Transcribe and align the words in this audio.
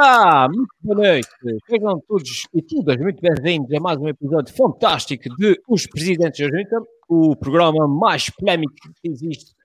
Olá, 0.00 0.48
muito 0.48 0.72
boa 0.80 0.96
noite. 0.96 1.28
Sejam 1.68 2.00
todos 2.06 2.46
e 2.54 2.62
todas 2.62 2.96
muito 2.98 3.20
bem-vindos 3.20 3.72
a 3.72 3.80
mais 3.80 3.98
um 3.98 4.06
episódio 4.06 4.54
fantástico 4.54 5.28
de 5.36 5.60
Os 5.68 5.88
Presidentes 5.88 6.38
da 6.38 6.56
Junta, 6.56 6.88
o 7.08 7.34
programa 7.34 7.88
mais 7.88 8.30
polémico 8.30 8.74
que 9.02 9.08
existe. 9.10 9.56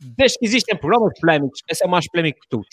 Desde 0.00 0.38
que 0.38 0.46
existem 0.46 0.74
programas 0.78 1.12
polémicos, 1.20 1.60
esse 1.68 1.84
é 1.84 1.86
o 1.86 1.90
mais 1.90 2.08
polémico 2.08 2.40
de 2.40 2.48
todos. 2.48 2.68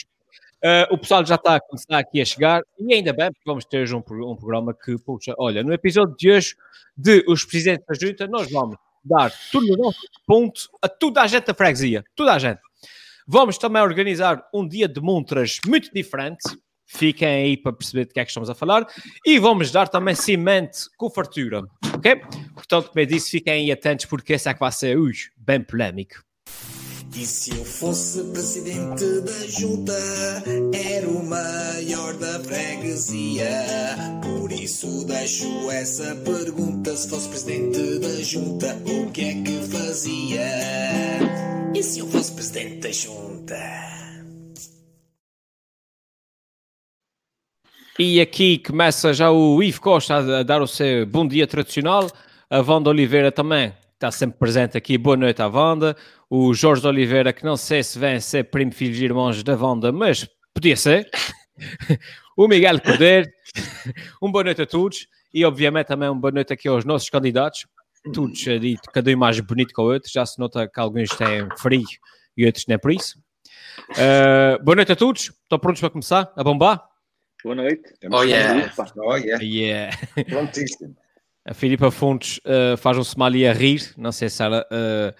Uh, 0.64 0.94
o 0.94 0.98
pessoal 0.98 1.26
já 1.26 1.36
está 1.36 1.58
a 1.58 1.60
começar 1.60 1.98
aqui 1.98 2.22
a 2.22 2.26
chegar 2.26 2.62
e 2.80 2.94
ainda 2.94 3.12
bem, 3.12 3.34
porque 3.34 3.44
vamos 3.46 3.66
ter 3.66 3.82
hoje 3.82 3.94
um, 3.94 3.98
um 4.00 4.36
programa 4.38 4.74
que, 4.74 4.98
puxa, 5.00 5.36
olha, 5.38 5.62
no 5.62 5.74
episódio 5.74 6.16
de 6.18 6.32
hoje 6.32 6.56
de 6.96 7.22
Os 7.28 7.44
Presidentes 7.44 7.86
da 7.86 7.96
Junta, 7.96 8.28
nós 8.28 8.50
vamos 8.50 8.78
dar 9.04 9.30
tudo 9.52 9.68
no 9.68 9.84
nosso 9.84 10.00
ponto 10.26 10.70
a 10.82 10.88
toda 10.88 11.22
a 11.22 11.28
gente 11.28 11.48
da 11.48 11.54
freguesia, 11.54 12.02
toda 12.16 12.32
a 12.32 12.40
gente. 12.40 12.62
Vamos 13.28 13.58
também 13.58 13.82
organizar 13.82 14.48
um 14.54 14.66
dia 14.66 14.88
de 14.88 15.02
montras 15.02 15.60
muito 15.66 15.92
diferente. 15.94 16.44
Fiquem 16.96 17.28
aí 17.28 17.58
para 17.58 17.74
perceber 17.74 18.06
de 18.06 18.14
que 18.14 18.20
é 18.20 18.24
que 18.24 18.30
estamos 18.30 18.50
a 18.50 18.56
falar. 18.56 18.86
E 19.26 19.40
vamos 19.40 19.72
dar 19.72 19.88
também 19.88 20.14
cimento 20.14 20.90
com 20.96 21.10
fartura. 21.10 21.64
Ok? 21.96 22.22
Portanto, 22.54 22.90
como 22.90 23.00
eu 23.00 23.06
disse, 23.06 23.32
fiquem 23.32 23.54
aí 23.54 23.72
atentos 23.72 24.06
porque 24.06 24.34
esse 24.34 24.48
é 24.48 24.54
que 24.54 24.60
vai 24.60 24.72
ser 24.72 24.98
ui, 24.98 25.14
bem 25.36 25.62
polémico. 25.62 26.24
E 27.16 27.26
se 27.26 27.52
eu 27.52 27.64
fosse 27.64 28.24
presidente 28.26 29.22
da 29.22 29.48
junta, 29.48 29.94
era 30.74 31.08
o 31.08 31.24
maior 31.24 32.16
da 32.16 32.40
freguesia. 32.40 33.48
Por 34.22 34.52
isso 34.52 35.06
deixo 35.06 35.70
essa 35.70 36.16
pergunta: 36.16 36.96
se 36.96 37.10
fosse 37.10 37.30
presidente 37.30 38.00
da 38.00 38.22
junta, 38.22 38.76
o 38.86 39.12
que 39.12 39.22
é 39.22 39.34
que 39.44 39.62
fazia? 39.68 40.48
E 41.76 41.84
se 41.84 42.00
eu 42.00 42.08
fosse 42.08 42.32
presidente 42.32 42.78
da 42.78 42.92
junta? 42.92 44.03
E 48.00 48.20
aqui 48.20 48.58
começa 48.58 49.14
já 49.14 49.30
o 49.30 49.62
Ivo 49.62 49.80
Costa 49.80 50.40
a 50.40 50.42
dar 50.42 50.64
o 50.64 50.68
seu 50.68 51.06
bom 51.06 51.28
dia 51.28 51.46
tradicional. 51.46 52.10
A 52.50 52.60
Wanda 52.60 52.90
Oliveira 52.90 53.32
também 53.32 53.72
está 53.94 54.10
sempre 54.10 54.40
presente 54.40 54.76
aqui. 54.76 54.98
Boa 54.98 55.16
noite 55.16 55.44
à 55.44 55.48
Wanda. 55.48 55.96
O 56.28 56.56
Jorge 56.56 56.88
Oliveira, 56.88 57.32
que 57.32 57.46
não 57.46 57.56
sei 57.56 57.84
se 57.84 58.00
vem 58.00 58.20
ser 58.20 58.46
primo, 58.46 58.72
filhos 58.72 58.98
e 58.98 59.04
irmãos 59.04 59.44
da 59.44 59.56
Wanda, 59.56 59.92
mas 59.92 60.28
podia 60.56 60.76
ser. 60.76 61.08
o 62.36 62.48
Miguel 62.48 62.82
Cordeiro. 62.82 63.30
um 64.20 64.32
boa 64.32 64.44
noite 64.44 64.64
a 64.64 64.66
todos. 64.66 65.08
E, 65.32 65.46
obviamente, 65.46 65.86
também 65.86 66.10
uma 66.10 66.20
boa 66.20 66.32
noite 66.32 66.52
aqui 66.52 66.68
aos 66.68 66.84
nossos 66.86 67.12
candidatos. 67.12 67.68
Todos 68.12 68.48
ali, 68.48 68.76
cada 68.92 69.12
um 69.12 69.18
mais 69.18 69.40
bonito 69.40 69.72
que 69.72 69.80
o 69.80 69.84
outro. 69.84 70.12
Já 70.12 70.26
se 70.26 70.40
nota 70.40 70.68
que 70.68 70.80
alguns 70.80 71.10
têm 71.12 71.48
frio 71.60 71.84
e 72.36 72.44
outros 72.44 72.66
nem 72.68 72.80
por 72.80 72.92
isso. 72.92 73.20
Uh, 73.92 74.64
boa 74.64 74.78
noite 74.78 74.94
a 74.94 74.96
todos. 74.96 75.32
Estão 75.44 75.60
prontos 75.60 75.80
para 75.80 75.92
começar 75.92 76.34
a 76.36 76.44
bombar? 76.44 76.93
Boa 77.44 77.56
noite. 77.56 77.84
Oh 78.10 78.24
yeah. 78.24 78.72
oh 78.98 79.16
yeah. 79.16 79.44
yeah. 79.44 79.98
Prontíssimo. 80.30 80.96
A 81.46 81.54
Filipa 81.54 81.92
Fontes 81.92 82.40
uh, 82.46 82.78
faz 82.78 82.98
um 82.98 83.02
smiley 83.02 83.46
a 83.46 83.52
rir. 83.52 83.94
Não 83.98 84.14
sei 84.14 84.30
se 84.30 84.42
ela, 84.42 84.66
uh, 84.72 85.14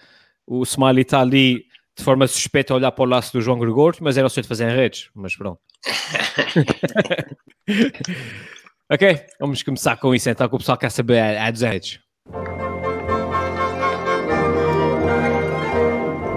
o 0.46 0.62
smiley 0.62 1.02
está 1.02 1.20
ali 1.20 1.66
de 1.94 2.02
forma 2.02 2.26
suspeita 2.26 2.72
a 2.72 2.76
olhar 2.76 2.90
para 2.92 3.02
o 3.02 3.06
laço 3.06 3.34
do 3.34 3.42
João 3.42 3.58
Gregório, 3.58 3.98
mas 4.00 4.16
era 4.16 4.26
o 4.26 4.30
de 4.30 4.48
fazer 4.48 4.70
em 4.70 4.74
redes. 4.74 5.10
Mas 5.14 5.36
pronto. 5.36 5.60
ok, 8.90 9.20
vamos 9.38 9.62
começar 9.62 9.98
com 9.98 10.14
isso 10.14 10.30
então, 10.30 10.48
que 10.48 10.54
o 10.54 10.58
pessoal 10.58 10.78
quer 10.78 10.90
saber 10.90 11.18
a, 11.18 11.46
a 11.46 11.50
dos 11.50 11.60
redes. 11.60 12.00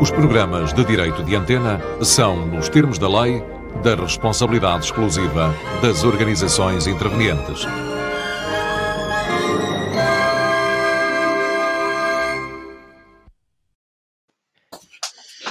Os 0.01 0.12
programas 0.12 0.73
de 0.73 0.83
direito 0.83 1.23
de 1.23 1.33
antena 1.33 1.79
são, 2.03 2.45
nos 2.45 2.67
termos 2.67 3.00
da 3.00 3.07
lei, 3.22 3.41
da 3.83 3.95
responsabilidade 3.95 4.85
exclusiva 4.85 5.53
das 5.81 6.03
organizações 6.03 6.88
intervenientes. 6.88 7.65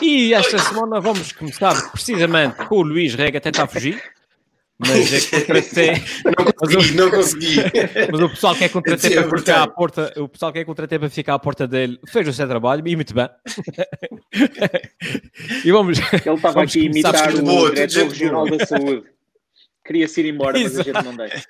E 0.02 0.32
esta 0.34 0.58
semana 0.58 1.00
vamos 1.00 1.32
começar 1.32 1.90
precisamente 1.90 2.56
com 2.66 2.76
o 2.76 2.82
Luís 2.82 3.14
Rega 3.14 3.40
tentar 3.40 3.66
fugir. 3.66 4.15
Mas 4.78 5.12
é 5.12 5.20
que 5.20 5.40
contratei. 5.40 5.90
Não 6.24 6.52
consegui, 6.52 6.94
não 6.94 7.10
consegui. 7.10 7.56
Mas 8.12 8.20
o 8.20 8.28
pessoal 8.28 8.54
que 8.54 8.64
é 8.64 8.68
contratei 8.68 9.10
para 9.10 9.38
ficar 9.38 9.62
à 9.62 9.66
porta, 9.66 10.12
o 10.16 10.28
pessoal 10.28 10.52
que 10.52 10.58
é 10.58 10.64
contratei 10.64 10.98
para 10.98 11.08
ficar 11.08 11.34
à 11.34 11.38
porta 11.38 11.66
dele 11.66 11.98
fez 12.06 12.28
o 12.28 12.32
seu 12.32 12.46
trabalho 12.46 12.86
e 12.86 12.94
muito 12.94 13.14
bem. 13.14 13.28
e 15.64 15.72
vamos. 15.72 15.98
Ele 15.98 16.34
estava 16.34 16.62
aqui 16.62 16.80
a 16.80 16.84
imitar 16.84 17.34
o 17.34 17.42
boa, 17.42 17.70
diretor 17.70 18.08
regional 18.08 18.46
boa. 18.46 18.58
da 18.58 18.66
saúde. 18.66 19.04
Queria-se 19.86 20.20
ir 20.20 20.34
embora, 20.34 20.58
mas 20.58 20.78
a 20.78 20.82
gente 20.82 21.04
não 21.04 21.16
deixa. 21.16 21.46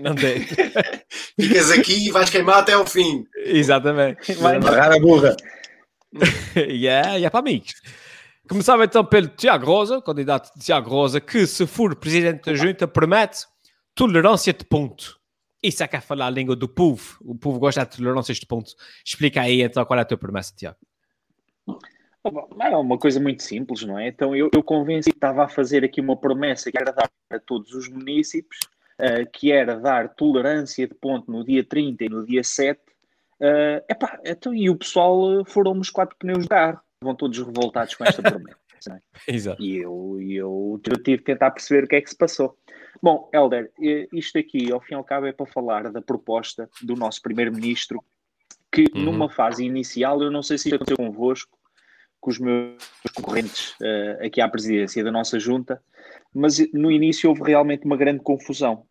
não 0.00 0.14
deixa. 0.14 0.54
Ficas 1.38 1.70
aqui 1.72 2.06
e 2.06 2.10
vais 2.10 2.30
queimar 2.30 2.58
até 2.58 2.72
ao 2.72 2.86
fim. 2.86 3.26
Exatamente. 3.36 4.32
Vai 4.34 4.56
amarrar 4.56 4.92
a 4.92 5.00
burra. 5.00 5.36
yeah, 6.56 7.14
yeah, 7.14 7.30
para 7.30 7.40
amigos. 7.40 7.74
Começava 8.50 8.84
então 8.84 9.04
pelo 9.04 9.28
Tiago 9.28 9.64
Rosa, 9.64 10.02
candidato 10.02 10.50
Tiago 10.58 10.90
Rosa, 10.90 11.20
que 11.20 11.46
se 11.46 11.64
for 11.68 11.94
presidente 11.94 12.46
da 12.46 12.52
junta 12.52 12.88
promete 12.88 13.46
tolerância 13.94 14.52
de 14.52 14.64
ponto. 14.64 15.20
Isso 15.62 15.84
é 15.84 15.86
que 15.86 15.94
é 15.94 16.00
falar 16.00 16.26
a 16.26 16.30
língua 16.30 16.56
do 16.56 16.68
povo. 16.68 17.16
O 17.24 17.38
povo 17.38 17.60
gosta 17.60 17.86
de 17.86 17.96
tolerâncias 17.96 18.38
de 18.38 18.46
ponto. 18.46 18.72
Explica 19.06 19.42
aí 19.42 19.62
então 19.62 19.84
qual 19.84 20.00
é 20.00 20.02
a 20.02 20.04
tua 20.04 20.18
promessa, 20.18 20.52
Tiago. 20.56 20.78
É 22.58 22.76
uma 22.76 22.98
coisa 22.98 23.20
muito 23.20 23.40
simples, 23.44 23.82
não 23.82 23.96
é? 23.96 24.08
Então 24.08 24.34
eu, 24.34 24.50
eu 24.52 24.64
convenci 24.64 25.12
que 25.12 25.16
estava 25.16 25.44
a 25.44 25.48
fazer 25.48 25.84
aqui 25.84 26.00
uma 26.00 26.16
promessa 26.16 26.72
que 26.72 26.76
era 26.76 26.90
dar 26.90 27.08
a 27.30 27.38
todos 27.38 27.72
os 27.72 27.88
municípios, 27.88 28.58
uh, 29.00 29.30
que 29.32 29.52
era 29.52 29.78
dar 29.78 30.08
tolerância 30.16 30.88
de 30.88 30.94
ponto 30.96 31.30
no 31.30 31.44
dia 31.44 31.62
30 31.62 32.04
e 32.04 32.08
no 32.08 32.26
dia 32.26 32.42
7. 32.42 32.80
Uh, 33.40 33.78
epá, 33.88 34.18
então, 34.24 34.52
e 34.52 34.68
o 34.68 34.74
pessoal 34.74 35.44
foram 35.44 35.78
os 35.78 35.88
quatro 35.88 36.16
pneus 36.18 36.42
de 36.42 36.48
carro 36.48 36.80
vão 37.02 37.14
todos 37.14 37.38
revoltados 37.38 37.94
com 37.94 38.04
esta 38.04 38.22
promessa. 38.22 38.58
É? 38.88 39.34
Exato. 39.34 39.62
E 39.62 39.76
eu, 39.76 40.16
eu, 40.22 40.80
eu 40.88 41.02
tive 41.02 41.18
de 41.18 41.24
tentar 41.24 41.50
perceber 41.50 41.84
o 41.84 41.86
que 41.86 41.96
é 41.96 42.00
que 42.00 42.08
se 42.08 42.16
passou. 42.16 42.56
Bom, 43.02 43.28
Helder, 43.30 43.70
isto 44.10 44.38
aqui, 44.38 44.72
ao 44.72 44.80
fim 44.80 44.94
e 44.94 44.96
ao 44.96 45.04
cabo, 45.04 45.26
é 45.26 45.32
para 45.34 45.44
falar 45.44 45.92
da 45.92 46.00
proposta 46.00 46.66
do 46.80 46.96
nosso 46.96 47.20
primeiro-ministro, 47.20 48.02
que 48.72 48.86
uhum. 48.94 49.02
numa 49.02 49.28
fase 49.28 49.66
inicial, 49.66 50.22
eu 50.22 50.30
não 50.30 50.42
sei 50.42 50.56
se 50.56 50.68
isto 50.68 50.76
aconteceu 50.76 50.96
convosco, 50.96 51.58
com 52.20 52.30
os 52.30 52.38
meus 52.38 52.82
concorrentes 53.14 53.72
uh, 53.82 54.24
aqui 54.24 54.40
à 54.40 54.48
presidência 54.48 55.04
da 55.04 55.12
nossa 55.12 55.38
junta, 55.38 55.82
mas 56.34 56.58
no 56.72 56.90
início 56.90 57.28
houve 57.28 57.42
realmente 57.42 57.84
uma 57.84 57.98
grande 57.98 58.20
confusão, 58.20 58.86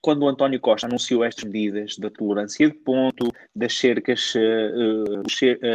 quando 0.00 0.22
o 0.22 0.28
António 0.28 0.60
Costa 0.60 0.86
anunciou 0.86 1.24
estas 1.24 1.44
medidas 1.44 1.96
da 1.96 2.10
tolerância 2.10 2.68
de 2.68 2.74
ponto, 2.74 3.32
das 3.54 3.76
cercas, 3.76 4.34
uh, 4.34 5.22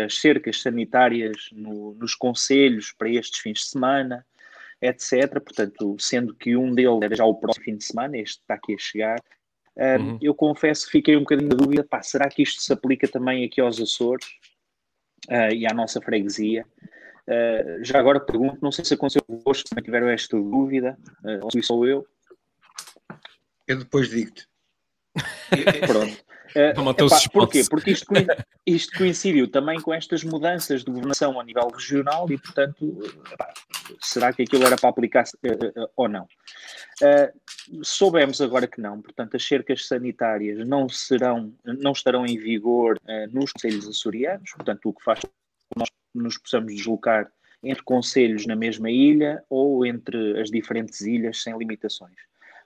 as 0.06 0.16
cercas 0.16 0.62
sanitárias 0.62 1.50
no, 1.52 1.94
nos 1.96 2.16
conselhos 2.16 2.94
para 2.98 3.10
estes 3.10 3.42
fins 3.42 3.60
de 3.60 3.66
semana, 3.66 4.26
etc. 4.82 5.40
Portanto, 5.42 5.96
sendo 6.00 6.34
que 6.36 6.56
um 6.56 6.74
deles 6.74 7.02
era 7.02 7.16
já 7.16 7.26
o 7.26 7.36
próximo 7.36 7.66
fim 7.66 7.76
de 7.76 7.84
semana, 7.84 8.18
este 8.18 8.40
está 8.42 8.54
aqui 8.54 8.74
a 8.74 8.78
chegar, 8.78 9.20
uh, 9.78 10.02
uhum. 10.02 10.18
eu 10.22 10.34
confesso 10.34 10.86
que 10.86 10.92
fiquei 10.94 11.16
um 11.16 11.22
bocadinho 11.22 11.50
na 11.50 11.56
dúvida, 11.56 11.84
pá, 11.84 12.02
será 12.02 12.30
que 12.30 12.44
isto 12.44 12.62
se 12.62 12.72
aplica 12.72 13.08
também 13.08 13.44
aqui 13.44 13.60
aos 13.60 13.80
Açores 13.80 14.26
uh, 15.30 15.54
e 15.54 15.66
à 15.66 15.74
nossa 15.74 16.02
freguesia? 16.02 16.66
Uh, 17.28 17.84
já 17.84 18.00
agora 18.00 18.20
pergunto, 18.20 18.60
não 18.62 18.72
sei 18.72 18.84
se 18.86 18.94
aconteceu 18.94 19.24
convosco, 19.24 19.70
também 19.70 19.84
tiveram 19.84 20.10
esta 20.10 20.38
dúvida, 20.38 20.98
ou 21.42 21.52
se 21.52 21.62
sou 21.62 21.88
eu. 21.88 22.06
Eu 23.68 23.80
depois 23.80 24.10
digo-te. 24.10 24.48
Pronto. 25.88 26.24
Uh, 26.56 26.90
epá, 26.92 27.18
porquê? 27.32 27.64
Porque 27.68 27.92
isto, 27.92 28.06
isto, 28.66 28.98
coincidiu 28.98 29.50
também 29.50 29.82
com 29.82 29.92
estas 29.92 30.24
mudanças 30.24 30.84
de 30.84 30.92
governação 30.92 31.40
a 31.40 31.44
nível 31.44 31.68
regional 31.68 32.32
e, 32.32 32.38
portanto, 32.38 33.00
epá, 33.32 33.52
será 34.00 34.32
que 34.32 34.44
aquilo 34.44 34.64
era 34.64 34.76
para 34.76 34.90
aplicar 34.90 35.24
uh, 35.24 35.84
uh, 35.84 35.90
ou 35.96 36.08
não? 36.08 36.28
soubemos 37.82 38.40
agora 38.40 38.68
que 38.68 38.80
não, 38.80 39.02
portanto, 39.02 39.36
as 39.36 39.46
cercas 39.46 39.88
sanitárias 39.88 40.66
não, 40.66 40.88
serão, 40.88 41.54
não 41.66 41.92
estarão 41.92 42.26
em 42.26 42.38
vigor 42.38 42.98
nos 43.32 43.52
conselhos 43.52 43.88
açorianos, 43.88 44.52
portanto, 44.52 44.88
o 44.88 44.94
que 44.94 45.04
faz 45.04 45.20
com 45.20 45.28
que 45.28 45.80
nós 45.80 45.90
nos 46.14 46.38
possamos 46.38 46.74
deslocar 46.74 47.30
entre 47.64 47.84
conselhos 47.84 48.46
na 48.46 48.56
mesma 48.56 48.92
ilha 48.92 49.44
ou 49.50 49.86
entre 49.86 50.40
as 50.40 50.50
diferentes 50.50 51.02
ilhas 51.02 51.42
sem 51.42 51.58
limitações. 51.58 52.16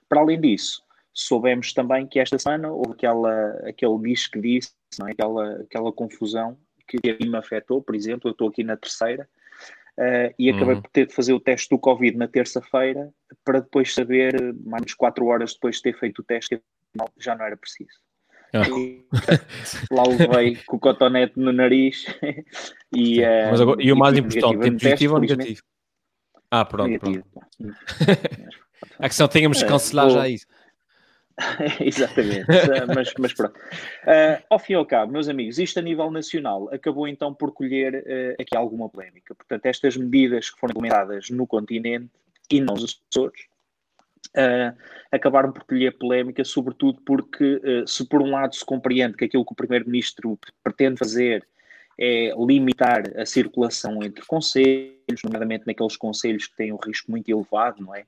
Para 0.08 0.20
além 0.20 0.40
disso, 0.40 0.82
soubemos 1.18 1.72
também 1.72 2.06
que 2.06 2.20
esta 2.20 2.38
semana 2.38 2.70
houve 2.70 2.92
aquela, 2.92 3.50
aquele 3.68 3.98
bicho 3.98 4.30
que 4.30 4.40
disse, 4.40 4.70
é? 5.04 5.10
aquela, 5.10 5.62
aquela 5.62 5.92
confusão 5.92 6.56
que 6.86 7.10
a 7.10 7.16
mim 7.20 7.30
me 7.30 7.36
afetou, 7.36 7.82
por 7.82 7.96
exemplo, 7.96 8.28
eu 8.28 8.32
estou 8.32 8.48
aqui 8.48 8.62
na 8.62 8.76
terceira 8.76 9.28
uh, 9.98 10.32
e 10.38 10.48
acabei 10.48 10.76
uhum. 10.76 10.82
por 10.82 10.90
ter 10.90 11.06
de 11.06 11.14
fazer 11.14 11.32
o 11.32 11.40
teste 11.40 11.68
do 11.70 11.78
Covid 11.78 12.16
na 12.16 12.28
terça-feira 12.28 13.12
para 13.44 13.60
depois 13.60 13.92
saber, 13.92 14.32
mais 14.64 14.86
de 14.86 14.96
4 14.96 15.26
horas 15.26 15.54
depois 15.54 15.76
de 15.76 15.82
ter 15.82 15.98
feito 15.98 16.20
o 16.20 16.24
teste, 16.24 16.56
que 16.56 16.62
já 17.18 17.34
não 17.34 17.44
era 17.44 17.56
preciso. 17.56 17.98
Ah. 18.54 18.62
E, 18.68 19.04
lá 19.90 20.04
levei 20.04 20.56
com 20.66 20.76
o 20.76 20.80
cotonete 20.80 21.34
no 21.36 21.52
nariz 21.52 22.06
e, 22.94 23.20
uh, 23.20 23.50
Mas 23.50 23.60
agora, 23.60 23.82
e 23.82 23.92
o 23.92 23.96
mais 23.96 24.16
importante, 24.16 24.70
positivo 24.70 25.14
ou 25.14 25.20
negativo? 25.20 25.62
Ah, 26.48 26.64
pronto. 26.64 26.90
Negativo. 26.90 27.24
pronto. 27.32 27.48
A 28.98 29.08
questão 29.08 29.28
tínhamos 29.28 29.62
que 29.62 29.68
cancelar 29.68 30.10
já 30.10 30.28
isso. 30.28 30.46
Exatamente, 31.80 32.46
mas, 32.94 33.12
mas 33.18 33.32
pronto. 33.32 33.58
Uh, 33.58 34.42
ao 34.50 34.58
fim 34.58 34.72
e 34.72 34.76
ao 34.76 34.84
cabo, 34.84 35.12
meus 35.12 35.28
amigos, 35.28 35.58
isto 35.58 35.78
a 35.78 35.82
nível 35.82 36.10
nacional 36.10 36.68
acabou 36.72 37.06
então 37.06 37.32
por 37.32 37.52
colher 37.52 37.94
uh, 37.94 38.42
aqui 38.42 38.56
alguma 38.56 38.88
polémica. 38.88 39.34
Portanto, 39.34 39.66
estas 39.66 39.96
medidas 39.96 40.50
que 40.50 40.58
foram 40.58 40.72
implementadas 40.72 41.30
no 41.30 41.46
continente 41.46 42.10
e 42.50 42.60
não 42.60 42.74
nos 42.74 43.00
Açores 43.10 43.42
uh, 44.36 44.76
acabaram 45.12 45.52
por 45.52 45.64
colher 45.64 45.96
polémica, 45.96 46.42
sobretudo 46.44 47.00
porque, 47.02 47.60
se 47.86 48.06
por 48.06 48.20
um 48.20 48.30
lado 48.30 48.54
se 48.54 48.64
compreende 48.64 49.16
que 49.16 49.24
aquilo 49.24 49.44
que 49.44 49.52
o 49.52 49.56
Primeiro-Ministro 49.56 50.38
pretende 50.62 50.98
fazer 50.98 51.46
é 52.00 52.32
limitar 52.38 53.02
a 53.16 53.26
circulação 53.26 54.02
entre 54.04 54.24
conselhos, 54.24 55.20
nomeadamente 55.24 55.66
naqueles 55.66 55.96
conselhos 55.96 56.46
que 56.46 56.56
têm 56.56 56.72
um 56.72 56.78
risco 56.78 57.10
muito 57.10 57.28
elevado, 57.28 57.82
não 57.82 57.92
é? 57.94 58.04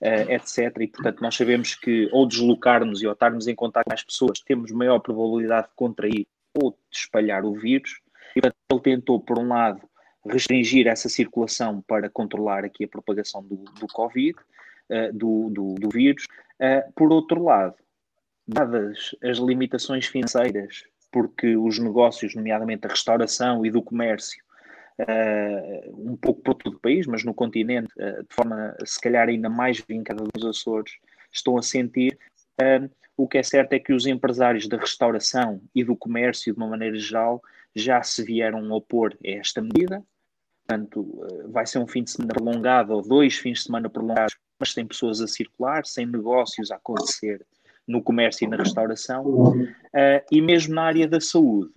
Uh, 0.00 0.30
etc. 0.30 0.76
E, 0.80 0.86
portanto, 0.88 1.20
nós 1.20 1.36
sabemos 1.36 1.74
que 1.74 2.08
ou 2.12 2.26
deslocarmos 2.26 3.02
e 3.02 3.06
ou 3.06 3.12
estarmos 3.12 3.46
em 3.46 3.54
contato 3.54 3.86
com 3.86 3.94
as 3.94 4.02
pessoas, 4.02 4.40
temos 4.40 4.70
maior 4.70 4.98
probabilidade 5.00 5.68
de 5.68 5.74
contrair 5.74 6.26
ou 6.54 6.72
de 6.72 6.98
espalhar 6.98 7.44
o 7.44 7.54
vírus. 7.54 8.00
E, 8.34 8.40
portanto, 8.40 8.56
ele 8.70 8.80
tentou, 8.80 9.20
por 9.20 9.38
um 9.38 9.48
lado, 9.48 9.80
restringir 10.26 10.86
essa 10.86 11.08
circulação 11.08 11.82
para 11.82 12.08
controlar 12.08 12.64
aqui 12.64 12.84
a 12.84 12.88
propagação 12.88 13.42
do, 13.42 13.56
do 13.56 13.86
Covid, 13.92 14.38
uh, 14.38 15.12
do, 15.12 15.50
do, 15.50 15.74
do, 15.74 15.88
vírus. 15.88 16.24
Uh, 16.60 16.92
por 16.94 17.12
outro 17.12 17.44
lado, 17.44 17.74
dadas 18.46 19.14
as 19.22 19.38
limitações 19.38 20.06
financeiras, 20.06 20.84
porque 21.12 21.56
os 21.56 21.78
negócios, 21.78 22.34
nomeadamente 22.34 22.86
a 22.86 22.90
restauração 22.90 23.64
e 23.64 23.70
do 23.70 23.82
comércio, 23.82 24.42
um 25.94 26.16
pouco 26.16 26.42
por 26.42 26.54
todo 26.54 26.74
o 26.74 26.80
país, 26.80 27.06
mas 27.06 27.24
no 27.24 27.32
continente, 27.34 27.92
uh, 27.96 28.22
de 28.22 28.34
forma 28.34 28.76
se 28.84 29.00
calhar 29.00 29.28
ainda 29.28 29.48
mais 29.48 29.82
vincada 29.88 30.24
dos 30.34 30.44
Açores, 30.44 30.92
estão 31.32 31.56
a 31.56 31.62
sentir. 31.62 32.18
O 33.16 33.26
que 33.26 33.38
é 33.38 33.42
certo 33.42 33.72
é 33.72 33.78
que 33.78 33.92
os 33.92 34.06
empresários 34.06 34.68
da 34.68 34.76
restauração 34.76 35.62
e 35.74 35.82
do 35.82 35.96
comércio, 35.96 36.52
de 36.52 36.58
uma 36.58 36.68
maneira 36.68 36.98
geral, 36.98 37.42
já 37.74 38.02
se 38.02 38.22
vieram 38.22 38.70
opor 38.72 39.16
a 39.24 39.30
esta 39.30 39.62
medida. 39.62 40.02
Portanto, 40.66 41.26
vai 41.48 41.66
ser 41.66 41.78
um 41.78 41.86
fim 41.86 42.02
de 42.02 42.10
semana 42.10 42.34
prolongado 42.34 42.92
ou 42.92 43.02
dois 43.02 43.36
fins 43.36 43.58
de 43.58 43.64
semana 43.64 43.88
prolongados, 43.88 44.36
mas 44.58 44.72
sem 44.72 44.86
pessoas 44.86 45.20
a 45.20 45.26
circular, 45.26 45.86
sem 45.86 46.06
negócios 46.06 46.70
a 46.70 46.76
acontecer 46.76 47.44
no 47.86 48.02
comércio 48.02 48.44
e 48.44 48.48
na 48.48 48.56
restauração, 48.56 49.24
uh, 49.24 49.66
e 50.30 50.40
mesmo 50.40 50.74
na 50.74 50.82
área 50.82 51.08
da 51.08 51.20
saúde. 51.20 51.72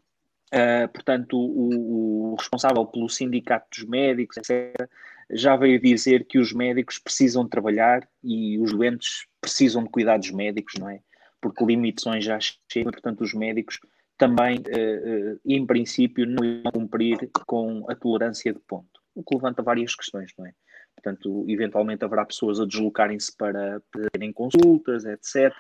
Uh, 0.54 0.88
portanto, 0.90 1.36
o, 1.36 2.34
o, 2.34 2.36
responsável 2.36 2.86
pelo 2.86 3.10
sindicato 3.10 3.66
dos 3.72 3.90
médicos, 3.90 4.38
etc., 4.38 4.88
já 5.32 5.56
veio 5.56 5.82
dizer 5.82 6.26
que 6.26 6.38
os 6.38 6.54
médicos 6.54 7.00
precisam 7.00 7.48
trabalhar 7.48 8.08
e 8.24 8.60
os 8.60 8.72
doentes 8.72 9.26
precisam 9.42 9.84
de 9.84 9.90
cuidados 9.90 10.30
médicos, 10.30 10.76
não 10.80 10.88
é? 10.88 11.00
Porque 11.42 11.66
limitações 11.66 12.24
já 12.24 12.38
chegam, 12.72 12.92
portanto, 12.92 13.22
os 13.22 13.34
médicos 13.34 13.80
também, 14.16 14.60
uh, 14.60 15.34
uh, 15.34 15.40
em 15.44 15.66
princípio, 15.66 16.28
não 16.28 16.46
iam 16.46 16.72
cumprir 16.72 17.32
com 17.48 17.90
a 17.90 17.96
tolerância 17.96 18.54
de 18.54 18.60
ponto, 18.60 19.02
o 19.16 19.24
que 19.24 19.34
levanta 19.34 19.64
várias 19.64 19.96
questões, 19.96 20.32
não 20.38 20.46
é? 20.46 20.54
Portanto, 20.96 21.46
eventualmente 21.50 22.06
haverá 22.06 22.24
pessoas 22.26 22.60
a 22.60 22.66
deslocarem-se 22.66 23.36
para 23.36 23.82
terem 24.12 24.32
consultas, 24.32 25.04
etc. 25.04 25.52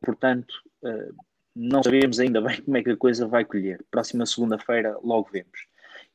portanto, 0.00 0.54
não 1.54 1.82
sabemos 1.82 2.18
ainda 2.18 2.40
bem 2.40 2.60
como 2.62 2.76
é 2.76 2.82
que 2.82 2.90
a 2.90 2.96
coisa 2.96 3.26
vai 3.26 3.44
colher. 3.44 3.84
Próxima 3.90 4.26
segunda-feira 4.26 4.96
logo 5.02 5.28
vemos. 5.32 5.66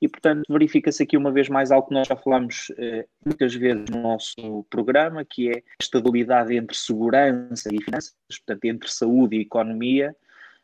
E, 0.01 0.07
portanto, 0.07 0.44
verifica-se 0.50 1.03
aqui 1.03 1.18
uma 1.18 1.31
vez 1.31 1.50
mais 1.50 1.71
algo 1.71 1.88
que 1.88 1.94
nós 1.94 2.07
já 2.07 2.15
falámos 2.15 2.71
eh, 2.77 3.06
muitas 3.25 3.53
vezes 3.53 3.86
no 3.89 4.01
nosso 4.01 4.65
programa, 4.69 5.25
que 5.25 5.50
é 5.50 5.57
a 5.57 5.62
estabilidade 5.81 6.56
entre 6.56 6.77
segurança 6.77 7.69
e 7.74 7.81
finanças, 7.81 8.15
portanto, 8.30 8.65
entre 8.65 8.89
saúde 8.89 9.36
e 9.36 9.41
economia, 9.41 10.15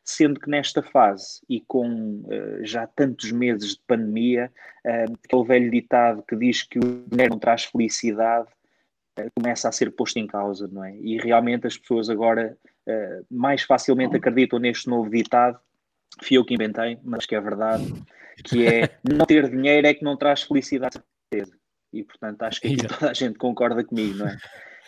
sendo 0.06 0.39
que 0.39 0.50
nesta 0.50 0.83
fase 0.83 1.42
e 1.50 1.60
com 1.62 2.24
eh, 2.30 2.60
já 2.63 2.86
tantos 2.86 3.31
meses 3.31 3.71
de 3.71 3.81
pandemia, 3.88 4.51
eh, 4.86 5.06
aquele 5.25 5.44
velho 5.44 5.71
ditado 5.71 6.24
que 6.24 6.36
diz 6.36 6.62
que 6.62 6.78
o 6.78 7.06
dinheiro 7.07 7.31
não 7.31 7.39
traz 7.39 7.66
felicidade, 7.66 8.48
eh, 9.18 9.30
começa 9.36 9.68
a 9.68 9.71
ser 9.71 9.92
posto 9.92 10.18
em 10.18 10.28
causa, 10.28 10.68
não 10.71 10.83
é? 10.83 10.95
E 10.98 11.18
realmente 11.18 11.66
as 11.66 11.75
pessoas 11.75 12.07
agora 12.07 12.56
uh, 12.87 13.25
mais 13.29 13.63
facilmente 13.63 14.15
acreditam 14.15 14.59
neste 14.59 14.89
novo 14.89 15.09
ditado, 15.09 15.59
fui 16.23 16.37
eu 16.37 16.45
que 16.45 16.53
inventei, 16.53 16.99
mas 17.03 17.25
que 17.25 17.35
é 17.35 17.41
verdade, 17.41 17.85
que 18.43 18.65
é 18.65 18.97
não 19.03 19.25
ter 19.25 19.49
dinheiro 19.49 19.87
é 19.87 19.93
que 19.93 20.03
não 20.03 20.17
traz 20.17 20.43
felicidade. 20.43 21.01
E 21.93 22.03
portanto 22.03 22.41
acho 22.43 22.61
que 22.61 22.67
aqui 22.67 22.87
toda 22.87 23.09
a 23.09 23.13
gente 23.13 23.37
concorda 23.37 23.83
comigo, 23.83 24.17
não 24.17 24.27
é? 24.27 24.37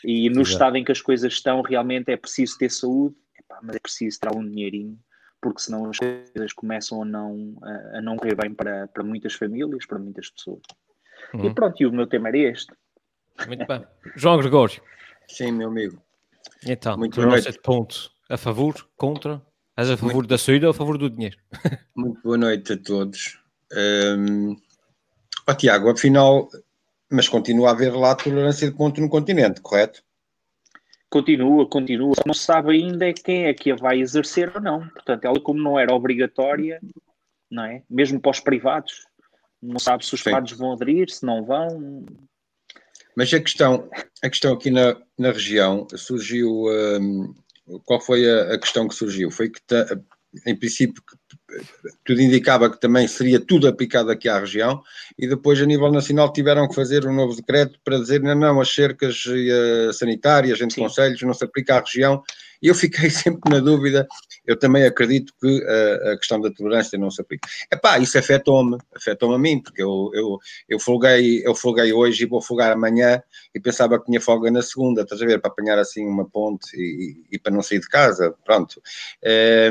E 0.04 0.30
no 0.30 0.42
Exato. 0.42 0.50
estado 0.50 0.78
em 0.78 0.84
que 0.84 0.92
as 0.92 1.02
coisas 1.02 1.34
estão, 1.34 1.62
realmente 1.62 2.12
é 2.12 2.18
preciso 2.18 2.58
ter 2.58 2.70
saúde, 2.70 3.16
epá, 3.40 3.60
mas 3.64 3.76
é 3.76 3.80
preciso 3.80 4.20
ter 4.20 4.36
um 4.36 4.48
dinheirinho, 4.48 5.00
porque 5.42 5.62
senão 5.62 5.90
as 5.90 5.98
coisas 5.98 6.54
começam 6.54 7.02
a 7.02 7.06
não, 7.06 7.58
a, 7.64 7.98
a 7.98 8.02
não 8.02 8.16
correr 8.18 8.36
bem 8.36 8.54
para, 8.54 8.88
para 8.88 9.04
muitas 9.04 9.34
famílias, 9.34 9.86
para 9.86 9.98
muitas 9.98 10.30
pessoas. 10.30 10.62
Uhum. 11.34 11.46
E 11.46 11.54
pronto, 11.54 11.82
e 11.82 11.86
o 11.86 11.92
meu 11.92 12.08
tema 12.08 12.30
era 12.30 12.38
este. 12.38 12.72
Muito 13.48 13.66
bem. 13.66 13.86
João 14.16 14.38
Gregório. 14.38 14.82
Sim, 15.28 15.52
meu 15.52 15.70
amigo. 15.70 16.02
Então, 16.66 16.98
Muito 16.98 17.16
boa 17.16 17.28
noite. 17.28 17.60
ponto. 17.62 18.12
A 18.30 18.38
favor? 18.38 18.88
Contra? 18.96 19.42
És 19.78 19.90
a 19.90 19.98
favor 19.98 20.16
Muito... 20.16 20.30
da 20.30 20.38
saída 20.38 20.68
ou 20.68 20.72
a 20.72 20.74
favor 20.74 20.98
do 20.98 21.10
dinheiro? 21.10 21.38
Muito 21.96 22.22
boa 22.22 22.38
noite 22.38 22.74
a 22.74 22.78
todos. 22.78 23.40
Um... 23.72 24.56
Oh, 25.48 25.54
Tiago, 25.54 25.90
afinal, 25.90 26.50
mas 27.10 27.30
continua 27.30 27.70
a 27.70 27.72
haver 27.72 27.96
lá 27.96 28.16
tolerância 28.16 28.70
de 28.70 28.76
ponto 28.76 29.00
no 29.00 29.10
continente, 29.10 29.62
correto? 29.62 30.04
Continua, 31.10 31.66
continua. 31.70 32.14
Não 32.26 32.34
se 32.34 32.44
sabe 32.44 32.72
ainda 32.72 33.08
é 33.08 33.14
quem 33.14 33.46
é 33.46 33.54
que 33.54 33.72
a 33.72 33.76
vai 33.76 34.00
exercer 34.00 34.52
ou 34.54 34.62
não. 34.62 34.88
Portanto, 34.90 35.24
ela 35.24 35.40
como 35.40 35.62
não 35.62 35.80
era 35.80 35.94
obrigatória, 35.94 36.82
não 37.50 37.64
é? 37.64 37.82
Mesmo 37.90 38.20
para 38.20 38.32
os 38.32 38.42
privados, 38.42 39.08
não 39.62 39.80
sabe 39.80 40.06
se 40.06 40.14
os 40.14 40.20
Sim. 40.20 40.26
privados 40.26 40.52
vão 40.54 40.74
aderir, 40.74 41.10
se 41.10 41.26
não 41.26 41.46
vão. 41.46 42.06
Mas 43.18 43.34
a 43.34 43.40
questão, 43.40 43.90
a 44.24 44.30
questão 44.30 44.54
aqui 44.54 44.70
na, 44.70 44.96
na 45.18 45.32
região 45.32 45.88
surgiu. 45.96 46.66
Um, 46.68 47.34
qual 47.84 48.00
foi 48.00 48.30
a, 48.30 48.54
a, 48.54 48.60
questão 48.60 48.88
que 48.88 48.94
surgiu? 48.94 49.32
Foi 49.32 49.50
que, 49.50 49.60
em 50.46 50.56
princípio, 50.56 51.02
tudo 52.06 52.22
indicava 52.22 52.70
que 52.70 52.80
também 52.80 53.08
seria 53.08 53.40
tudo 53.40 53.68
aplicado 53.68 54.12
aqui 54.12 54.28
à 54.28 54.40
região, 54.40 54.82
e 55.18 55.28
depois, 55.28 55.62
a 55.62 55.66
nível 55.66 55.92
nacional, 55.92 56.32
tiveram 56.32 56.68
que 56.68 56.76
fazer 56.76 57.06
um 57.06 57.14
novo 57.14 57.36
decreto 57.36 57.80
para 57.84 58.00
dizer 58.00 58.22
não, 58.22 58.36
não, 58.36 58.62
as 58.62 58.74
cercas 58.74 59.24
sanitárias 59.94 60.60
entre 60.60 60.76
Sim. 60.76 60.82
conselhos 60.82 61.22
não 61.22 61.34
se 61.34 61.44
aplica 61.44 61.76
à 61.76 61.80
região, 61.80 62.24
e 62.62 62.68
eu 62.68 62.76
fiquei 62.76 63.10
sempre 63.10 63.52
na 63.52 63.60
dúvida, 63.60 64.08
eu 64.46 64.58
também 64.58 64.84
acredito 64.84 65.34
que 65.40 65.64
a, 65.64 66.14
a 66.14 66.18
questão 66.18 66.40
da 66.40 66.52
tolerância 66.52 66.98
não 66.98 67.12
se 67.12 67.22
aplica. 67.22 67.48
Epá, 67.72 68.00
isso 68.00 68.18
afetou-me, 68.18 68.78
afetou-me 68.96 69.36
a 69.36 69.38
mim, 69.38 69.62
porque 69.62 69.82
eu, 69.82 70.12
eu, 70.14 70.38
eu, 70.68 70.80
folguei, 70.80 71.46
eu 71.46 71.54
folguei 71.54 71.94
hoje 71.94 72.24
e 72.24 72.28
vou 72.28 72.42
folgar 72.42 72.72
amanhã, 72.72 73.22
e 73.54 73.60
pensava 73.60 74.00
que 74.00 74.06
tinha 74.06 74.22
folga 74.22 74.50
na 74.50 74.62
segunda, 74.62 75.02
estás 75.02 75.22
a 75.22 75.26
ver, 75.26 75.40
para 75.40 75.52
apanhar 75.52 75.78
assim 75.78 76.06
uma 76.06 76.26
ponte 76.26 76.76
e, 76.76 77.24
e 77.32 77.40
para 77.40 77.54
não 77.54 77.62
sair 77.62 77.80
de 77.80 77.90
casa, 77.90 78.34
pronto. 78.46 78.82
É, 79.22 79.70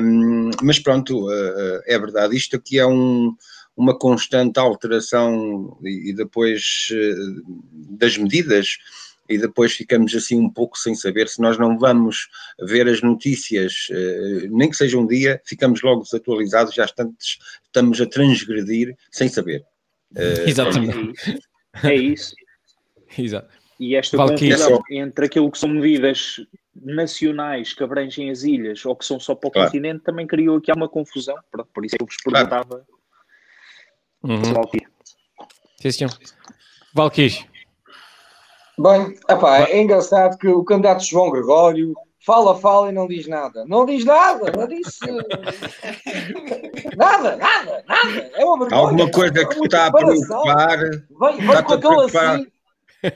mas 0.62 0.78
pronto, 0.78 1.30
eh, 1.30 1.65
é 1.86 1.98
verdade, 1.98 2.36
isto 2.36 2.56
aqui 2.56 2.78
é 2.78 2.86
um 2.86 3.34
uma 3.76 3.96
constante 3.96 4.58
alteração 4.58 5.78
e, 5.84 6.12
depois 6.14 6.88
eh, 6.90 7.14
das 7.90 8.16
medidas 8.16 8.78
e 9.28 9.36
depois 9.36 9.72
ficamos 9.74 10.14
assim 10.14 10.40
um 10.40 10.48
pouco 10.48 10.78
sem 10.78 10.94
saber 10.94 11.28
se 11.28 11.42
nós 11.42 11.58
não 11.58 11.78
vamos 11.78 12.28
ver 12.62 12.88
as 12.88 13.02
notícias, 13.02 13.88
eh, 13.90 14.48
nem 14.50 14.70
que 14.70 14.76
seja 14.76 14.96
um 14.96 15.06
dia, 15.06 15.42
ficamos 15.44 15.82
logo 15.82 16.02
desatualizados, 16.02 16.74
já 16.74 16.86
estamos, 16.86 17.38
estamos 17.66 18.00
a 18.00 18.06
transgredir 18.06 18.96
sem 19.10 19.28
saber. 19.28 19.62
Exatamente. 20.46 21.38
É 21.82 21.94
isso. 21.94 22.34
Exato. 23.18 23.55
E 23.78 23.94
esta 23.94 24.16
confusão 24.16 24.82
entre 24.90 25.26
aquilo 25.26 25.50
que 25.50 25.58
são 25.58 25.68
medidas 25.68 26.40
nacionais 26.74 27.72
que 27.72 27.82
abrangem 27.82 28.30
as 28.30 28.42
ilhas 28.42 28.84
ou 28.84 28.94
que 28.96 29.04
são 29.04 29.18
só 29.20 29.34
para 29.34 29.48
o 29.48 29.50
claro. 29.50 29.68
continente 29.68 30.04
também 30.04 30.26
criou 30.26 30.56
aqui 30.56 30.72
uma 30.72 30.88
confusão. 30.88 31.36
Por 31.72 31.84
isso 31.84 31.94
é 31.94 31.98
que 31.98 32.02
eu 32.02 32.06
vos 32.06 32.16
perguntava. 32.22 32.64
Claro. 32.64 32.86
Uhum. 34.22 34.62
Sim, 35.80 35.92
senhor. 35.92 36.12
Valquís. 36.94 37.46
Bem, 38.78 39.18
epá, 39.28 39.60
é 39.60 39.80
engraçado 39.80 40.36
que 40.38 40.48
o 40.48 40.64
candidato 40.64 41.04
João 41.04 41.30
Gregório 41.30 41.94
fala, 42.26 42.58
fala 42.58 42.90
e 42.90 42.92
não 42.92 43.06
diz 43.06 43.26
nada. 43.26 43.64
Não 43.66 43.86
diz 43.86 44.04
nada, 44.04 44.52
não 44.54 44.66
disse 44.66 45.00
nada, 46.96 47.36
nada, 47.36 47.84
nada. 47.86 48.30
É 48.34 48.44
uma 48.44 48.58
vergonha. 48.58 48.80
Alguma 48.80 49.10
coisa 49.10 49.46
que 49.46 49.54
te 49.60 49.64
está 49.64 49.86
a 49.86 49.92
preocupar. 49.92 50.78
Vem, 50.78 51.36
vem 51.38 51.62
com 51.64 51.72
aquele 51.72 52.04
assim. 52.04 52.46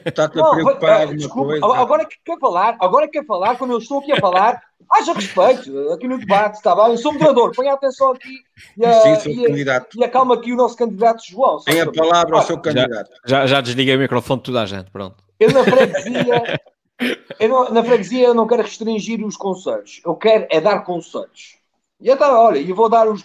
Está-te 0.05 0.39
a 0.39 0.43
preocupar 0.43 1.01
alguma 1.01 1.29
coisa. 1.29 1.65
Agora 1.65 2.05
que 2.05 2.15
quer 2.23 2.39
falar, 2.39 2.77
agora 2.79 3.07
quer 3.07 3.25
falar, 3.25 3.57
quando 3.57 3.71
eu 3.71 3.77
estou 3.77 3.99
aqui 3.99 4.11
a 4.11 4.19
falar, 4.19 4.61
haja 4.91 5.13
respeito 5.13 5.91
aqui 5.91 6.07
no 6.07 6.19
debate, 6.19 6.55
está 6.55 6.75
bem? 6.75 6.91
Eu 6.91 6.97
sou 6.97 7.13
moderador, 7.13 7.51
ponha 7.55 7.73
atenção 7.73 8.11
aqui 8.11 8.39
e, 8.77 8.85
a, 8.85 8.93
Sim, 8.93 9.15
sou 9.15 9.31
e, 9.31 9.47
candidato. 9.47 9.97
e 9.97 10.03
acalma 10.03 10.35
aqui 10.35 10.51
o 10.51 10.55
nosso 10.55 10.75
candidato 10.75 11.23
João. 11.25 11.59
Tem 11.63 11.81
a 11.81 11.91
palavra 11.91 12.37
ao 12.37 12.43
seu 12.43 12.57
candidato. 12.57 13.09
Já, 13.25 13.41
já, 13.41 13.47
já 13.47 13.61
desliguei 13.61 13.95
o 13.95 13.99
microfone 13.99 14.39
de 14.39 14.45
toda 14.45 14.61
a 14.61 14.65
gente, 14.65 14.91
pronto. 14.91 15.23
Eu 15.39 15.51
na 15.51 15.63
freguesia, 15.63 16.59
não, 17.49 17.69
na 17.71 17.83
freguesia 17.83 18.27
eu 18.27 18.33
não 18.33 18.47
quero 18.47 18.61
restringir 18.61 19.25
os 19.25 19.35
conselhos, 19.35 20.01
eu 20.05 20.15
quero 20.15 20.47
é 20.49 20.61
dar 20.61 20.83
conselhos. 20.83 21.57
E 21.99 22.09
então, 22.09 22.33
olha, 22.35 22.59
eu 22.59 22.75
vou 22.75 22.89
dar 22.89 23.07
os, 23.07 23.23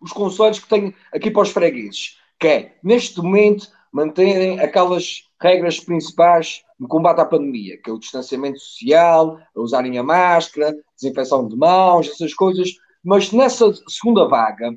os 0.00 0.12
conselhos 0.12 0.58
que 0.58 0.68
tenho 0.68 0.94
aqui 1.12 1.30
para 1.30 1.42
os 1.42 1.50
fregueses, 1.50 2.18
que 2.38 2.46
é, 2.46 2.72
neste 2.82 3.20
momento, 3.20 3.68
manterem 3.92 4.60
aquelas 4.60 5.24
regras 5.44 5.78
principais 5.78 6.62
no 6.80 6.88
combate 6.88 7.20
à 7.20 7.24
pandemia, 7.26 7.76
que 7.76 7.90
é 7.90 7.92
o 7.92 7.98
distanciamento 7.98 8.58
social, 8.58 9.38
usarem 9.54 9.98
a 9.98 10.02
máscara, 10.02 10.74
desinfecção 10.96 11.46
de 11.46 11.54
mãos, 11.54 12.08
essas 12.08 12.32
coisas, 12.32 12.70
mas 13.04 13.30
nessa 13.30 13.70
segunda 13.86 14.26
vaga, 14.26 14.74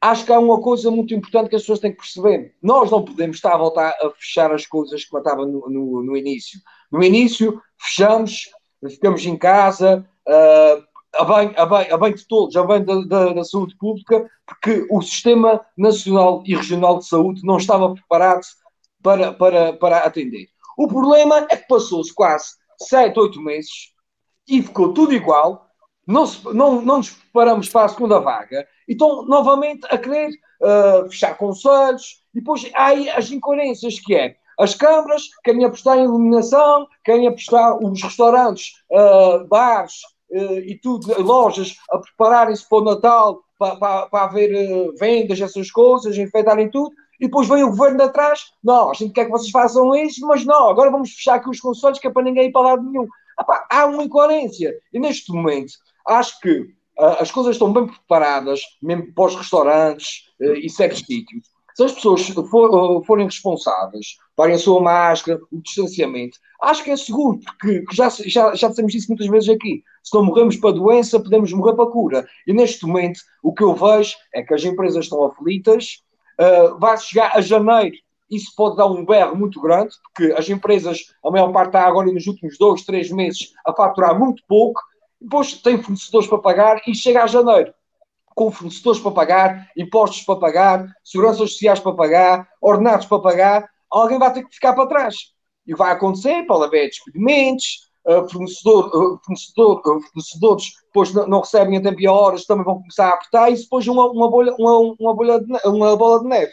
acho 0.00 0.24
que 0.24 0.32
há 0.32 0.38
uma 0.38 0.58
coisa 0.62 0.90
muito 0.90 1.12
importante 1.12 1.50
que 1.50 1.56
as 1.56 1.62
pessoas 1.62 1.80
têm 1.80 1.92
que 1.92 1.98
perceber. 1.98 2.54
Nós 2.62 2.90
não 2.90 3.04
podemos 3.04 3.36
estar 3.36 3.52
a 3.52 3.58
voltar 3.58 3.90
a 3.90 4.10
fechar 4.18 4.50
as 4.52 4.66
coisas 4.66 5.04
que 5.04 5.12
matava 5.12 5.44
no, 5.44 5.68
no, 5.68 6.02
no 6.02 6.16
início. 6.16 6.58
No 6.90 7.02
início, 7.04 7.60
fechamos, 7.78 8.48
ficamos 8.88 9.24
em 9.26 9.36
casa, 9.36 10.08
uh, 10.26 10.82
a, 11.18 11.24
bem, 11.24 11.52
a, 11.54 11.66
bem, 11.66 11.92
a 11.92 11.98
bem 11.98 12.14
de 12.14 12.26
todos, 12.26 12.56
a 12.56 12.64
bem 12.64 12.82
da, 12.82 13.00
da, 13.02 13.32
da, 13.34 13.44
saúde 13.44 13.76
pública, 13.76 14.26
porque 14.46 14.86
o 14.90 15.02
sistema 15.02 15.60
nacional 15.76 16.42
e 16.46 16.56
regional 16.56 16.98
de 16.98 17.06
saúde 17.06 17.44
não 17.44 17.58
estava 17.58 17.92
preparado 17.92 18.46
para, 19.02 19.32
para, 19.32 19.72
para 19.74 19.98
atender. 19.98 20.48
O 20.76 20.88
problema 20.88 21.46
é 21.50 21.56
que 21.56 21.68
passou-se 21.68 22.14
quase 22.14 22.54
7, 22.78 23.18
8 23.18 23.40
meses 23.40 23.92
e 24.48 24.62
ficou 24.62 24.92
tudo 24.92 25.14
igual, 25.14 25.66
não, 26.06 26.26
se, 26.26 26.42
não, 26.54 26.80
não 26.82 26.98
nos 26.98 27.10
preparamos 27.10 27.68
para 27.68 27.84
a 27.84 27.88
segunda 27.88 28.18
vaga, 28.18 28.66
e 28.88 28.92
estão 28.92 29.24
novamente 29.26 29.86
a 29.90 29.96
querer 29.96 30.30
uh, 30.60 31.08
fechar 31.08 31.36
conselhos, 31.36 32.22
e 32.34 32.40
depois 32.40 32.68
há 32.74 32.86
aí 32.86 33.08
as 33.10 33.30
incoerências 33.30 34.00
que 34.00 34.14
é, 34.14 34.36
as 34.58 34.74
câmaras 34.74 35.28
querem 35.44 35.64
apostar 35.64 35.98
em 35.98 36.04
iluminação, 36.04 36.86
querem 37.04 37.28
apostar 37.28 37.78
os 37.78 38.02
restaurantes, 38.02 38.72
uh, 38.90 39.46
bares 39.46 40.00
uh, 40.32 40.58
e 40.58 40.78
tudo, 40.82 41.22
lojas 41.22 41.76
a 41.90 41.98
prepararem-se 41.98 42.68
para 42.68 42.78
o 42.78 42.84
Natal, 42.84 43.42
para, 43.58 43.76
para, 43.76 44.06
para 44.06 44.24
haver 44.24 44.94
vendas, 44.98 45.40
essas 45.40 45.70
coisas, 45.70 46.18
enfeitarem 46.18 46.70
tudo, 46.70 46.90
e 47.20 47.26
depois 47.26 47.46
vem 47.46 47.62
o 47.62 47.70
governo 47.70 47.98
de 47.98 48.04
atrás, 48.04 48.52
não, 48.64 48.90
a 48.90 48.94
gente 48.94 49.12
quer 49.12 49.26
que 49.26 49.30
vocês 49.30 49.50
façam 49.50 49.94
isso, 49.94 50.26
mas 50.26 50.44
não, 50.44 50.70
agora 50.70 50.90
vamos 50.90 51.12
fechar 51.12 51.34
aqui 51.34 51.50
os 51.50 51.60
conselhos 51.60 51.98
que 51.98 52.06
é 52.06 52.10
para 52.10 52.22
ninguém 52.22 52.48
ir 52.48 52.52
para 52.52 52.62
lado 52.62 52.82
nenhum. 52.82 53.06
Epá, 53.38 53.66
há 53.70 53.86
uma 53.86 54.04
incoerência. 54.04 54.74
E 54.92 54.98
neste 54.98 55.30
momento, 55.30 55.72
acho 56.06 56.40
que 56.40 56.60
uh, 56.98 57.20
as 57.20 57.30
coisas 57.30 57.56
estão 57.56 57.72
bem 57.72 57.86
preparadas, 57.86 58.62
mesmo 58.82 59.12
para 59.12 59.24
os 59.24 59.36
restaurantes 59.36 60.28
uh, 60.40 60.54
e 60.54 60.68
certos 60.70 61.00
sítios. 61.00 61.44
Se 61.74 61.84
as 61.84 61.92
pessoas 61.92 62.26
for, 62.50 62.70
uh, 62.70 63.04
forem 63.04 63.26
responsáveis, 63.26 64.16
parem 64.34 64.54
a 64.54 64.58
sua 64.58 64.80
máscara, 64.80 65.38
o 65.52 65.60
distanciamento, 65.60 66.38
acho 66.62 66.82
que 66.82 66.90
é 66.90 66.96
seguro, 66.96 67.38
porque 67.44 67.84
já, 67.92 68.08
já, 68.08 68.54
já 68.54 68.68
dissemos 68.68 68.94
isso 68.94 69.08
muitas 69.08 69.28
vezes 69.28 69.48
aqui. 69.50 69.82
Se 70.02 70.14
não 70.14 70.24
morremos 70.24 70.56
para 70.56 70.70
a 70.70 70.74
doença, 70.74 71.20
podemos 71.20 71.52
morrer 71.52 71.74
para 71.74 71.84
a 71.84 71.90
cura. 71.90 72.26
E 72.46 72.52
neste 72.52 72.86
momento, 72.86 73.20
o 73.42 73.52
que 73.52 73.62
eu 73.62 73.74
vejo 73.74 74.14
é 74.34 74.42
que 74.42 74.54
as 74.54 74.64
empresas 74.64 75.04
estão 75.04 75.24
aflitas, 75.24 76.02
uh, 76.40 76.78
vai 76.78 76.96
chegar 76.98 77.36
a 77.36 77.40
janeiro 77.40 77.96
isso 78.30 78.54
pode 78.54 78.76
dar 78.76 78.86
um 78.86 79.04
berro 79.04 79.34
muito 79.34 79.60
grande, 79.60 79.92
porque 80.04 80.32
as 80.32 80.48
empresas, 80.48 81.12
a 81.24 81.30
maior 81.30 81.52
parte 81.52 81.70
está 81.70 81.84
agora 81.84 82.12
nos 82.12 82.26
últimos 82.26 82.56
dois, 82.56 82.84
três 82.84 83.10
meses 83.10 83.52
a 83.66 83.74
faturar 83.74 84.16
muito 84.16 84.42
pouco, 84.46 84.80
depois 85.20 85.54
tem 85.54 85.82
fornecedores 85.82 86.28
para 86.28 86.38
pagar 86.38 86.80
e 86.86 86.94
chega 86.94 87.24
a 87.24 87.26
janeiro 87.26 87.74
com 88.34 88.50
fornecedores 88.50 89.00
para 89.00 89.10
pagar, 89.10 89.70
impostos 89.76 90.22
para 90.22 90.36
pagar, 90.36 90.86
seguranças 91.04 91.52
sociais 91.52 91.80
para 91.80 91.92
pagar, 91.92 92.48
ordenados 92.60 93.04
para 93.04 93.18
pagar, 93.18 93.68
alguém 93.90 94.18
vai 94.18 94.32
ter 94.32 94.44
que 94.44 94.54
ficar 94.54 94.72
para 94.72 94.86
trás. 94.86 95.16
E 95.66 95.74
vai 95.74 95.92
acontecer, 95.92 96.46
pode 96.46 96.64
haver 96.64 96.88
despedimentos, 96.88 97.89
fornecedor, 98.28 98.86
uh, 98.88 99.20
fornecedor, 99.24 99.78
uh, 99.80 100.00
fornecedores 100.00 100.72
depois 100.86 101.12
não, 101.14 101.40
recebem 101.40 101.76
a 101.76 101.82
tempo 101.82 102.00
e 102.00 102.06
a 102.06 102.12
horas, 102.12 102.44
também 102.44 102.64
vão 102.64 102.78
começar 102.78 103.08
a 103.08 103.14
apertar, 103.14 103.50
e 103.50 103.56
depois 103.56 103.86
uma, 103.86 104.10
uma, 104.10 104.28
bolha, 104.28 104.54
uma, 104.58 104.94
uma, 104.98 105.14
bolha 105.14 105.40
de, 105.40 105.68
uma 105.68 105.96
bola 105.96 106.20
de 106.20 106.26
neve. 106.26 106.52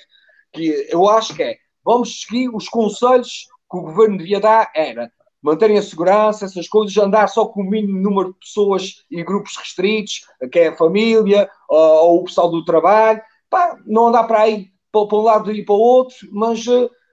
Que 0.54 0.88
eu 0.90 1.10
acho 1.10 1.36
que 1.36 1.44
é, 1.44 1.58
vamos 1.84 2.22
seguir 2.22 2.50
os 2.54 2.70
conselhos 2.70 3.48
que 3.70 3.78
o 3.78 3.82
governo 3.82 4.18
devia 4.18 4.40
dar, 4.40 4.72
era 4.76 5.12
manterem 5.42 5.78
a 5.78 5.82
segurança, 5.82 6.46
essas 6.46 6.68
coisas, 6.68 6.96
andar 6.98 7.28
só 7.30 7.46
com 7.46 7.62
o 7.62 7.70
mínimo 7.70 8.00
número 8.00 8.34
de 8.34 8.40
pessoas 8.40 9.06
e 9.10 9.24
grupos 9.24 9.56
restritos, 9.58 10.22
que 10.52 10.60
é 10.60 10.68
a 10.68 10.76
família 10.76 11.50
ou, 11.70 12.22
o 12.22 12.24
pessoal 12.24 12.50
do 12.50 12.66
trabalho, 12.66 13.22
Pá, 13.50 13.78
não 13.86 14.08
andar 14.08 14.26
para 14.26 14.42
aí 14.42 14.68
para, 14.92 15.16
um 15.16 15.22
lado 15.22 15.52
e 15.52 15.64
para 15.64 15.76
o 15.76 15.80
outro, 15.80 16.16
mas 16.32 16.66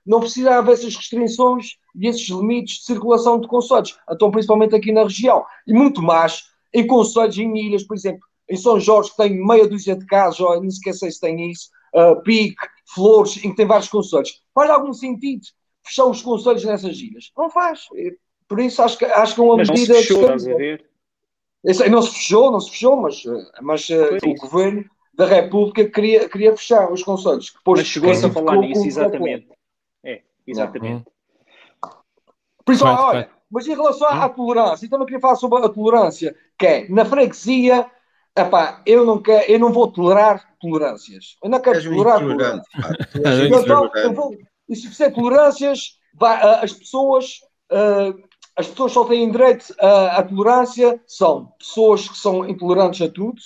não 0.04 0.20
precisa 0.20 0.56
haver 0.58 0.72
essas 0.72 0.96
restrições 0.96 1.76
e 1.94 2.08
esses 2.08 2.28
limites 2.28 2.78
de 2.78 2.84
circulação 2.84 3.40
de 3.40 3.46
conselhos, 3.46 3.98
então 4.10 4.30
principalmente 4.30 4.74
aqui 4.74 4.92
na 4.92 5.04
região, 5.04 5.44
e 5.66 5.72
muito 5.72 6.02
mais 6.02 6.44
em 6.72 6.86
conselhos, 6.86 7.38
em 7.38 7.56
ilhas, 7.56 7.84
por 7.84 7.96
exemplo, 7.96 8.20
em 8.50 8.56
São 8.56 8.78
Jorge, 8.78 9.10
que 9.10 9.16
tem 9.16 9.46
meia 9.46 9.66
dúzia 9.66 9.96
de 9.96 10.04
casos, 10.06 10.40
ou 10.40 10.60
nem 10.60 10.70
sequer 10.70 10.94
sei 10.94 11.10
se 11.10 11.20
tem 11.20 11.50
isso, 11.50 11.70
uh, 11.94 12.20
Pique, 12.22 12.56
Flores, 12.92 13.36
em 13.44 13.50
que 13.50 13.56
tem 13.56 13.66
vários 13.66 13.88
conselhos. 13.88 14.42
Faz 14.54 14.70
algum 14.70 14.92
sentido 14.92 15.42
fechar 15.86 16.06
os 16.06 16.20
conselhos 16.20 16.64
nessas 16.64 16.98
ilhas? 16.98 17.30
Não 17.36 17.48
faz. 17.48 17.86
Por 18.48 18.60
isso 18.60 18.82
acho 18.82 18.98
que, 18.98 19.04
acho 19.04 19.34
que 19.34 19.40
é 19.40 19.44
uma 19.44 19.56
mas 19.56 19.70
medida. 19.70 19.94
Não 19.94 20.00
se 20.00 20.06
fechou, 20.08 20.22
estás 20.22 20.46
a 20.46 20.54
ver? 20.54 20.86
Não 21.90 22.02
se 22.02 22.12
fechou, 22.12 22.50
não 22.50 22.60
se 22.60 22.70
fechou, 22.70 22.96
mas, 22.96 23.22
mas 23.62 23.88
uh, 23.88 24.18
o 24.26 24.34
governo 24.34 24.84
da 25.14 25.26
República 25.26 25.88
queria, 25.88 26.28
queria 26.28 26.56
fechar 26.56 26.92
os 26.92 27.02
conselhos. 27.02 27.54
Mas 27.66 27.86
chegou-se 27.86 28.26
a 28.26 28.30
falar 28.30 28.56
nisso, 28.56 28.86
exatamente. 28.86 29.48
É, 30.02 30.20
exatamente. 30.46 31.06
Isso, 32.68 32.84
olha, 32.84 33.28
mas 33.50 33.66
em 33.66 33.74
relação 33.74 34.08
à, 34.08 34.24
à 34.24 34.28
tolerância, 34.28 34.86
então 34.86 34.98
eu 34.98 35.04
queria 35.04 35.20
falar 35.20 35.36
sobre 35.36 35.64
a 35.64 35.68
tolerância, 35.68 36.34
que 36.58 36.66
é, 36.66 36.88
na 36.88 37.04
freguesia, 37.04 37.86
epá, 38.36 38.82
eu, 38.86 39.04
não 39.04 39.20
quero, 39.20 39.50
eu 39.50 39.58
não 39.58 39.72
vou 39.72 39.90
tolerar 39.90 40.54
tolerâncias. 40.60 41.36
Eu 41.42 41.50
não 41.50 41.60
quero 41.60 41.76
És 41.76 41.84
tolerar 41.84 42.20
tolerâncias. 42.20 42.66
então, 43.62 43.90
eu 43.94 44.12
vou, 44.12 44.36
e 44.68 44.76
se 44.76 44.88
fizer 44.88 45.10
tolerâncias, 45.10 45.98
vai, 46.14 46.40
as 46.62 46.72
pessoas... 46.72 47.40
Uh, 47.70 48.22
as 48.56 48.68
pessoas 48.68 48.92
só 48.92 49.04
têm 49.04 49.30
direito 49.30 49.74
à, 49.80 50.18
à 50.18 50.22
tolerância 50.22 51.00
são 51.06 51.52
pessoas 51.58 52.08
que 52.08 52.16
são 52.16 52.48
intolerantes 52.48 53.00
a 53.00 53.10
tudo, 53.10 53.40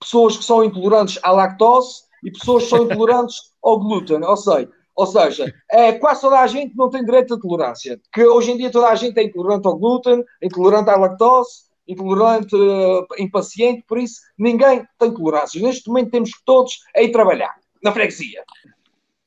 pessoas 0.00 0.36
que 0.36 0.44
são 0.44 0.64
intolerantes 0.64 1.18
à 1.22 1.30
lactose 1.30 2.04
e 2.22 2.30
pessoas 2.30 2.64
que 2.64 2.70
são 2.70 2.84
intolerantes 2.84 3.36
ao 3.62 3.78
glúten. 3.78 4.22
Ou 4.24 4.36
seja, 4.36 4.70
ou 4.94 5.06
seja, 5.06 5.52
é, 5.70 5.92
quase 5.92 6.20
toda 6.20 6.38
a 6.38 6.46
gente 6.46 6.76
não 6.76 6.88
tem 6.88 7.04
direito 7.04 7.34
à 7.34 7.40
tolerância. 7.40 8.00
Que 8.12 8.24
hoje 8.24 8.52
em 8.52 8.56
dia 8.56 8.70
toda 8.70 8.88
a 8.88 8.94
gente 8.94 9.18
é 9.18 9.24
intolerante 9.24 9.66
ao 9.66 9.76
glúten, 9.76 10.24
intolerante 10.42 10.90
à 10.90 10.96
lactose, 10.96 11.64
intolerante, 11.86 12.54
uh, 12.54 13.06
impaciente, 13.18 13.84
por 13.86 13.98
isso 13.98 14.20
ninguém 14.38 14.86
tem 14.98 15.12
tolerâncias. 15.12 15.62
Neste 15.62 15.88
momento 15.88 16.10
temos 16.10 16.30
que 16.30 16.44
todos 16.44 16.78
ir 16.96 17.10
trabalhar 17.10 17.54
na 17.82 17.92
freguesia. 17.92 18.42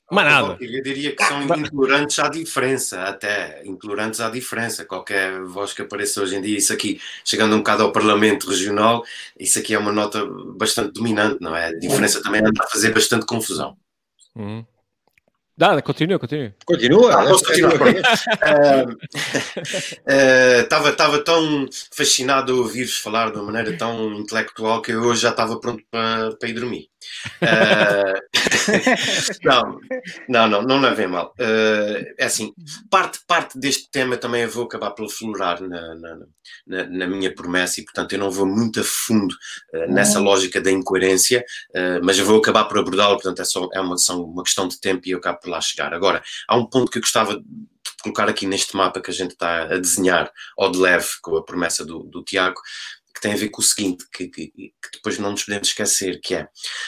Mas 0.10 0.24
nada. 0.24 0.58
Eu 0.62 0.82
diria 0.82 1.14
que 1.14 1.22
são 1.22 1.44
intolerantes 1.44 2.18
à 2.18 2.30
diferença, 2.30 3.04
até 3.04 3.62
intolerantes 3.66 4.22
à 4.22 4.30
diferença. 4.30 4.86
Qualquer 4.86 5.44
voz 5.44 5.74
que 5.74 5.82
apareça 5.82 6.22
hoje 6.22 6.38
em 6.38 6.42
dia, 6.42 6.58
isso 6.58 6.72
aqui, 6.72 7.00
chegando 7.26 7.56
um 7.56 7.58
bocado 7.58 7.84
ao 7.84 7.92
Parlamento 7.92 8.50
Regional, 8.50 9.04
isso 9.38 9.60
aqui 9.60 9.74
é 9.74 9.78
uma 9.78 9.92
nota 9.92 10.26
bastante 10.56 10.94
dominante, 10.94 11.40
não 11.42 11.54
é? 11.54 11.68
A 11.68 11.78
diferença 11.78 12.24
também 12.24 12.40
anda 12.40 12.64
a 12.64 12.70
fazer 12.70 12.94
bastante 12.94 13.26
confusão. 13.26 13.76
Uhum. 14.34 14.66
Dá, 15.58 15.82
continua, 15.82 16.20
continua. 16.20 16.54
Continua. 16.64 17.20
Ah, 17.20 17.26
posso 17.26 17.46
continuar. 17.46 17.74
Estava 20.62 20.90
uh, 20.90 21.18
uh, 21.18 21.24
tão 21.24 21.66
fascinado 21.92 22.54
a 22.54 22.58
ouvir-vos 22.58 23.00
falar 23.00 23.32
de 23.32 23.38
uma 23.40 23.52
maneira 23.52 23.76
tão 23.76 24.14
intelectual 24.14 24.84
que 24.84 24.92
eu 24.92 25.02
hoje 25.02 25.22
já 25.22 25.30
estava 25.30 25.60
pronto 25.60 25.84
para, 25.90 26.36
para 26.36 26.50
ir 26.50 26.54
dormir. 26.54 26.88
Uh, 27.42 28.22
não, 29.44 29.80
não, 30.28 30.48
não, 30.48 30.62
não 30.62 30.82
levem 30.82 31.08
mal. 31.08 31.34
Uh, 31.40 32.14
é 32.18 32.26
assim, 32.26 32.54
parte, 32.90 33.20
parte 33.28 33.60
deste 33.60 33.90
tema 33.90 34.18
também 34.18 34.44
eu 34.44 34.50
vou 34.50 34.66
acabar 34.66 34.92
por 34.92 35.10
florar 35.10 35.62
na, 35.62 35.96
na, 35.96 36.18
na, 36.66 36.84
na, 36.88 37.08
minha 37.08 37.34
promessa 37.34 37.80
e, 37.80 37.84
portanto, 37.84 38.14
eu 38.14 38.20
não 38.20 38.32
vou 38.32 38.46
muito 38.46 38.80
a 38.80 38.84
fundo 38.84 39.34
uh, 39.74 39.92
nessa 39.92 40.20
lógica 40.20 40.62
da 40.62 40.72
incoerência, 40.72 41.44
mas 42.04 42.18
eu 42.18 42.26
vou 42.26 42.38
acabar 42.40 42.66
por 42.66 42.80
abordá-lo, 42.80 43.16
portanto, 43.16 43.42
é, 43.42 43.46
só, 43.46 43.68
é 43.74 43.82
uma, 43.82 43.98
são 43.98 44.24
uma 44.24 44.44
questão 44.44 44.68
de 44.68 44.80
tempo 44.80 45.08
e 45.08 45.12
eu 45.12 45.18
acabo 45.20 45.40
por 45.40 45.50
lá 45.50 45.62
chegar. 45.62 45.94
Agora, 45.94 46.22
há 46.48 46.58
um 46.58 46.66
ponto 46.66 46.92
que 46.92 46.98
eu 46.98 47.02
gostava 47.02 47.36
de 47.36 47.44
colocar 48.04 48.30
aqui 48.30 48.46
neste 48.46 48.76
mapa 48.76 49.02
que 49.02 49.12
a 49.12 49.14
gente 49.14 49.32
está 49.32 49.64
a 49.64 49.78
desenhar, 49.78 50.32
ou 50.56 50.72
de 50.72 50.78
leve, 50.78 51.08
com 51.22 51.36
a 51.38 51.44
promessa 51.44 51.86
do, 51.86 52.04
do 52.04 52.24
Tiago, 52.24 52.60
que 53.18 53.22
tem 53.22 53.34
a 53.34 53.38
ver 53.38 53.50
com 53.50 53.62
o 53.62 53.66
seguinte, 53.66 54.06
que, 54.14 54.28
que, 54.28 54.48
que, 54.48 54.72
depois 54.94 55.18
não 55.18 55.32
nos 55.32 55.44
podemos 55.44 55.68
esquecer, 55.68 56.20
que 56.22 56.36
é, 56.36 56.48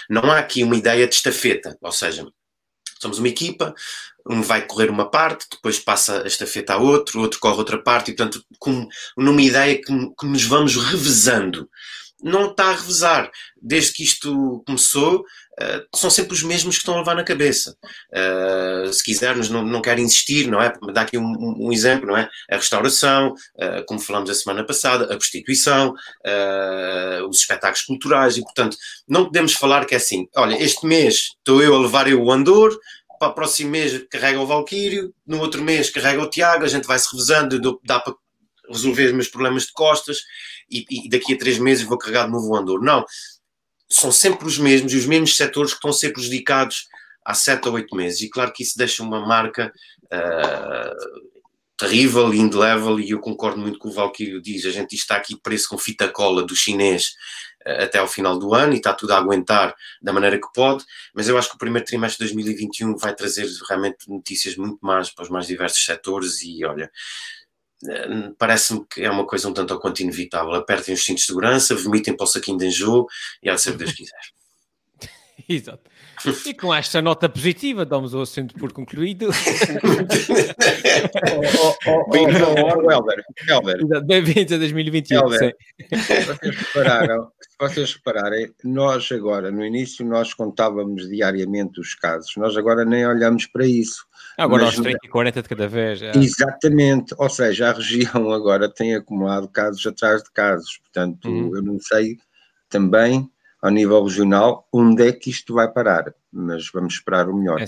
não 0.09 0.31
há 0.31 0.39
aqui 0.39 0.63
uma 0.63 0.75
ideia 0.75 1.07
de 1.07 1.15
estafeta, 1.15 1.77
ou 1.81 1.91
seja, 1.91 2.25
somos 3.01 3.17
uma 3.17 3.27
equipa, 3.27 3.73
um 4.29 4.41
vai 4.41 4.65
correr 4.65 4.89
uma 4.89 5.09
parte, 5.09 5.47
depois 5.49 5.79
passa 5.79 6.23
a 6.23 6.27
estafeta 6.27 6.73
a 6.73 6.77
outro, 6.77 7.19
outro 7.19 7.39
corre 7.39 7.57
outra 7.57 7.81
parte, 7.81 8.11
e 8.11 8.15
portanto, 8.15 8.43
com, 8.59 8.87
numa 9.17 9.41
ideia 9.41 9.75
que, 9.75 9.85
que 9.85 10.25
nos 10.25 10.43
vamos 10.43 10.75
revezando. 10.75 11.69
não 12.21 12.51
está 12.51 12.65
a 12.69 12.75
revezar. 12.75 13.31
Desde 13.61 13.93
que 13.93 14.03
isto 14.03 14.63
começou, 14.67 15.25
uh, 15.61 15.97
são 15.97 16.09
sempre 16.09 16.33
os 16.33 16.43
mesmos 16.43 16.75
que 16.75 16.81
estão 16.81 16.95
a 16.95 16.99
levar 16.99 17.15
na 17.15 17.23
cabeça. 17.23 17.75
Uh, 18.11 18.91
se 18.91 19.03
quisermos, 19.03 19.49
não, 19.49 19.63
não 19.63 19.81
quero 19.81 19.99
insistir, 19.99 20.47
não 20.47 20.61
é? 20.61 20.73
Dar 20.93 21.01
aqui 21.01 21.17
um, 21.17 21.55
um, 21.59 21.71
exemplo, 21.71 22.07
não 22.07 22.17
é? 22.17 22.29
A 22.49 22.55
restauração, 22.55 23.33
uh, 23.33 23.85
como 23.85 23.99
falamos 23.99 24.29
a 24.29 24.35
semana 24.35 24.65
passada, 24.65 25.05
a 25.05 25.17
prostituição, 25.17 25.93
os 27.29 27.39
espetáculos 27.39 27.83
culturais, 27.83 28.37
e 28.37 28.41
portanto, 28.41 28.77
não 29.07 29.25
podemos 29.25 29.53
falar 29.53 29.85
que 29.85 29.93
é 29.93 29.97
assim, 29.97 30.27
olha, 30.35 30.61
este 30.61 30.85
mês 30.85 31.31
estou 31.37 31.61
eu 31.61 31.75
a 31.75 31.79
levar 31.79 32.07
eu 32.07 32.21
o 32.21 32.31
Andor, 32.31 32.77
para 33.19 33.29
o 33.29 33.33
próximo 33.33 33.71
mês 33.71 34.05
carrega 34.09 34.39
o 34.39 34.47
Valquírio, 34.47 35.13
no 35.27 35.39
outro 35.39 35.61
mês 35.61 35.89
carrega 35.89 36.21
o 36.21 36.29
Tiago, 36.29 36.63
a 36.63 36.67
gente 36.67 36.87
vai 36.87 36.97
se 36.97 37.11
revezando, 37.11 37.79
dá 37.83 37.99
para 37.99 38.13
resolver 38.69 39.07
os 39.07 39.13
meus 39.13 39.27
problemas 39.27 39.63
de 39.63 39.73
costas 39.73 40.19
e, 40.69 40.85
e 40.89 41.09
daqui 41.09 41.33
a 41.33 41.37
três 41.37 41.57
meses 41.57 41.83
vou 41.83 41.97
carregar 41.97 42.25
de 42.25 42.31
novo 42.31 42.49
o 42.49 42.55
Andor. 42.55 42.81
Não, 42.81 43.03
são 43.91 44.11
sempre 44.11 44.45
os 44.47 44.57
mesmos 44.57 44.93
e 44.93 44.97
os 44.97 45.05
mesmos 45.05 45.35
setores 45.35 45.71
que 45.71 45.77
estão 45.77 45.89
a 45.89 45.93
ser 45.93 46.11
prejudicados 46.11 46.87
há 47.25 47.33
sete 47.33 47.67
ou 47.67 47.75
oito 47.75 47.95
meses. 47.95 48.21
E 48.21 48.29
claro 48.29 48.53
que 48.53 48.63
isso 48.63 48.77
deixa 48.77 49.03
uma 49.03 49.25
marca 49.25 49.71
uh, 50.05 51.29
terrível 51.77 52.33
e 52.33 52.37
indelével, 52.37 52.99
e 52.99 53.11
eu 53.11 53.19
concordo 53.19 53.59
muito 53.59 53.79
com 53.79 53.87
o 53.87 53.93
Valkyrio 53.93 54.41
diz, 54.41 54.65
a 54.65 54.71
gente 54.71 54.95
está 54.95 55.15
aqui 55.15 55.39
preso 55.41 55.69
com 55.69 55.77
fita 55.77 56.09
cola 56.09 56.43
do 56.43 56.55
chinês 56.55 57.13
uh, 57.65 57.83
até 57.83 57.99
ao 57.99 58.07
final 58.07 58.37
do 58.37 58.53
ano 58.53 58.73
e 58.73 58.77
está 58.77 58.93
tudo 58.93 59.11
a 59.11 59.17
aguentar 59.17 59.73
da 60.01 60.11
maneira 60.11 60.37
que 60.37 60.47
pode, 60.53 60.83
mas 61.13 61.29
eu 61.29 61.37
acho 61.37 61.49
que 61.49 61.55
o 61.55 61.59
primeiro 61.59 61.87
trimestre 61.87 62.27
de 62.27 62.33
2021 62.33 62.97
vai 62.97 63.15
trazer 63.15 63.47
realmente 63.67 64.09
notícias 64.09 64.55
muito 64.55 64.79
mais 64.81 65.09
para 65.09 65.23
os 65.23 65.29
mais 65.29 65.47
diversos 65.47 65.83
setores 65.83 66.41
e 66.41 66.65
olha, 66.65 66.91
parece-me 68.37 68.85
que 68.85 69.01
é 69.01 69.09
uma 69.09 69.25
coisa 69.25 69.47
um 69.47 69.53
tanto 69.53 69.73
ou 69.73 69.79
quanto 69.79 70.01
inevitável. 70.01 70.53
Apertem 70.53 70.93
os 70.93 71.03
cintos 71.03 71.21
de 71.21 71.27
segurança, 71.27 71.75
vomitem 71.75 72.15
para 72.15 72.23
o 72.23 72.27
saquinho 72.27 72.57
de 72.57 72.67
enjoo 72.67 73.07
e 73.41 73.49
há 73.49 73.55
de 73.55 73.61
ser 73.61 73.69
o 73.69 73.73
que 73.73 73.79
Deus 73.79 73.93
quiser. 73.93 74.19
Exato. 75.47 75.89
E 76.45 76.53
com 76.53 76.73
esta 76.73 77.01
nota 77.01 77.29
positiva, 77.29 77.85
damos 77.85 78.13
o 78.13 78.21
assunto 78.21 78.53
por 78.55 78.73
concluído. 78.73 79.29
Bem-vindos 84.05 84.51
a 84.51 84.57
2021. 84.57 85.17
Helder, 85.17 85.55
se 85.79 85.95
vocês, 86.25 86.55
repararam, 86.57 87.31
se 87.38 87.38
vocês 87.59 87.93
repararem, 87.93 88.53
nós 88.63 89.11
agora, 89.11 89.51
no 89.51 89.65
início, 89.65 90.05
nós 90.05 90.33
contávamos 90.33 91.09
diariamente 91.09 91.79
os 91.81 91.93
casos, 91.93 92.31
nós 92.37 92.55
agora 92.55 92.85
nem 92.85 93.05
olhamos 93.05 93.45
para 93.47 93.65
isso. 93.65 94.05
Agora 94.37 94.63
aos 94.63 94.75
30 94.75 94.97
e 95.03 95.09
40 95.09 95.41
de 95.41 95.49
cada 95.49 95.67
vez. 95.67 96.01
É. 96.01 96.11
Exatamente, 96.15 97.13
ou 97.17 97.29
seja, 97.29 97.69
a 97.69 97.73
região 97.73 98.31
agora 98.31 98.69
tem 98.69 98.95
acumulado 98.95 99.49
casos 99.49 99.85
atrás 99.85 100.23
de 100.23 100.31
casos, 100.31 100.77
portanto, 100.77 101.27
uhum. 101.27 101.55
eu 101.55 101.61
não 101.61 101.79
sei 101.79 102.17
também, 102.69 103.29
ao 103.61 103.71
nível 103.71 104.03
regional, 104.03 104.67
onde 104.71 105.07
é 105.07 105.11
que 105.11 105.29
isto 105.29 105.53
vai 105.53 105.69
parar, 105.69 106.13
mas 106.31 106.69
vamos 106.71 106.93
esperar 106.93 107.27
o 107.27 107.35
melhor. 107.35 107.59
É, 107.59 107.65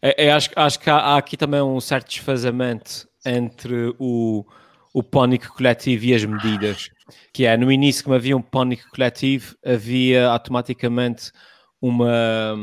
é, 0.00 0.26
é 0.26 0.32
acho, 0.32 0.50
acho 0.54 0.78
que 0.78 0.88
há, 0.88 0.96
há, 0.96 1.16
aqui 1.16 1.36
também 1.36 1.60
um 1.60 1.80
certo 1.80 2.08
desfazamento 2.08 3.08
entre 3.26 3.94
o, 3.98 4.44
o 4.92 5.02
pânico 5.02 5.54
coletivo 5.54 6.04
e 6.04 6.14
as 6.14 6.24
medidas, 6.24 6.90
que 7.32 7.46
é, 7.46 7.56
no 7.56 7.72
início, 7.72 8.04
como 8.04 8.14
havia 8.14 8.36
um 8.36 8.42
pânico 8.42 8.88
coletivo, 8.90 9.56
havia 9.64 10.28
automaticamente 10.28 11.32
uma, 11.80 12.54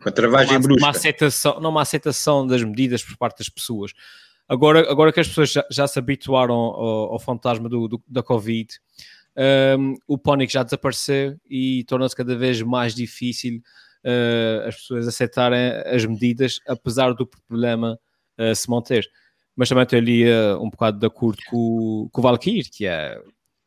uma 0.00 0.12
travagem 0.12 0.56
uma, 0.56 0.62
brusca. 0.62 0.84
Uma 0.84 0.90
aceitação, 0.90 1.60
não 1.60 1.70
uma 1.70 1.82
aceitação 1.82 2.46
das 2.46 2.62
medidas 2.62 3.02
por 3.02 3.16
parte 3.16 3.38
das 3.38 3.48
pessoas. 3.48 3.92
Agora, 4.48 4.90
agora 4.90 5.12
que 5.12 5.20
as 5.20 5.28
pessoas 5.28 5.52
já, 5.52 5.64
já 5.70 5.86
se 5.86 5.98
habituaram 5.98 6.54
ao, 6.54 7.12
ao 7.12 7.18
fantasma 7.20 7.68
do, 7.68 7.86
do, 7.86 8.02
da 8.08 8.22
Covid, 8.22 8.68
um, 9.78 9.94
o 10.06 10.18
pânico 10.18 10.52
já 10.52 10.62
desapareceu 10.62 11.36
e 11.48 11.84
torna-se 11.84 12.16
cada 12.16 12.36
vez 12.36 12.60
mais 12.60 12.94
difícil 12.94 13.62
uh, 14.04 14.68
as 14.68 14.76
pessoas 14.76 15.08
aceitarem 15.08 15.72
as 15.86 16.04
medidas, 16.04 16.60
apesar 16.66 17.14
do 17.14 17.26
problema 17.26 17.98
uh, 18.38 18.54
se 18.54 18.68
manter. 18.68 19.08
Mas 19.56 19.68
também 19.68 19.84
estou 19.84 19.98
ali 19.98 20.24
uh, 20.24 20.60
um 20.62 20.70
bocado 20.70 20.98
de 20.98 21.06
acordo 21.06 21.38
com, 21.48 22.08
com 22.10 22.20
o 22.20 22.22
Valkyrie, 22.22 22.64
que 22.64 22.86
é 22.86 23.18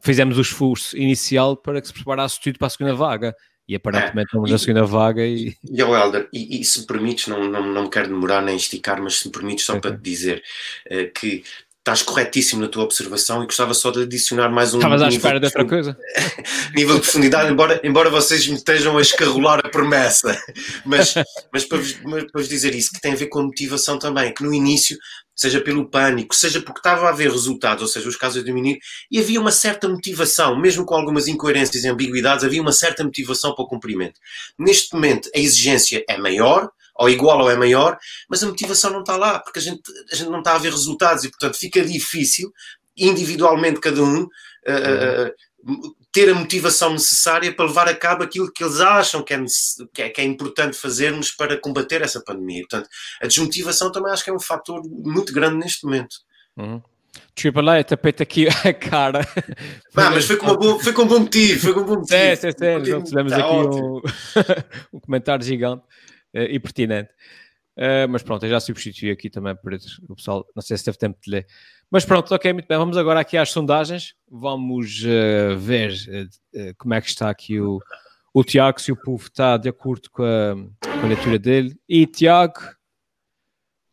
fizemos 0.06 0.38
o 0.38 0.42
esforço 0.42 0.96
inicial 0.96 1.58
para 1.58 1.82
que 1.82 1.88
se 1.88 1.94
preparasse 1.94 2.40
tudo 2.40 2.60
para 2.60 2.68
a 2.68 2.70
segunda 2.70 2.94
vaga. 2.94 3.36
E 3.68 3.74
aparentemente 3.74 4.38
é, 4.38 4.40
na 4.40 4.58
segunda 4.60 4.86
vaga 4.86 5.26
e... 5.26 5.56
E 5.64 5.82
o 5.82 5.96
Helder, 5.96 6.30
e, 6.32 6.62
e, 6.62 6.64
se 6.64 6.82
me 6.82 6.86
permites, 6.86 7.28
não, 7.28 7.50
não, 7.50 7.66
não 7.66 7.90
quero 7.90 8.10
demorar 8.10 8.44
nem 8.44 8.56
esticar, 8.56 9.02
mas 9.02 9.16
se 9.16 9.26
me 9.26 9.32
permites 9.32 9.66
só 9.66 9.80
para 9.80 9.98
te 9.98 10.04
dizer 10.04 10.44
uh, 10.86 11.12
que 11.12 11.44
estás 11.86 12.02
corretíssimo 12.02 12.64
na 12.64 12.68
tua 12.68 12.84
observação 12.84 13.44
e 13.44 13.46
gostava 13.46 13.76
só 13.76 13.92
de 13.92 14.02
adicionar 14.02 14.50
mais 14.50 14.74
um. 14.74 14.80
Estavas 14.80 15.04
à 15.04 15.08
espera 15.08 15.40
de, 15.40 15.46
outra 15.46 15.66
coisa? 15.66 15.96
nível 16.74 16.96
de 16.96 17.02
profundidade, 17.02 17.52
embora, 17.52 17.80
embora 17.84 18.10
vocês 18.10 18.48
me 18.48 18.56
estejam 18.56 18.98
a 18.98 19.02
escarrolar 19.02 19.60
a 19.64 19.70
promessa, 19.70 20.36
mas, 20.84 21.14
mas 21.54 21.64
para, 21.64 21.78
vos, 21.78 21.94
para 21.94 22.26
vos 22.34 22.50
dizer 22.50 22.74
isso, 22.74 22.90
que 22.92 23.00
tem 23.00 23.14
a 23.14 23.16
ver 23.16 23.28
com 23.28 23.40
a 23.40 23.44
motivação 23.44 24.00
também, 24.00 24.34
que 24.34 24.44
no 24.44 24.52
início 24.52 24.98
seja 25.36 25.62
pelo 25.62 25.88
pânico, 25.88 26.34
seja 26.34 26.60
porque 26.60 26.80
estava 26.80 27.06
a 27.06 27.10
haver 27.10 27.30
resultados, 27.30 27.84
ou 27.84 27.88
seja, 27.88 28.10
os 28.10 28.16
casos 28.16 28.42
a 28.42 28.46
diminuir, 28.46 28.80
e 29.12 29.20
havia 29.20 29.40
uma 29.40 29.52
certa 29.52 29.88
motivação, 29.88 30.60
mesmo 30.60 30.86
com 30.86 30.96
algumas 30.96 31.28
incoerências 31.28 31.84
e 31.84 31.88
ambiguidades, 31.88 32.44
havia 32.44 32.62
uma 32.62 32.72
certa 32.72 33.04
motivação 33.04 33.54
para 33.54 33.64
o 33.64 33.68
cumprimento. 33.68 34.20
Neste 34.58 34.92
momento, 34.92 35.30
a 35.36 35.38
exigência 35.38 36.04
é 36.10 36.18
maior, 36.18 36.68
ou 36.96 37.10
igual 37.10 37.40
ou 37.42 37.50
é 37.50 37.56
maior, 37.56 37.98
mas 38.30 38.44
a 38.44 38.48
motivação 38.48 38.92
não 38.92 39.02
está 39.02 39.18
lá, 39.18 39.40
porque 39.40 39.60
a 39.60 39.62
gente, 39.62 39.82
a 40.12 40.16
gente 40.16 40.30
não 40.30 40.40
está 40.40 40.56
a 40.56 40.60
ver 40.60 40.72
resultados 40.72 41.24
e, 41.24 41.30
portanto, 41.30 41.58
fica 41.58 41.84
difícil, 41.84 42.52
individualmente 42.98 43.80
cada 43.80 44.02
um, 44.02 44.24
uh, 44.24 45.28
uh, 45.28 45.96
ter 46.12 46.30
a 46.30 46.36
motivação 46.36 46.94
necessária 46.94 47.54
para 47.54 47.66
levar 47.66 47.90
a 47.90 47.96
cabo 47.96 48.24
aquilo 48.24 48.52
que 48.52 48.64
eles 48.64 48.80
acham 48.80 49.22
que 49.22 49.34
é, 49.34 49.44
que 49.94 50.02
é, 50.02 50.10
que 50.10 50.22
é, 50.22 50.24
importante 50.24 50.78
fazermos 50.78 51.32
para 51.32 51.60
combater 51.60 52.02
essa 52.02 52.24
pandemia. 52.24 52.62
Portanto, 52.70 52.90
a 53.22 53.28
desmotivação 53.28 53.92
também 53.92 54.14
acho 54.14 54.24
que 54.24 54.30
é 54.30 54.34
um 54.34 54.40
fator 54.40 54.82
muito 54.88 55.34
grande 55.34 55.58
neste 55.58 55.84
momento. 55.84 56.16
Uhum. 56.56 56.82
Lá, 57.56 57.80
eu 57.80 57.84
tapete 57.84 58.24
aqui 58.24 58.48
a 58.64 58.74
cara. 58.74 59.28
Ah, 59.94 60.10
mas 60.10 60.26
foi 60.26 60.38
com, 60.38 60.46
uma 60.46 60.58
boa, 60.58 60.80
foi 60.80 60.94
com 60.94 61.02
um 61.02 61.08
bom 61.08 61.20
motivo, 61.20 61.60
foi 61.60 61.74
com 61.74 61.82
um 61.82 61.86
bom 61.86 61.96
motivo. 61.96 62.16
É, 62.16 62.36
sim, 62.36 62.52
sim, 62.52 62.92
nós 62.92 63.10
tivemos 63.10 63.34
tá 63.34 63.40
aqui 63.40 63.54
um, 63.54 64.02
um, 64.94 65.00
comentário 65.02 65.44
gigante 65.44 65.84
e 66.44 66.60
pertinente. 66.60 67.10
Uh, 67.78 68.08
mas 68.10 68.24
pronto, 68.24 68.46
eu 68.46 68.50
já 68.50 68.60
substituí 68.60 69.12
aqui 69.12 69.30
também 69.30 69.54
para 69.54 69.78
o 70.08 70.16
pessoal, 70.16 70.46
não 70.56 70.62
sei 70.62 70.78
se 70.78 70.86
teve 70.86 70.98
tempo 70.98 71.20
de 71.22 71.30
ler. 71.30 71.46
Mas 71.92 72.06
pronto, 72.06 72.34
ok, 72.34 72.54
muito 72.54 72.68
bem. 72.68 72.78
Vamos 72.78 72.98
agora 72.98 73.20
aqui 73.20 73.38
às 73.38 73.52
sondagens. 73.52 74.16
Vamos 74.30 75.04
uh, 75.04 75.58
ver 75.58 75.92
uh, 75.92 76.74
como 76.78 76.94
é 76.94 77.02
que 77.02 77.10
está 77.10 77.30
aqui 77.30 77.60
o, 77.60 77.82
o 78.34 78.44
Tiago, 78.44 78.80
se 78.80 78.92
o 78.92 78.96
povo 78.96 79.24
está 79.24 79.58
de 79.58 79.70
acordo 79.70 80.10
com 80.10 80.24
a, 80.24 80.56
com 81.00 81.06
a 81.06 81.08
leitura 81.08 81.38
dele. 81.38 81.78
E 81.88 82.08
Tiago, 82.08 82.60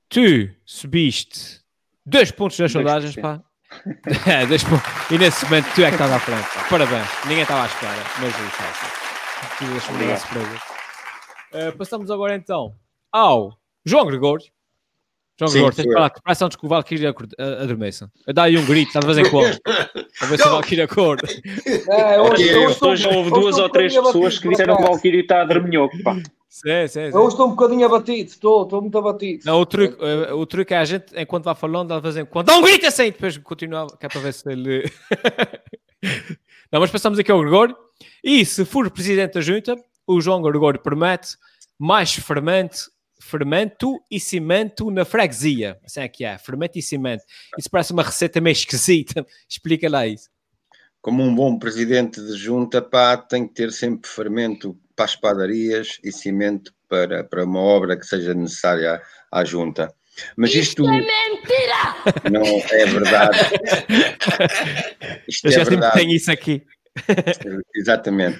tu 0.08 0.48
subiste 0.64 1.60
dois 2.06 2.30
pontos 2.30 2.58
nas 2.60 2.70
sondagens, 2.70 3.16
pá. 3.16 3.42
é, 4.26 4.46
dois 4.46 4.62
pontos. 4.62 4.84
E 5.10 5.18
nesse 5.18 5.44
momento 5.44 5.66
tu 5.74 5.82
é 5.82 5.88
que 5.88 5.94
estás 5.94 6.12
à 6.12 6.20
frente. 6.20 6.46
Pá. 6.54 6.68
Parabéns. 6.70 7.08
Ninguém 7.24 7.42
estava 7.42 7.64
à 7.64 7.66
espera, 7.66 8.02
mas 8.20 8.32
o 8.32 8.50
Tiago. 9.98 10.71
Uh, 11.52 11.76
passamos 11.76 12.10
agora 12.10 12.34
então 12.34 12.74
ao 13.10 13.58
João 13.84 14.06
Gregório. 14.06 14.46
João 15.38 15.48
Sim, 15.48 15.58
Gregório, 15.58 15.76
tens 15.76 15.86
de 15.86 15.92
falar 15.92 16.10
que 16.10 16.22
parece 16.22 16.44
antes 16.44 16.56
que 16.56 16.64
o 16.64 16.68
Valkyrie 16.68 17.06
adormeça. 17.06 18.10
Dá 18.34 18.44
aí 18.44 18.56
um 18.56 18.64
grito, 18.64 18.98
de 18.98 19.06
vez 19.06 19.18
em 19.18 19.30
quando. 19.30 19.58
A 20.20 20.26
ver 20.26 20.38
se 20.38 20.46
o 20.46 20.50
Valkyrie 20.50 20.82
acorda. 20.82 21.28
É, 21.88 22.20
hoje, 22.20 22.48
eu, 22.48 22.64
hoje, 22.64 22.78
hoje 22.82 23.08
houve 23.08 23.30
duas 23.30 23.58
ou 23.58 23.68
três 23.68 23.94
pessoas 23.94 24.38
que 24.38 24.48
disseram 24.48 24.76
que 24.76 24.82
o 24.82 24.86
Valkyrie 24.86 25.20
está 25.20 25.42
a 25.42 25.44
dorminhoco, 25.44 26.02
pá. 26.02 26.16
Sim, 26.48 26.86
sim, 26.86 27.10
sim. 27.10 27.16
Eu 27.16 27.28
estou 27.28 27.46
um 27.46 27.50
bocadinho 27.50 27.86
abatido, 27.86 28.28
estou, 28.28 28.64
estou 28.64 28.82
muito 28.82 28.98
abatido. 28.98 29.42
Não, 29.46 29.58
o 29.58 29.64
truque, 29.64 29.96
uh, 30.04 30.36
o 30.36 30.44
truque 30.44 30.74
é 30.74 30.76
a 30.76 30.84
gente, 30.84 31.06
enquanto 31.16 31.44
vai 31.44 31.54
falando, 31.54 31.94
de 31.94 32.00
vez 32.02 32.16
em 32.18 32.26
quando 32.26 32.48
dá 32.48 32.56
um 32.56 32.62
grito 32.62 32.86
assim, 32.86 33.04
depois 33.04 33.38
continua, 33.38 33.86
que 33.98 34.04
é 34.04 34.08
para 34.08 34.20
ver 34.20 34.34
se 34.34 34.52
ele. 34.52 34.84
Não, 36.70 36.78
mas 36.78 36.90
passamos 36.90 37.18
aqui 37.18 37.32
ao 37.32 37.40
Gregório. 37.40 37.74
E 38.22 38.44
se 38.44 38.66
for 38.66 38.90
presidente 38.90 39.32
da 39.32 39.40
junta, 39.40 39.76
o 40.06 40.20
João 40.20 40.42
Gregório 40.42 40.80
promete 40.80 41.36
mais 41.78 42.14
fermento 42.14 42.90
fermento 43.22 44.02
e 44.10 44.18
cimento 44.18 44.90
na 44.90 45.04
freguesia. 45.04 45.78
Assim 45.84 46.00
é 46.00 46.08
que 46.08 46.24
é, 46.24 46.36
fermento 46.38 46.78
e 46.78 46.82
cimento. 46.82 47.22
Isso 47.56 47.70
parece 47.70 47.92
uma 47.92 48.02
receita 48.02 48.40
meio 48.40 48.52
esquisita. 48.52 49.24
Explica 49.48 49.88
lá 49.88 50.06
isso. 50.06 50.28
Como 51.00 51.22
um 51.22 51.34
bom 51.34 51.58
presidente 51.58 52.20
de 52.20 52.36
junta, 52.36 52.82
pá, 52.82 53.16
tem 53.16 53.46
que 53.46 53.54
ter 53.54 53.72
sempre 53.72 54.10
fermento 54.10 54.76
para 54.94 55.04
as 55.04 55.16
padarias 55.16 55.98
e 56.04 56.12
cimento 56.12 56.74
para, 56.88 57.24
para 57.24 57.44
uma 57.44 57.60
obra 57.60 57.96
que 57.96 58.06
seja 58.06 58.34
necessária 58.34 59.00
à, 59.30 59.40
à 59.40 59.44
junta. 59.44 59.92
Mas 60.36 60.54
isto, 60.54 60.82
isto 60.82 60.88
é 60.88 61.00
mentira! 61.00 62.30
Não 62.30 62.42
é 62.44 62.86
verdade. 62.86 63.38
Isto 65.26 65.46
Eu 65.48 65.52
já 65.52 65.60
é 65.62 65.64
verdade. 65.64 65.94
tenho 65.94 66.12
isso 66.12 66.30
aqui. 66.30 66.62
Exatamente. 67.74 68.38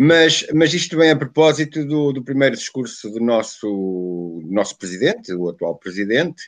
Mas, 0.00 0.46
mas 0.54 0.72
isto 0.72 0.96
vem 0.96 1.10
a 1.10 1.16
propósito 1.16 1.84
do, 1.84 2.12
do 2.12 2.22
primeiro 2.22 2.54
discurso 2.54 3.10
do 3.10 3.18
nosso, 3.18 4.40
nosso 4.44 4.78
presidente, 4.78 5.32
o 5.32 5.48
atual 5.48 5.76
presidente, 5.76 6.40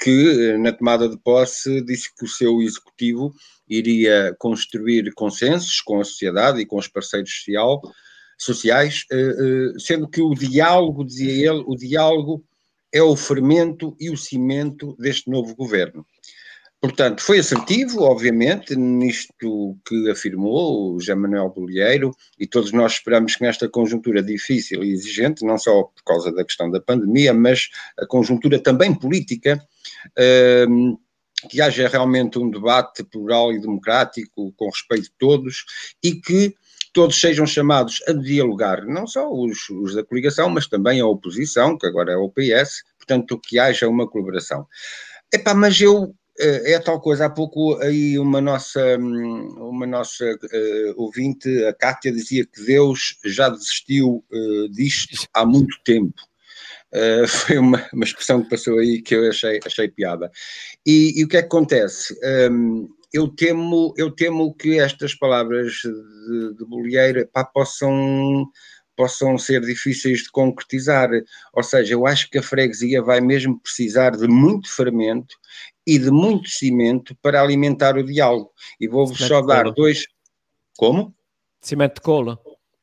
que 0.00 0.56
na 0.56 0.72
tomada 0.72 1.06
de 1.06 1.18
posse 1.18 1.82
disse 1.82 2.08
que 2.16 2.24
o 2.24 2.28
seu 2.28 2.62
executivo 2.62 3.30
iria 3.68 4.34
construir 4.38 5.12
consensos 5.12 5.82
com 5.82 6.00
a 6.00 6.04
sociedade 6.04 6.58
e 6.58 6.64
com 6.64 6.78
os 6.78 6.88
parceiros 6.88 7.30
social, 7.30 7.82
sociais, 8.38 9.04
sendo 9.78 10.08
que 10.08 10.22
o 10.22 10.32
diálogo, 10.32 11.04
dizia 11.04 11.50
ele, 11.50 11.62
o 11.66 11.76
diálogo 11.76 12.42
é 12.90 13.02
o 13.02 13.14
fermento 13.14 13.94
e 14.00 14.08
o 14.08 14.16
cimento 14.16 14.96
deste 14.98 15.28
novo 15.30 15.54
governo. 15.54 16.06
Portanto, 16.80 17.22
foi 17.22 17.38
assertivo, 17.38 18.02
obviamente, 18.02 18.76
nisto 18.76 19.76
que 19.84 20.10
afirmou 20.10 20.94
o 20.94 21.00
José 21.00 21.14
Manuel 21.14 21.48
Bolieiro, 21.48 22.14
e 22.38 22.46
todos 22.46 22.70
nós 22.70 22.92
esperamos 22.92 23.34
que 23.34 23.42
nesta 23.42 23.68
conjuntura 23.68 24.22
difícil 24.22 24.84
e 24.84 24.92
exigente, 24.92 25.44
não 25.44 25.56
só 25.56 25.84
por 25.84 26.04
causa 26.04 26.30
da 26.30 26.44
questão 26.44 26.70
da 26.70 26.80
pandemia, 26.80 27.32
mas 27.32 27.70
a 27.98 28.06
conjuntura 28.06 28.58
também 28.62 28.94
política, 28.94 29.60
ehm, 30.16 30.96
que 31.48 31.60
haja 31.60 31.88
realmente 31.88 32.38
um 32.38 32.50
debate 32.50 33.04
plural 33.04 33.52
e 33.52 33.60
democrático, 33.60 34.52
com 34.56 34.68
respeito 34.68 35.04
de 35.04 35.12
todos, 35.18 35.64
e 36.02 36.14
que 36.14 36.54
todos 36.92 37.20
sejam 37.20 37.46
chamados 37.46 38.02
a 38.06 38.12
dialogar, 38.12 38.84
não 38.86 39.06
só 39.06 39.30
os, 39.30 39.68
os 39.70 39.94
da 39.94 40.04
coligação, 40.04 40.48
mas 40.50 40.66
também 40.66 41.00
a 41.00 41.06
oposição, 41.06 41.76
que 41.76 41.86
agora 41.86 42.12
é 42.12 42.16
o 42.16 42.30
PS, 42.30 42.82
portanto, 42.98 43.38
que 43.38 43.58
haja 43.58 43.88
uma 43.88 44.08
colaboração. 44.08 44.66
Epá, 45.32 45.54
mas 45.54 45.80
eu 45.80 46.14
é, 46.38 46.72
é 46.72 46.78
tal 46.78 47.00
coisa, 47.00 47.26
há 47.26 47.30
pouco 47.30 47.76
aí 47.82 48.18
uma 48.18 48.40
nossa, 48.40 48.96
uma 48.96 49.86
nossa 49.86 50.24
uh, 50.24 50.94
ouvinte, 50.96 51.64
a 51.64 51.72
Cátia, 51.72 52.12
dizia 52.12 52.44
que 52.44 52.64
Deus 52.64 53.16
já 53.24 53.48
desistiu 53.48 54.24
uh, 54.30 54.68
disto 54.70 55.26
há 55.34 55.44
muito 55.44 55.76
tempo. 55.84 56.20
Uh, 56.92 57.26
foi 57.28 57.58
uma, 57.58 57.86
uma 57.92 58.04
expressão 58.04 58.42
que 58.42 58.50
passou 58.50 58.78
aí 58.78 59.02
que 59.02 59.14
eu 59.14 59.28
achei, 59.28 59.60
achei 59.64 59.88
piada. 59.88 60.30
E, 60.84 61.20
e 61.20 61.24
o 61.24 61.28
que 61.28 61.36
é 61.36 61.40
que 61.40 61.46
acontece? 61.46 62.14
Um, 62.50 62.88
eu 63.12 63.28
temo, 63.28 63.94
eu 63.96 64.10
temo 64.10 64.54
que 64.54 64.78
estas 64.78 65.14
palavras 65.14 65.72
de, 65.72 66.54
de 66.54 66.64
Bolieira 66.66 67.28
pá, 67.32 67.44
possam 67.44 68.46
possam 68.96 69.36
ser 69.36 69.60
difíceis 69.60 70.20
de 70.20 70.30
concretizar. 70.30 71.10
Ou 71.52 71.62
seja, 71.62 71.92
eu 71.94 72.06
acho 72.06 72.30
que 72.30 72.38
a 72.38 72.42
freguesia 72.42 73.02
vai 73.02 73.20
mesmo 73.20 73.60
precisar 73.60 74.10
de 74.16 74.26
muito 74.26 74.74
fermento 74.74 75.36
e 75.86 75.98
de 75.98 76.10
muito 76.10 76.48
cimento 76.48 77.16
para 77.22 77.40
alimentar 77.40 77.96
o 77.96 78.04
diálogo. 78.04 78.50
E 78.80 78.88
vou-vos 78.88 79.18
só 79.18 79.40
dar 79.40 79.70
dois. 79.72 80.06
Como? 80.76 81.14
Cimento 81.60 81.96
de 81.96 82.00
cola. 82.00 82.38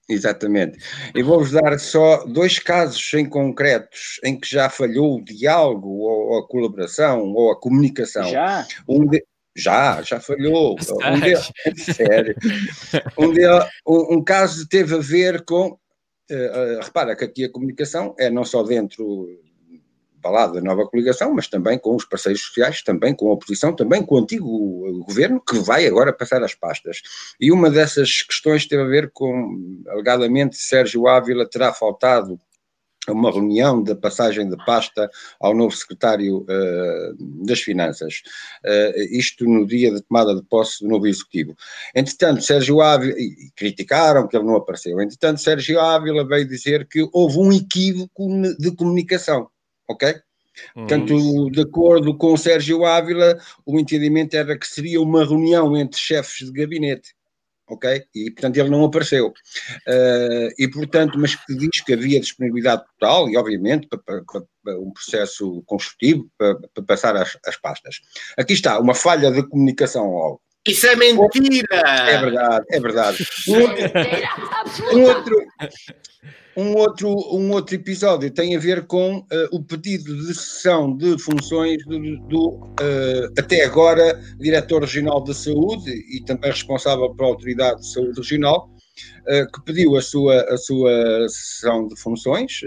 Exatamente. 0.08 0.80
E 1.16 1.24
vou-vos 1.24 1.52
dar 1.52 1.78
só 1.80 2.26
dois 2.26 2.60
casos 2.60 3.14
em 3.14 3.28
concretos 3.28 4.20
em 4.24 4.40
que 4.40 4.50
já 4.50 4.70
falhou 4.70 5.18
o 5.18 5.24
diálogo, 5.24 5.90
ou 5.90 6.40
a 6.40 6.48
colaboração, 6.48 7.34
ou 7.34 7.52
a 7.52 7.60
comunicação. 7.60 8.30
Já? 8.30 8.66
Um 8.88 9.06
de... 9.06 9.24
Já, 9.56 10.02
já 10.02 10.20
falhou. 10.20 10.76
Um 10.76 11.20
de... 11.20 11.82
Sério. 11.82 12.36
Um, 13.18 13.34
de... 13.34 13.42
um, 13.86 14.24
caso 14.24 14.68
teve 14.68 14.96
a 14.96 15.00
ver 15.00 15.44
com 15.46 15.78
Uh, 16.32 16.80
repara 16.82 17.18
que 17.18 17.26
aqui 17.26 17.44
a 17.44 17.52
comunicação 17.52 18.16
é 18.18 18.30
não 18.30 18.46
só 18.46 18.64
dentro 18.64 19.28
lado 20.32 20.54
da 20.54 20.62
nova 20.62 20.88
coligação, 20.88 21.34
mas 21.34 21.48
também 21.48 21.78
com 21.78 21.96
os 21.96 22.06
parceiros 22.06 22.42
sociais, 22.42 22.82
também 22.82 23.14
com 23.16 23.30
a 23.30 23.34
oposição, 23.34 23.76
também 23.76 24.04
com 24.04 24.16
o 24.16 24.20
antigo 24.20 25.04
governo, 25.06 25.42
que 25.42 25.60
vai 25.60 25.86
agora 25.86 26.14
passar 26.14 26.44
as 26.44 26.56
pastas. 26.56 27.02
E 27.40 27.52
uma 27.52 27.70
dessas 27.70 28.22
questões 28.22 28.68
teve 28.68 28.84
a 28.84 28.88
ver 28.88 29.12
com, 29.12 29.84
alegadamente, 29.88 30.58
Sérgio 30.58 31.08
Ávila 31.08 31.50
terá 31.50 31.74
faltado 31.74 32.40
uma 33.10 33.32
reunião 33.32 33.84
da 33.84 33.96
passagem 33.96 34.50
de 34.50 34.56
pasta 34.66 35.10
ao 35.40 35.54
novo 35.54 35.76
secretário 35.76 36.44
uh, 36.44 37.46
das 37.46 37.60
Finanças, 37.60 38.22
uh, 38.66 39.00
isto 39.12 39.46
no 39.46 39.66
dia 39.66 39.92
de 39.92 40.02
tomada 40.02 40.36
de 40.36 40.44
posse 40.44 40.84
do 40.84 40.90
novo 40.90 41.08
executivo. 41.08 41.56
Entretanto, 41.94 42.42
Sérgio 42.42 42.82
Ávila, 42.82 43.14
e 43.18 43.52
criticaram 43.56 44.28
que 44.28 44.38
ele 44.38 44.46
não 44.46 44.56
apareceu, 44.56 45.02
entretanto, 45.02 45.42
Sérgio 45.42 45.80
Ávila 45.80 46.26
veio 46.26 46.48
dizer 46.48 46.88
que 46.88 47.08
houve 47.12 47.38
um 47.38 47.52
equívoco 47.52 48.28
de 48.58 48.72
comunicação, 48.76 49.50
ok? 49.94 50.16
Portanto, 50.76 51.16
uhum. 51.16 51.50
de 51.50 51.62
acordo 51.62 52.16
com 52.16 52.38
Sérgio 52.38 52.86
Ávila, 52.86 53.40
o 53.66 53.80
entendimento 53.80 54.36
era 54.36 54.58
que 54.58 54.68
seria 54.68 55.02
uma 55.02 55.26
reunião 55.26 55.76
entre 55.76 56.00
chefes 56.00 56.46
de 56.46 56.52
gabinete 56.52 57.16
ok? 57.68 58.04
E, 58.14 58.32
portanto, 58.32 58.58
ele 58.58 58.70
não 58.70 58.86
apareceu. 58.86 59.28
Uh, 59.28 60.50
e, 60.58 60.68
portanto, 60.68 61.18
mas 61.18 61.36
que 61.36 61.56
diz 61.56 61.82
que 61.82 61.94
havia 61.94 62.20
disponibilidade 62.20 62.84
total 62.86 63.30
e, 63.30 63.38
obviamente, 63.38 63.88
para, 63.88 64.00
para, 64.00 64.24
para 64.64 64.80
um 64.80 64.92
processo 64.92 65.64
construtivo 65.66 66.30
para, 66.38 66.56
para 66.74 66.84
passar 66.84 67.16
as, 67.16 67.38
as, 67.46 67.58
pastas. 67.58 68.00
Aqui 68.38 68.54
está, 68.54 68.80
uma 68.80 68.96
falha 68.96 69.32
de 69.32 69.44
comunicação 69.48 70.12
logo. 70.12 70.42
Isso 70.66 70.88
é 70.88 70.96
mentira! 70.96 71.66
É 71.72 72.18
verdade, 72.22 72.66
é 72.72 72.80
verdade. 72.80 73.28
Um, 73.50 74.98
um 74.98 75.04
outro, 75.04 75.46
um 76.56 76.76
outro, 76.76 77.10
um 77.10 77.52
outro 77.52 77.76
episódio 77.76 78.30
tem 78.30 78.56
a 78.56 78.60
ver 78.60 78.86
com 78.86 79.18
uh, 79.18 79.26
o 79.52 79.64
pedido 79.64 80.16
de 80.16 80.34
cessão 80.36 80.96
de 80.96 81.18
funções 81.18 81.84
do, 81.86 82.00
do 82.28 82.50
uh, 82.50 83.34
até 83.38 83.66
agora, 83.66 84.20
diretor 84.40 84.82
regional 84.82 85.24
de 85.24 85.34
saúde 85.34 85.92
e 85.92 86.24
também 86.24 86.52
responsável 86.52 87.14
pela 87.16 87.30
autoridade 87.30 87.82
de 87.82 87.92
saúde 87.92 88.18
regional, 88.18 88.70
uh, 88.70 89.52
que 89.52 89.66
pediu 89.66 89.96
a 89.98 90.02
sua, 90.02 90.42
a 90.44 90.58
sua 90.58 91.28
cessão 91.28 91.88
de 91.88 92.00
funções 92.00 92.62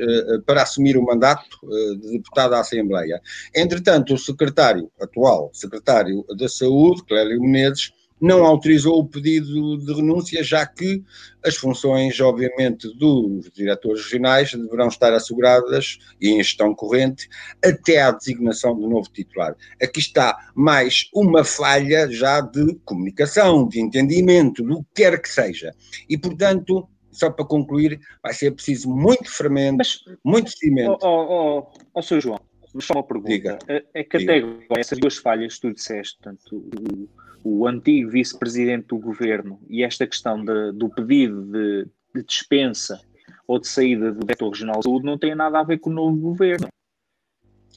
para 0.44 0.62
assumir 0.62 0.96
o 0.96 1.04
mandato 1.04 1.56
de 2.00 2.18
deputado 2.18 2.54
à 2.54 2.60
Assembleia. 2.60 3.20
Entretanto, 3.54 4.14
o 4.14 4.18
secretário, 4.18 4.90
atual 5.00 5.50
secretário 5.52 6.24
da 6.36 6.48
Saúde, 6.48 7.04
Clélio 7.04 7.40
Menezes, 7.40 7.92
não 8.20 8.44
autorizou 8.44 8.98
o 8.98 9.06
pedido 9.06 9.78
de 9.78 9.92
renúncia, 9.92 10.42
já 10.42 10.66
que 10.66 11.02
as 11.44 11.56
funções, 11.56 12.18
obviamente, 12.20 12.88
dos 12.96 13.50
diretores 13.52 14.04
regionais 14.04 14.52
deverão 14.52 14.88
estar 14.88 15.12
asseguradas 15.12 15.98
e 16.20 16.30
em 16.30 16.38
gestão 16.38 16.74
corrente 16.74 17.28
até 17.64 18.00
à 18.00 18.10
designação 18.10 18.74
do 18.74 18.88
novo 18.88 19.08
titular. 19.10 19.54
Aqui 19.82 20.00
está 20.00 20.50
mais 20.54 21.08
uma 21.14 21.44
falha 21.44 22.10
já 22.10 22.40
de 22.40 22.74
comunicação, 22.84 23.68
de 23.68 23.80
entendimento, 23.80 24.62
do 24.62 24.82
que 24.82 25.02
quer 25.02 25.20
que 25.20 25.28
seja. 25.28 25.72
E, 26.08 26.16
portanto, 26.16 26.88
só 27.12 27.30
para 27.30 27.44
concluir, 27.44 28.00
vai 28.22 28.34
ser 28.34 28.50
preciso 28.52 28.90
muito 28.90 29.30
fermento, 29.30 29.78
Mas, 29.78 30.00
muito 30.24 30.50
cimento. 30.50 30.98
Ó 31.02 31.08
oh, 31.08 31.58
oh, 31.58 31.72
oh, 31.94 32.02
Sr. 32.02 32.20
João, 32.20 32.40
só 32.78 32.94
uma 32.94 33.02
pergunta. 33.02 33.28
Diga. 33.30 33.58
É, 33.68 33.84
é 33.94 34.04
que 34.04 34.18
Diga. 34.18 34.32
até 34.32 34.44
agora, 34.44 34.80
essas 34.80 34.98
duas 34.98 35.16
falhas 35.16 35.54
que 35.54 35.60
tu 35.62 35.74
disseste, 35.74 36.18
tanto 36.22 36.56
o 36.56 37.08
o 37.48 37.64
antigo 37.68 38.10
vice-presidente 38.10 38.88
do 38.88 38.98
governo 38.98 39.60
e 39.68 39.84
esta 39.84 40.04
questão 40.04 40.44
de, 40.44 40.72
do 40.72 40.90
pedido 40.90 41.44
de, 41.44 41.86
de, 42.12 42.24
dispensa 42.24 43.00
ou 43.46 43.60
de 43.60 43.68
saída 43.68 44.10
do 44.12 44.20
diretor 44.20 44.50
regional 44.50 44.80
de 44.80 44.84
saúde 44.84 45.06
não 45.06 45.16
tem 45.16 45.32
nada 45.32 45.60
a 45.60 45.62
ver 45.62 45.78
com 45.78 45.90
o 45.90 45.92
novo 45.92 46.16
governo. 46.16 46.66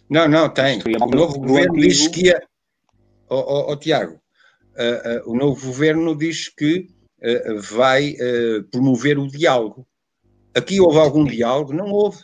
Não, 0.09 0.27
não, 0.27 0.49
tem. 0.49 0.81
O 0.99 1.15
novo 1.15 1.39
governo 1.39 1.75
antigo... 1.75 1.87
diz 1.87 2.07
que 2.07 2.25
ia. 2.25 2.41
Oh, 3.29 3.35
oh, 3.35 3.71
oh 3.71 3.75
Tiago, 3.75 4.13
uh, 4.13 5.29
uh, 5.29 5.31
o 5.31 5.37
novo 5.37 5.67
governo 5.67 6.17
diz 6.17 6.49
que 6.49 6.87
uh, 7.21 7.61
vai 7.61 8.15
promover 8.71 9.19
o 9.19 9.27
diálogo. 9.27 9.85
Aqui 10.55 10.81
houve 10.81 10.97
algum 10.97 11.25
diálogo? 11.25 11.73
Não 11.73 11.91
houve. 11.91 12.23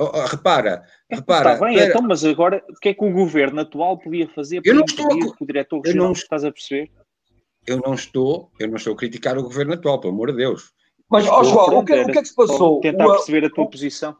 Oh, 0.00 0.10
oh, 0.14 0.24
repara, 0.24 0.82
é, 1.10 1.16
repara. 1.16 1.52
Está 1.52 1.66
bem, 1.66 1.76
para... 1.76 1.86
então, 1.88 2.00
mas 2.00 2.24
agora 2.24 2.64
o 2.70 2.80
que 2.80 2.88
é 2.88 2.94
que 2.94 3.04
o 3.04 3.12
governo 3.12 3.60
atual 3.60 3.98
podia 3.98 4.26
fazer 4.28 4.62
para 4.62 4.70
eu 4.70 4.76
não 4.76 4.84
estou 4.86 5.06
a... 5.06 5.10
que 5.10 5.44
o 5.44 5.46
diretor 5.46 5.82
regional, 5.82 6.06
não... 6.06 6.12
estás 6.12 6.42
a 6.42 6.50
perceber? 6.50 6.90
Eu 7.66 7.76
não 7.84 7.92
estou, 7.92 8.50
eu 8.58 8.66
não 8.68 8.76
estou 8.76 8.94
a 8.94 8.96
criticar 8.96 9.36
o 9.36 9.42
governo 9.42 9.74
atual, 9.74 10.00
pelo 10.00 10.14
amor 10.14 10.30
de 10.30 10.38
Deus. 10.38 10.72
Mas, 11.10 11.26
ó, 11.28 11.44
João, 11.44 11.80
o 11.80 11.84
que, 11.84 11.92
o 11.92 12.06
que 12.06 12.18
é 12.18 12.22
que 12.22 12.28
se 12.28 12.34
passou? 12.34 12.80
Tentar 12.80 13.06
o, 13.06 13.12
perceber 13.12 13.44
a 13.44 13.50
tua 13.50 13.64
o, 13.64 13.68
posição. 13.70 14.16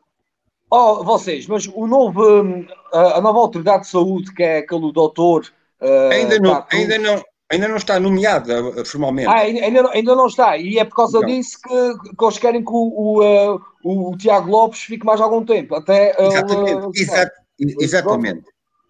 Ó, 0.71 1.03
vocês, 1.03 1.47
mas 1.47 1.67
o 1.67 1.87
novo, 1.87 2.43
hum, 2.43 2.67
a, 2.93 3.17
a 3.17 3.21
nova 3.23 3.39
autoridade 3.39 3.85
de 3.85 3.89
saúde, 3.89 4.35
que 4.35 4.43
é 4.43 4.59
aquele 4.59 4.93
doutor. 4.93 5.51
Uh, 5.81 6.13
ainda, 6.13 6.39
não, 6.39 6.67
ainda, 6.71 6.99
não, 6.99 7.25
ainda 7.51 7.69
não 7.69 7.77
está 7.77 7.99
nomeada 7.99 8.63
uh, 8.63 8.85
formalmente. 8.85 9.29
Ah, 9.29 9.41
ainda, 9.41 9.91
ainda 9.91 10.15
não 10.15 10.27
está. 10.27 10.57
E 10.57 10.79
é 10.79 10.85
por 10.85 10.97
causa 10.97 11.21
não. 11.21 11.27
disso 11.27 11.59
que, 11.61 12.15
que 12.17 12.25
eles 12.25 12.39
querem 12.39 12.65
que 12.65 12.71
o, 12.71 12.75
o, 12.75 13.55
uh, 13.55 13.61
o, 13.85 14.17
Tiago 14.17 14.51
Lopes 14.51 14.81
fique 14.81 15.05
mais 15.05 15.21
algum 15.21 15.45
tempo. 15.45 15.75
Até, 15.75 16.15
uh, 16.19 16.29
exatamente, 16.29 16.87
uh, 16.87 16.93
exato, 16.95 17.33
exatamente. 17.81 18.45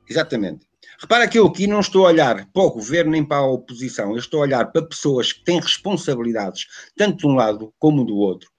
Exatamente. 0.08 0.70
Repara 1.00 1.26
que 1.26 1.38
eu 1.38 1.46
aqui 1.46 1.66
não 1.66 1.80
estou 1.80 2.04
a 2.04 2.10
olhar 2.10 2.46
para 2.52 2.62
o 2.62 2.70
governo 2.70 3.12
nem 3.12 3.24
para 3.24 3.38
a 3.38 3.46
oposição, 3.46 4.10
eu 4.10 4.18
estou 4.18 4.40
a 4.40 4.42
olhar 4.42 4.70
para 4.70 4.82
pessoas 4.86 5.32
que 5.32 5.42
têm 5.44 5.58
responsabilidades, 5.58 6.66
tanto 6.94 7.18
de 7.18 7.26
um 7.26 7.34
lado 7.36 7.72
como 7.78 8.04
do 8.04 8.16
outro, 8.16 8.50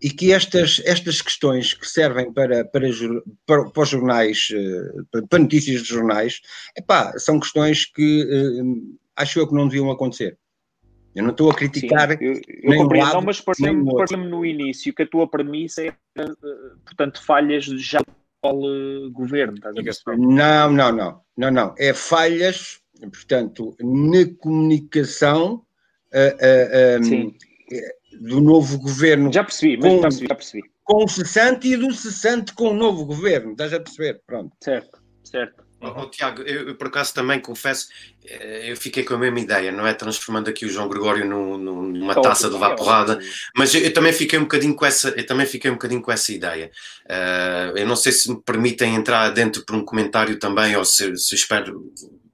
e 0.00 0.08
que 0.08 0.32
estas, 0.32 0.80
estas 0.84 1.20
questões 1.20 1.74
que 1.74 1.88
servem 1.88 2.32
para, 2.32 2.64
para, 2.64 2.86
para, 3.44 3.70
para 3.70 3.82
os 3.82 3.88
jornais, 3.88 4.48
para 5.28 5.40
notícias 5.40 5.82
de 5.82 5.88
jornais, 5.88 6.40
epá, 6.76 7.18
são 7.18 7.40
questões 7.40 7.84
que 7.84 8.24
acho 9.18 9.38
eu 9.38 9.46
que 9.46 9.54
não 9.54 9.68
deviam 9.68 9.90
acontecer. 9.90 10.38
Eu 11.14 11.22
não 11.24 11.30
estou 11.30 11.50
a 11.50 11.54
criticar. 11.54 12.10
Sim, 12.10 12.24
eu, 12.24 12.40
eu 12.62 12.76
compreendo, 12.76 13.04
lado, 13.04 13.14
não, 13.14 13.22
mas 13.22 13.40
pareceu-me 13.40 14.28
no 14.28 14.44
início 14.44 14.94
que 14.94 15.02
a 15.02 15.06
tua 15.06 15.28
premissa 15.28 15.84
é, 15.84 15.92
portanto, 16.84 17.22
falhas 17.24 17.64
já 17.64 18.00
atual 18.42 18.60
governo. 19.10 19.58
Não, 20.16 20.70
não, 20.70 20.92
não, 20.92 21.20
não, 21.36 21.50
não. 21.50 21.74
É 21.78 21.92
falhas, 21.92 22.80
portanto, 23.00 23.76
na 23.80 24.24
comunicação 24.38 25.62
uh, 26.12 27.02
uh, 27.02 27.14
um, 27.14 27.34
do 28.20 28.40
novo 28.40 28.78
governo. 28.78 29.32
Já 29.32 29.44
percebi, 29.44 29.76
mas 29.76 29.92
com, 29.92 29.96
já 29.96 30.02
percebi, 30.02 30.28
já 30.28 30.34
percebi. 30.34 30.62
Com 30.84 31.04
o 31.04 31.08
cessante 31.08 31.68
e 31.68 31.76
do 31.76 31.92
cessante 31.92 32.54
com 32.54 32.70
o 32.70 32.74
novo 32.74 33.04
governo. 33.04 33.52
Estás 33.52 33.72
a 33.72 33.80
perceber? 33.80 34.22
Pronto. 34.26 34.56
Certo, 34.62 35.02
certo. 35.24 35.67
Oh, 35.80 36.06
Tiago, 36.06 36.42
eu, 36.42 36.68
eu, 36.68 36.74
por 36.74 36.88
acaso 36.88 37.14
também 37.14 37.38
confesso, 37.38 37.88
eu 38.24 38.76
fiquei 38.76 39.04
com 39.04 39.14
a 39.14 39.18
mesma 39.18 39.38
ideia, 39.38 39.70
não 39.70 39.86
é? 39.86 39.94
Transformando 39.94 40.50
aqui 40.50 40.66
o 40.66 40.68
João 40.68 40.88
Gregório 40.88 41.24
no, 41.24 41.56
no, 41.56 41.82
numa 41.82 42.20
taça 42.20 42.50
de 42.50 42.58
vaporrada, 42.58 43.20
mas 43.54 43.72
eu, 43.74 43.82
eu, 43.82 43.92
também 43.92 44.12
fiquei 44.12 44.38
um 44.40 44.42
bocadinho 44.42 44.74
com 44.74 44.84
essa, 44.84 45.10
eu 45.10 45.24
também 45.24 45.46
fiquei 45.46 45.70
um 45.70 45.74
bocadinho 45.74 46.02
com 46.02 46.10
essa 46.10 46.32
ideia. 46.32 46.72
Uh, 47.04 47.78
eu 47.78 47.86
não 47.86 47.94
sei 47.94 48.10
se 48.10 48.28
me 48.28 48.42
permitem 48.42 48.96
entrar 48.96 49.30
dentro 49.30 49.64
por 49.64 49.76
um 49.76 49.84
comentário 49.84 50.36
também, 50.38 50.74
ou 50.76 50.84
se, 50.84 51.16
se 51.16 51.36
espero. 51.36 51.92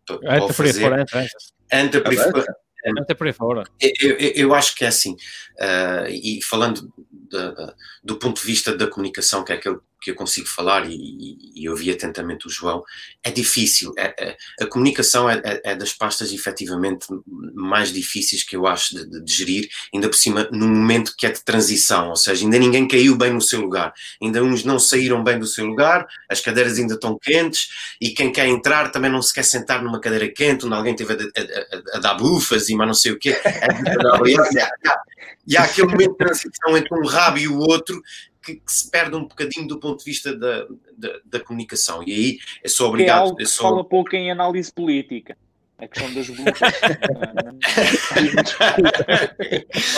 Entra 0.09 0.55
por 0.55 0.65
aí 0.65 0.73
fora, 0.73 1.01
entra. 1.03 1.27
Entra 1.71 2.01
por 2.01 2.11
aí 2.11 2.17
fora. 2.17 2.57
Entra 2.87 3.15
por 3.15 3.27
aí 3.27 3.33
fora. 3.33 3.65
Eu, 3.79 4.11
eu, 4.11 4.33
eu 4.35 4.55
acho 4.55 4.75
que 4.75 4.87
é 4.87 4.89
assim, 4.89 5.13
uh, 5.13 6.09
e 6.09 6.41
falando 6.43 6.91
de, 7.29 7.75
do 8.03 8.17
ponto 8.17 8.41
de 8.41 8.47
vista 8.47 8.77
da 8.77 8.87
comunicação, 8.87 9.45
que 9.45 9.53
é 9.53 9.57
aquele 9.57 9.79
que 10.05 10.11
eu 10.11 10.15
consigo 10.15 10.47
falar 10.47 10.87
e, 10.87 11.39
e 11.57 11.67
ouvi 11.67 11.91
atentamente 11.91 12.47
o 12.47 12.51
João, 12.51 12.85
é 13.23 13.31
difícil. 13.31 13.95
É, 13.97 14.15
é, 14.23 14.37
a 14.61 14.67
comunicação 14.67 15.31
é, 15.31 15.41
é, 15.43 15.61
é, 15.73 15.75
das 15.75 15.95
pastas 15.95 16.31
efetivamente 16.31 17.07
mais 17.55 17.91
difíceis 17.91 18.43
que 18.43 18.55
eu 18.55 18.67
acho 18.67 18.95
de, 18.95 19.09
de, 19.09 19.25
de, 19.25 19.33
gerir, 19.33 19.69
ainda 19.95 20.09
por 20.11 20.17
cima 20.17 20.47
num 20.53 20.69
momento 20.69 21.15
que 21.17 21.27
é 21.27 21.33
de 21.33 21.43
transição, 21.43 22.11
ou 22.11 22.17
seja, 22.17 22.45
ainda 22.45 22.59
ninguém 22.59 22.87
caiu 22.87 23.17
bem 23.17 23.33
no 23.33 23.41
seu 23.41 23.63
lugar, 23.63 23.95
ainda 24.23 24.43
uns 24.43 24.63
não 24.63 24.79
saíram 24.79 25.25
bem 25.25 25.39
do 25.39 25.47
seu 25.47 25.65
lugar, 25.65 26.07
as 26.29 26.41
cadeiras 26.41 26.79
ainda 26.79 26.95
estão 26.95 27.19
quentes 27.19 27.69
e 27.99 28.11
quem 28.11 28.31
quer 28.31 28.47
entrar 28.47 28.93
também 28.93 29.11
não 29.11 29.23
se 29.23 29.33
quer 29.33 29.45
sentar 29.45 29.83
numa 29.83 30.01
cadeira 30.01 30.29
quente 30.29 30.67
onde 30.67 30.75
alguém 30.75 30.95
teve 30.95 31.15
a, 31.15 31.17
a, 31.17 31.97
a, 31.97 31.97
a 31.97 32.01
dar 32.01 32.15
bufas 32.15 32.69
e 32.69 32.77
mais 32.77 32.89
não 32.89 32.95
sei 32.95 33.13
o 33.13 33.19
quê. 33.19 33.35
e 35.47 35.57
há 35.57 35.65
aquele 35.65 35.89
momento 35.89 36.13
de 36.13 36.17
transição 36.19 36.77
entre 36.77 36.99
um 36.99 37.07
rabo 37.07 37.39
e 37.39 37.49
o 37.49 37.59
outro 37.59 38.01
que, 38.43 38.57
que, 38.57 38.73
se 38.73 38.91
perde 38.91 39.17
um 39.17 39.23
bocadinho 39.27 39.67
do 39.67 39.79
ponto 39.79 39.99
de 39.99 40.05
vista 40.05 40.37
da, 40.37 40.67
da, 40.97 41.21
da 41.25 41.41
comunicação. 41.41 42.03
E 42.07 42.13
aí 42.13 42.39
é 42.63 42.69
só 42.69 42.89
obrigado. 42.89 43.19
É 43.19 43.21
algo 43.23 43.37
que 43.37 43.47
só... 43.47 43.63
fala 43.63 43.85
pouco 43.85 44.15
em 44.15 44.31
análise 44.31 44.73
política. 44.73 45.37
A 45.77 45.89
questão 45.89 46.15
das 46.15 46.29
blupas. 46.29 46.71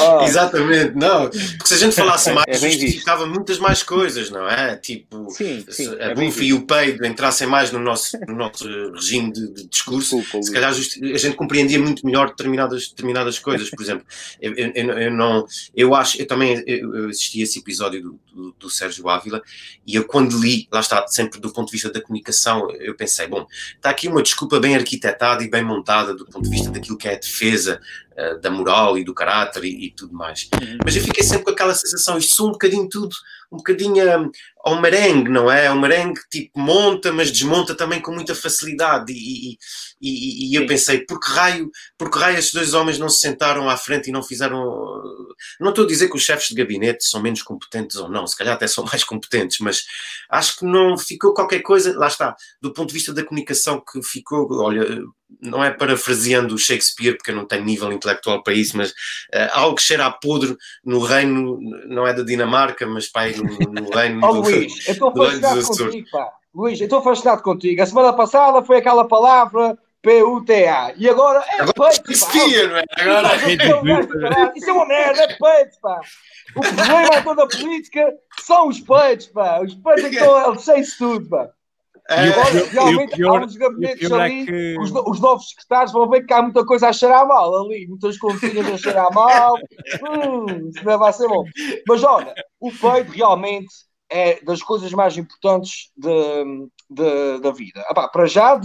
oh. 0.00 0.24
Exatamente, 0.24 0.94
não. 0.94 1.28
Porque 1.28 1.66
se 1.66 1.74
a 1.74 1.76
gente 1.76 1.94
falasse 1.94 2.32
mais, 2.32 2.46
é 2.48 2.54
justificava 2.54 3.26
muitas 3.26 3.58
mais 3.58 3.82
coisas, 3.82 4.30
não 4.30 4.48
é? 4.48 4.76
Tipo, 4.76 5.30
sim, 5.30 5.62
sim, 5.68 5.94
a 6.00 6.06
é 6.06 6.14
bufa 6.14 6.42
e 6.42 6.54
o 6.54 6.66
peido 6.66 7.04
entrassem 7.04 7.46
mais 7.46 7.70
no 7.70 7.78
nosso, 7.78 8.18
no 8.26 8.34
nosso 8.34 8.66
regime 8.92 9.30
de, 9.30 9.52
de 9.52 9.66
discurso, 9.66 10.22
se 10.42 10.50
calhar 10.50 10.70
a 10.70 10.74
gente 11.18 11.36
compreendia 11.36 11.78
muito 11.78 12.06
melhor 12.06 12.28
determinadas, 12.28 12.88
determinadas 12.88 13.38
coisas. 13.38 13.68
Por 13.68 13.82
exemplo, 13.82 14.06
eu, 14.40 14.54
eu, 14.54 14.72
eu 14.72 15.10
não. 15.10 15.46
Eu 15.74 15.94
acho, 15.94 16.18
eu 16.18 16.26
também 16.26 16.64
eu 16.66 17.10
assisti 17.10 17.42
esse 17.42 17.58
episódio 17.58 18.02
do, 18.02 18.20
do, 18.32 18.52
do 18.52 18.70
Sérgio 18.70 19.10
Ávila 19.10 19.42
e 19.86 19.94
eu, 19.94 20.04
quando 20.04 20.40
li, 20.40 20.66
lá 20.72 20.80
está, 20.80 21.06
sempre 21.06 21.38
do 21.38 21.52
ponto 21.52 21.66
de 21.66 21.72
vista 21.72 21.90
da 21.90 22.00
comunicação, 22.00 22.70
eu 22.72 22.94
pensei, 22.94 23.26
bom, 23.26 23.46
está 23.74 23.90
aqui 23.90 24.08
uma 24.08 24.22
desculpa 24.22 24.58
bem 24.58 24.74
arquitetada 24.74 25.44
e 25.44 25.50
bem 25.50 25.65
montada 25.66 26.14
do 26.14 26.24
ponto 26.24 26.42
de 26.42 26.50
vista 26.50 26.70
daquilo 26.70 26.96
que 26.96 27.08
é 27.08 27.14
a 27.14 27.18
defesa 27.18 27.80
uh, 28.12 28.40
da 28.40 28.50
moral 28.50 28.96
e 28.96 29.04
do 29.04 29.12
caráter 29.12 29.64
e, 29.64 29.86
e, 29.86 29.90
tudo 29.90 30.14
mais. 30.14 30.48
Uhum. 30.54 30.78
Mas 30.84 30.96
eu 30.96 31.02
fiquei 31.02 31.22
sempre 31.22 31.44
com 31.44 31.50
aquela 31.50 31.74
sensação, 31.74 32.16
isto 32.16 32.34
são 32.34 32.48
um 32.48 32.52
bocadinho 32.52 32.88
tudo, 32.88 33.14
um 33.50 33.56
bocadinho 33.56 34.20
um, 34.20 34.30
ao 34.66 34.80
merengue, 34.80 35.30
não 35.30 35.48
é? 35.48 35.70
O 35.70 35.78
merengue 35.78 36.20
tipo 36.28 36.58
monta, 36.58 37.12
mas 37.12 37.30
desmonta 37.30 37.72
também 37.72 38.00
com 38.00 38.10
muita 38.10 38.34
facilidade. 38.34 39.12
E, 39.12 39.56
e, 40.02 40.50
e, 40.50 40.54
eu 40.56 40.66
pensei, 40.66 41.06
por 41.06 41.20
que 41.20 41.30
raio, 41.30 41.70
por 41.96 42.10
que 42.10 42.18
raio 42.18 42.36
esses 42.36 42.52
dois 42.52 42.74
homens 42.74 42.98
não 42.98 43.08
se 43.08 43.20
sentaram 43.20 43.70
à 43.70 43.76
frente 43.76 44.08
e 44.08 44.12
não 44.12 44.24
fizeram. 44.24 44.58
Não 45.60 45.68
estou 45.70 45.84
a 45.84 45.88
dizer 45.88 46.08
que 46.08 46.16
os 46.16 46.22
chefes 46.22 46.48
de 46.48 46.56
gabinete 46.56 47.04
são 47.04 47.22
menos 47.22 47.42
competentes 47.42 47.96
ou 47.96 48.08
não, 48.08 48.26
se 48.26 48.36
calhar 48.36 48.54
até 48.54 48.66
são 48.66 48.82
mais 48.90 49.04
competentes, 49.04 49.58
mas 49.60 49.84
acho 50.28 50.58
que 50.58 50.64
não 50.64 50.98
ficou 50.98 51.32
qualquer 51.32 51.60
coisa, 51.60 51.96
lá 51.96 52.08
está, 52.08 52.34
do 52.60 52.72
ponto 52.72 52.88
de 52.88 52.94
vista 52.94 53.14
da 53.14 53.22
comunicação 53.22 53.80
que 53.80 54.02
ficou, 54.02 54.52
olha, 54.60 55.00
não 55.40 55.62
é 55.62 55.70
parafraseando 55.70 56.58
Shakespeare, 56.58 57.16
porque 57.16 57.30
eu 57.30 57.36
não 57.36 57.46
tenho 57.46 57.64
nível 57.64 57.92
intelectual 57.92 58.42
para 58.42 58.54
isso, 58.54 58.76
mas 58.76 58.90
uh, 58.90 59.50
algo 59.52 59.76
que 59.76 59.82
cheira 59.82 60.06
a 60.06 60.10
podre 60.10 60.56
no 60.84 61.00
reino, 61.00 61.58
não 61.86 62.06
é 62.06 62.14
da 62.14 62.22
Dinamarca, 62.22 62.86
mas 62.86 63.08
pai, 63.08 63.34
no, 63.34 63.44
no 63.44 63.90
reino 63.90 64.20
do, 64.42 64.42
Luís, 64.58 64.86
eu 64.86 64.92
estou 64.92 65.14
fascinado 65.14 65.66
contigo, 65.66 66.08
pá. 66.10 66.32
Luís, 66.54 66.80
eu 66.80 66.84
estou 66.84 67.02
fascinado 67.02 67.42
contigo. 67.42 67.82
A 67.82 67.86
semana 67.86 68.12
passada 68.12 68.62
foi 68.62 68.78
aquela 68.78 69.06
palavra 69.06 69.78
P-U-T-A. 70.02 70.94
E 70.96 71.08
agora 71.08 71.44
é 71.48 71.62
agora 71.62 71.90
peito, 71.90 72.20
pá. 72.20 72.32
não 72.68 72.76
é? 72.76 72.84
Agora 72.96 73.28
é 73.34 74.52
Isso 74.56 74.70
é 74.70 74.72
uma 74.72 74.86
merda, 74.86 75.22
é 75.22 75.26
peito, 75.26 75.80
pá. 75.82 76.00
O 76.54 76.60
problema 76.60 77.14
é 77.14 77.22
toda 77.22 77.42
a 77.42 77.48
política 77.48 78.14
são 78.40 78.68
os 78.68 78.80
peitos, 78.80 79.26
pá. 79.26 79.60
Os 79.62 79.74
peitos 79.74 80.04
é 80.04 80.08
que 80.10 80.16
estão 80.16 80.58
cheios 80.58 80.88
de 80.88 80.98
tudo, 80.98 81.28
pá. 81.28 81.50
É, 82.08 82.28
Agora, 82.28 82.66
realmente, 82.66 83.16
pior, 83.16 83.42
há 83.42 83.44
uns 83.44 83.56
gabinetes 83.56 84.12
ali, 84.12 84.42
é 84.42 84.46
que... 84.46 84.78
os, 84.78 84.92
os, 84.92 85.20
novos 85.20 85.48
secretários 85.48 85.92
vão 85.92 86.08
ver 86.08 86.24
que 86.24 86.32
há 86.32 86.40
muita 86.40 86.64
coisa 86.64 86.88
a 86.88 86.92
cheirar 86.92 87.26
mal 87.26 87.52
ali, 87.64 87.88
muitas 87.88 88.16
continhas 88.16 88.64
a 88.68 88.78
cheirar 88.78 89.12
mal. 89.12 89.54
hum, 90.06 90.68
isso 90.68 90.84
não 90.84 90.98
vai 91.00 91.12
ser 91.12 91.26
bom. 91.26 91.44
Mas 91.88 92.04
olha, 92.04 92.32
o 92.60 92.70
peito 92.70 93.10
realmente 93.10 93.74
é 94.10 94.42
das 94.44 94.62
coisas 94.62 94.92
mais 94.92 95.16
importantes 95.16 95.90
de, 95.96 96.68
de 96.90 97.40
da 97.40 97.50
vida. 97.50 97.84
Ah, 97.88 98.08
para 98.08 98.26
já, 98.26 98.58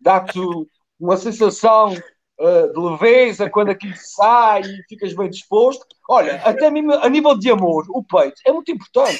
dar-te 0.00 0.38
uma 0.98 1.16
sensação 1.16 1.92
uh, 1.92 2.72
de 2.72 2.78
leveza 2.78 3.50
quando 3.50 3.70
aquilo 3.70 3.94
sai 3.96 4.62
e 4.62 4.82
ficas 4.88 5.12
bem 5.14 5.30
disposto. 5.30 5.84
Olha, 6.08 6.36
até 6.44 6.70
mesmo 6.70 6.92
a 6.92 7.08
nível 7.08 7.36
de 7.38 7.50
amor, 7.50 7.86
o 7.90 8.02
peito 8.02 8.40
é 8.46 8.52
muito 8.52 8.70
importante. 8.70 9.18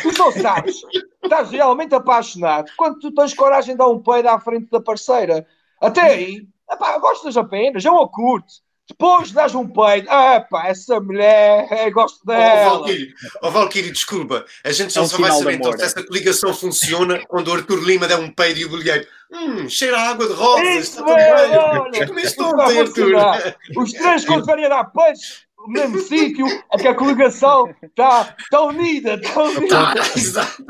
Tu 0.00 0.14
só 0.14 0.30
sabes, 0.32 0.82
estás 1.22 1.50
realmente 1.50 1.94
apaixonado 1.94 2.70
quando 2.76 2.98
tu 2.98 3.12
tens 3.12 3.34
coragem 3.34 3.74
de 3.74 3.78
dar 3.78 3.88
um 3.88 4.02
peido 4.02 4.28
à 4.28 4.38
frente 4.38 4.70
da 4.70 4.80
parceira. 4.80 5.46
Até 5.80 6.02
aí, 6.02 6.46
epá, 6.70 6.98
gostas 6.98 7.36
apenas, 7.36 7.84
é 7.84 7.90
uma 7.90 8.08
curte. 8.08 8.65
Depois 8.88 9.32
dás 9.32 9.52
um 9.52 9.66
peido, 9.66 10.08
ah 10.08 10.40
pá, 10.48 10.68
essa 10.68 11.00
mulher, 11.00 11.66
eu 11.86 11.92
gosto 11.92 12.24
dela. 12.24 12.72
Oh, 12.72 12.78
Valkyrie, 12.78 13.14
oh, 13.42 13.50
Valkyrie, 13.50 13.90
desculpa, 13.90 14.46
a 14.62 14.70
gente 14.70 14.92
só, 14.92 15.00
é 15.00 15.02
um 15.02 15.06
só 15.08 15.18
vai 15.18 15.32
saber 15.32 15.54
então 15.54 15.72
se 15.72 15.82
essa 15.82 16.04
coligação 16.04 16.54
funciona 16.54 17.20
quando 17.26 17.48
o 17.48 17.54
Arthur 17.54 17.82
Lima 17.82 18.06
der 18.06 18.16
um 18.16 18.30
peido 18.30 18.60
e 18.60 18.64
o 18.64 18.68
bilhete, 18.68 19.08
hum, 19.32 19.68
cheira 19.68 19.98
a 19.98 20.10
água 20.10 20.28
de 20.28 20.34
rosas, 20.34 20.66
está 20.68 21.02
tudo 21.02 21.14
bem. 21.16 21.32
Olha, 21.32 22.06
Como 22.06 22.20
estou, 22.20 22.60
Arthur? 22.60 23.56
Os 23.76 23.92
três 23.92 24.24
quando 24.24 24.50
a 24.50 24.68
dar 24.68 24.84
peidos, 24.84 25.46
no 25.58 25.72
mesmo 25.72 25.98
sítio, 25.98 26.46
é 26.72 26.78
que 26.78 26.86
a 26.86 26.94
coligação 26.94 27.74
está 27.82 28.36
tá 28.50 28.60
unida, 28.62 29.14
está 29.14 29.42
unida. 29.42 29.66
Tá, 29.68 29.94
exato. 30.16 30.64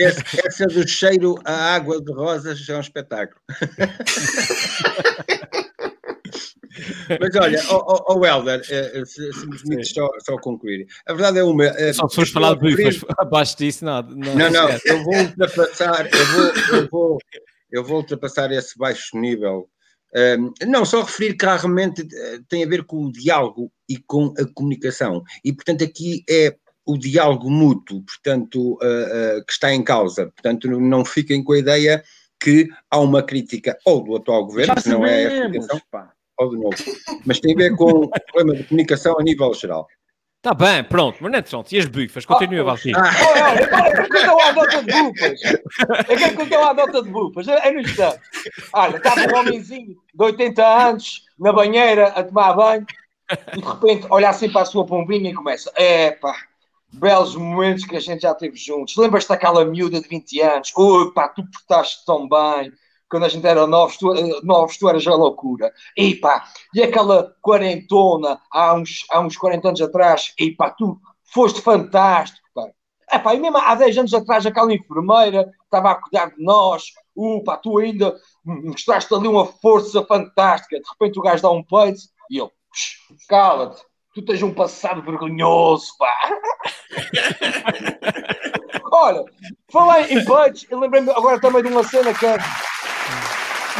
Essa, 0.00 0.24
essa 0.46 0.66
do 0.66 0.88
cheiro 0.88 1.34
a 1.44 1.74
água 1.74 2.00
de 2.00 2.10
rosas 2.10 2.66
é 2.66 2.74
um 2.74 2.80
espetáculo. 2.80 3.38
Mas 7.20 7.36
olha, 7.36 7.60
o 7.70 7.74
oh, 7.74 8.04
oh, 8.08 8.18
oh 8.18 8.26
Helder, 8.26 8.62
eh, 8.70 9.04
se, 9.04 9.32
se 9.32 9.46
me 9.46 9.56
permites 9.58 9.92
só, 9.92 10.08
só 10.24 10.36
concluir. 10.38 10.86
A 11.06 11.12
verdade 11.12 11.38
é 11.38 11.44
uma. 11.44 11.64
É, 11.64 11.92
só 11.92 12.08
se 12.08 12.14
fores 12.14 12.30
falar 12.30 12.54
de 12.54 12.74
bifas, 12.74 13.04
abaixo 13.18 13.56
disso, 13.56 13.84
nada. 13.84 14.14
Não, 14.14 14.34
não, 14.34 14.50
não, 14.50 14.68
eu 14.84 15.04
vou 15.04 15.16
ultrapassar, 15.16 16.08
eu 16.12 16.26
vou, 16.26 16.78
eu 16.78 16.88
vou, 16.88 17.18
eu 17.70 17.84
vou 17.84 17.96
ultrapassar 17.98 18.50
esse 18.52 18.76
baixo 18.78 19.18
nível. 19.18 19.68
Um, 20.14 20.52
não, 20.66 20.84
só 20.84 21.02
referir 21.02 21.36
que 21.36 21.44
realmente 21.44 22.06
eh, 22.10 22.38
tem 22.48 22.64
a 22.64 22.68
ver 22.68 22.84
com 22.84 23.04
o 23.04 23.12
diálogo 23.12 23.70
e 23.88 23.98
com 23.98 24.32
a 24.38 24.46
comunicação. 24.54 25.22
E, 25.44 25.52
portanto, 25.52 25.84
aqui 25.84 26.24
é 26.28 26.56
o 26.86 26.96
diálogo 26.96 27.50
mútuo, 27.50 28.02
portanto, 28.02 28.78
uh, 28.82 29.38
uh, 29.38 29.44
que 29.44 29.52
está 29.52 29.74
em 29.74 29.84
causa. 29.84 30.32
Portanto, 30.34 30.68
não 30.80 31.04
fiquem 31.04 31.44
com 31.44 31.52
a 31.52 31.58
ideia 31.58 32.02
que 32.40 32.66
há 32.90 32.98
uma 32.98 33.22
crítica 33.22 33.76
ou 33.84 34.02
do 34.02 34.16
atual 34.16 34.46
governo, 34.46 34.74
que 34.82 34.88
não 34.88 35.04
é 35.04 35.42
a 35.42 35.48
de 36.46 36.56
novo. 36.56 36.76
Mas 37.24 37.40
tem 37.40 37.54
a 37.54 37.56
ver 37.56 37.76
com 37.76 37.84
o 37.84 38.10
problema 38.10 38.54
de 38.54 38.64
comunicação 38.64 39.18
a 39.18 39.22
nível 39.22 39.52
geral. 39.54 39.86
Está 40.38 40.54
bem, 40.54 40.84
pronto, 40.84 41.18
mas 41.20 41.32
não 41.32 41.38
é 41.40 41.42
pronto. 41.42 41.72
E 41.72 41.78
as 41.78 41.86
bifas? 41.86 42.24
Continua, 42.24 42.62
oh, 42.62 42.66
Valkyrie. 42.66 42.94
Ah, 42.96 43.10
olha, 43.28 44.36
olha, 44.36 44.44
a 44.44 44.52
nota 44.52 44.82
de 44.82 44.92
bufas. 44.92 45.40
Eu 46.08 46.16
quero 46.16 46.36
contar 46.36 46.70
a 46.70 46.74
nota 46.74 47.02
de 47.02 47.10
bufas. 47.10 47.48
É 47.48 47.72
no 47.72 47.80
instante. 47.80 48.20
Olha, 48.72 48.96
estava 48.96 49.20
um 49.20 49.36
homenzinho 49.36 49.96
de 50.14 50.24
80 50.24 50.64
anos 50.64 51.22
na 51.38 51.52
banheira 51.52 52.06
a 52.08 52.22
tomar 52.22 52.52
banho 52.52 52.86
e 53.56 53.60
de 53.60 53.66
repente 53.66 54.06
olha 54.10 54.28
assim 54.30 54.48
para 54.48 54.62
a 54.62 54.64
sua 54.64 54.86
pombinha 54.86 55.30
e 55.30 55.34
começa: 55.34 55.72
Epá, 55.76 56.34
belos 56.92 57.34
momentos 57.34 57.84
que 57.84 57.96
a 57.96 58.00
gente 58.00 58.22
já 58.22 58.32
teve 58.32 58.56
juntos. 58.56 58.96
Lembras-te 58.96 59.28
daquela 59.28 59.64
miúda 59.64 60.00
de 60.00 60.08
20 60.08 60.40
anos? 60.40 60.72
Pá, 61.14 61.28
tu 61.28 61.42
portaste 61.50 62.04
tão 62.06 62.28
bem 62.28 62.72
quando 63.08 63.24
a 63.24 63.28
gente 63.28 63.46
era 63.46 63.66
novos, 63.66 63.96
tu, 63.96 64.14
eh, 64.14 64.40
novos, 64.42 64.76
tu 64.76 64.88
eras 64.88 65.06
a 65.06 65.14
loucura. 65.14 65.72
E 65.96 66.14
pá, 66.14 66.44
e 66.74 66.82
aquela 66.82 67.34
quarentona 67.42 68.40
há 68.52 68.74
uns, 68.74 69.04
há 69.10 69.20
uns 69.20 69.36
40 69.36 69.68
anos 69.68 69.80
atrás, 69.80 70.32
e 70.38 70.50
pá, 70.52 70.70
tu 70.70 71.00
foste 71.32 71.60
fantástico. 71.60 72.46
Pá. 72.54 72.68
Epá, 73.10 73.34
e 73.34 73.40
mesmo 73.40 73.58
há 73.58 73.74
10 73.74 73.98
anos 73.98 74.14
atrás, 74.14 74.44
aquela 74.44 74.72
enfermeira 74.72 75.50
estava 75.64 75.90
a 75.90 75.94
cuidar 75.94 76.26
de 76.34 76.42
nós, 76.42 76.92
upa, 77.16 77.56
tu 77.56 77.78
ainda 77.78 78.14
mostraste 78.44 79.12
ali 79.14 79.26
uma 79.26 79.46
força 79.46 80.04
fantástica, 80.04 80.78
de 80.78 80.88
repente 80.88 81.18
o 81.18 81.22
gajo 81.22 81.42
dá 81.42 81.50
um 81.50 81.62
peito 81.62 82.00
e 82.30 82.36
eu, 82.38 82.50
cala-te, 83.28 83.82
tu 84.14 84.22
tens 84.22 84.42
um 84.42 84.54
passado 84.54 85.02
vergonhoso, 85.02 85.92
pá. 85.98 86.14
Olha, 88.90 89.24
falar 89.70 90.10
em 90.10 90.24
peitos, 90.24 90.66
eu 90.70 90.78
lembrei-me 90.78 91.10
agora 91.10 91.40
também 91.40 91.62
de 91.62 91.68
uma 91.68 91.84
cena 91.84 92.12
que 92.14 92.26
é 92.26 92.38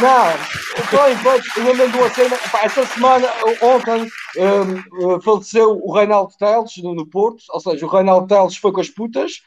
não, 0.01 0.85
só 0.89 1.09
em 1.09 1.17
pontos, 1.17 1.57
eu 1.57 1.63
lembro 1.63 1.91
de 1.91 1.97
uma 1.97 2.09
cena, 2.09 2.37
pá, 2.51 2.63
esta 2.63 2.85
semana, 2.85 3.27
ontem, 3.61 4.09
um, 4.37 5.15
uh, 5.15 5.21
faleceu 5.21 5.79
o 5.83 5.93
Reinaldo 5.93 6.33
Teles 6.37 6.77
no, 6.77 6.95
no, 6.95 7.05
Porto, 7.05 7.43
ou 7.49 7.59
seja, 7.59 7.85
o 7.85 7.89
Reinaldo 7.89 8.27
Teles 8.27 8.57
foi 8.57 8.71
com 8.71 8.81
as 8.81 8.89
putas 8.89 9.41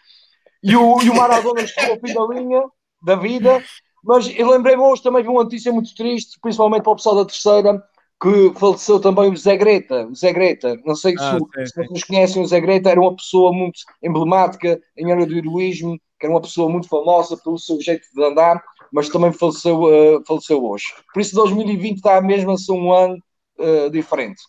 e 0.62 0.77
o, 0.77 1.03
e 1.03 1.11
o 1.11 1.17
Maradona 1.17 1.67
chegou 1.67 1.95
ao 1.95 2.01
fim 2.01 2.15
da 2.15 2.27
linha 2.35 2.62
da 3.03 3.17
vida, 3.17 3.62
mas 4.05 4.33
eu 4.37 4.51
lembrei-me 4.51 4.83
hoje 4.83 5.03
também 5.03 5.23
de 5.23 5.29
uma 5.29 5.45
notícia 5.45 5.73
muito 5.73 5.95
triste, 5.95 6.38
principalmente 6.41 6.83
para 6.83 6.93
o 6.93 6.97
pessoal 6.97 7.17
da 7.17 7.25
terceira, 7.25 7.83
que 8.21 8.53
faleceu 8.59 9.01
também 9.01 9.33
o 9.33 9.37
Zé 9.37 9.57
Greta. 9.57 10.07
O 10.07 10.15
Zé 10.15 10.33
Greta, 10.33 10.79
não 10.85 10.95
sei 10.95 11.15
ah, 11.19 11.38
se, 11.38 11.67
se 11.67 11.75
vocês 11.75 12.05
conhecem 12.05 12.43
o 12.43 12.47
Zé 12.47 12.61
Greta, 12.61 12.91
era 12.91 13.01
uma 13.01 13.17
pessoa 13.17 13.53
muito 13.53 13.81
emblemática 14.03 14.81
em 14.97 15.11
área 15.11 15.27
do 15.27 15.37
heroísmo, 15.37 15.99
que 16.21 16.27
era 16.27 16.33
uma 16.33 16.41
pessoa 16.41 16.71
muito 16.71 16.88
famosa 16.88 17.37
pelo 17.37 17.59
seu 17.59 17.81
jeito 17.81 18.07
de 18.15 18.25
andar 18.25 18.62
mas 18.93 19.09
também 19.09 19.33
faleceu, 19.33 19.81
uh, 19.83 20.23
faleceu 20.27 20.65
hoje. 20.65 20.85
Por 21.13 21.21
isso 21.21 21.35
2020 21.35 21.97
está 21.97 22.21
mesmo 22.21 22.51
a 22.51 22.57
ser 22.57 22.73
um 22.73 22.93
ano 22.93 23.17
uh, 23.59 23.91
diferente. 23.91 24.43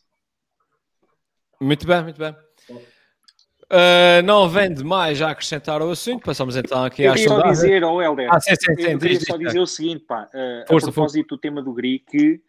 Muito 1.62 1.88
bem, 1.88 2.04
muito 2.04 2.20
bem. 2.20 2.36
Uh, 3.74 4.22
não 4.24 4.44
havendo 4.44 4.86
mais 4.86 5.22
a 5.22 5.32
acrescentar 5.32 5.82
ao 5.82 5.90
assunto, 5.90 6.24
passamos 6.24 6.56
então 6.56 6.84
aqui 6.84 7.08
à 7.08 7.18
sondagem. 7.18 7.24
Eu 7.24 7.38
queria 7.38 7.56
só 7.56 7.62
dizer, 7.62 7.84
ao 7.84 7.96
oh, 7.96 8.02
Helder, 8.02 8.30
ah, 8.32 8.40
sim, 8.40 8.54
sim, 8.60 8.76
sim, 8.76 8.92
eu 8.92 9.00
queria 9.00 9.20
só 9.22 9.38
dizer 9.38 9.60
o 9.60 9.66
seguinte, 9.66 10.04
pá, 10.06 10.26
uh, 10.26 10.68
força, 10.68 10.90
a 10.90 10.92
propósito 10.92 11.30
força. 11.30 11.36
do 11.36 11.38
tema 11.38 11.62
do 11.64 11.74
GRI, 11.74 12.00
que 12.00 12.42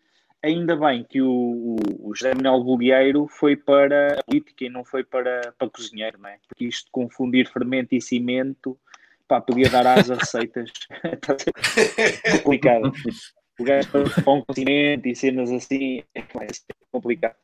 ainda 0.42 0.76
bem 0.76 1.02
que 1.08 1.22
o, 1.22 1.30
o, 1.30 1.76
o 2.10 2.14
José 2.14 2.34
Manuel 2.34 2.62
Bolieiro 2.62 3.26
foi 3.26 3.56
para 3.56 4.18
a 4.18 4.22
política 4.24 4.64
e 4.64 4.68
não 4.68 4.84
foi 4.84 5.02
para, 5.02 5.54
para 5.56 5.70
cozinheiro, 5.70 6.18
não 6.20 6.28
é? 6.28 6.36
Porque 6.46 6.66
isto 6.66 6.86
de 6.86 6.90
confundir 6.90 7.50
fermento 7.50 7.94
e 7.94 8.02
cimento 8.02 8.78
pá, 9.28 9.40
podia 9.40 9.68
dar 9.68 9.86
asa 9.86 10.14
a 10.14 10.18
receitas. 10.18 10.70
Está 11.04 11.36
complicado. 12.38 12.92
O 13.58 13.64
gajo 13.64 13.88
para 13.90 14.32
um 14.32 14.42
continente 14.42 15.08
e 15.08 15.14
cenas 15.14 15.50
assim 15.50 16.02
é 16.14 16.22
complicado. 16.90 17.36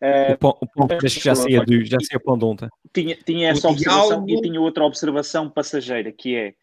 Uh, 0.00 0.32
o 0.34 0.38
pão, 0.38 0.58
o 0.60 0.66
pão 0.66 0.98
que 0.98 1.08
já 1.08 1.34
saía, 1.34 1.64
do, 1.64 1.84
já 1.84 1.98
saía 2.00 2.20
pão 2.20 2.38
de 2.38 2.44
ontem. 2.44 2.68
Tinha, 2.92 3.16
tinha 3.16 3.50
essa 3.50 3.68
observação 3.68 4.24
e 4.28 4.40
tinha 4.40 4.60
outra 4.60 4.84
observação 4.84 5.50
passageira 5.50 6.12
que 6.12 6.36
é 6.36 6.54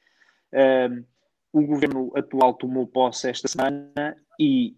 uh, 0.87 1.05
o 1.51 1.61
governo 1.61 2.11
atual 2.15 2.53
tomou 2.53 2.87
posse 2.87 3.29
esta 3.29 3.47
semana 3.47 4.15
e 4.39 4.75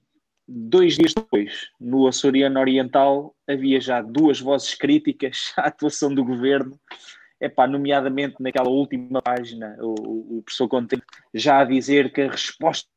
dois 0.48 0.96
dias 0.96 1.14
depois, 1.14 1.70
no 1.80 2.08
Açoriano 2.08 2.60
Oriental, 2.60 3.36
havia 3.48 3.80
já 3.80 4.02
duas 4.02 4.40
vozes 4.40 4.74
críticas 4.74 5.54
à 5.58 5.68
atuação 5.68 6.14
do 6.14 6.24
governo 6.24 6.80
epá, 7.39 7.67
nomeadamente 7.67 8.36
naquela 8.39 8.69
última 8.69 9.21
página, 9.21 9.78
o, 9.80 10.38
o 10.38 10.41
professor 10.43 10.67
Conte 10.67 11.02
já 11.34 11.60
a 11.60 11.65
dizer 11.65 12.12
que 12.12 12.21
a 12.21 12.32
resposta 12.32 12.89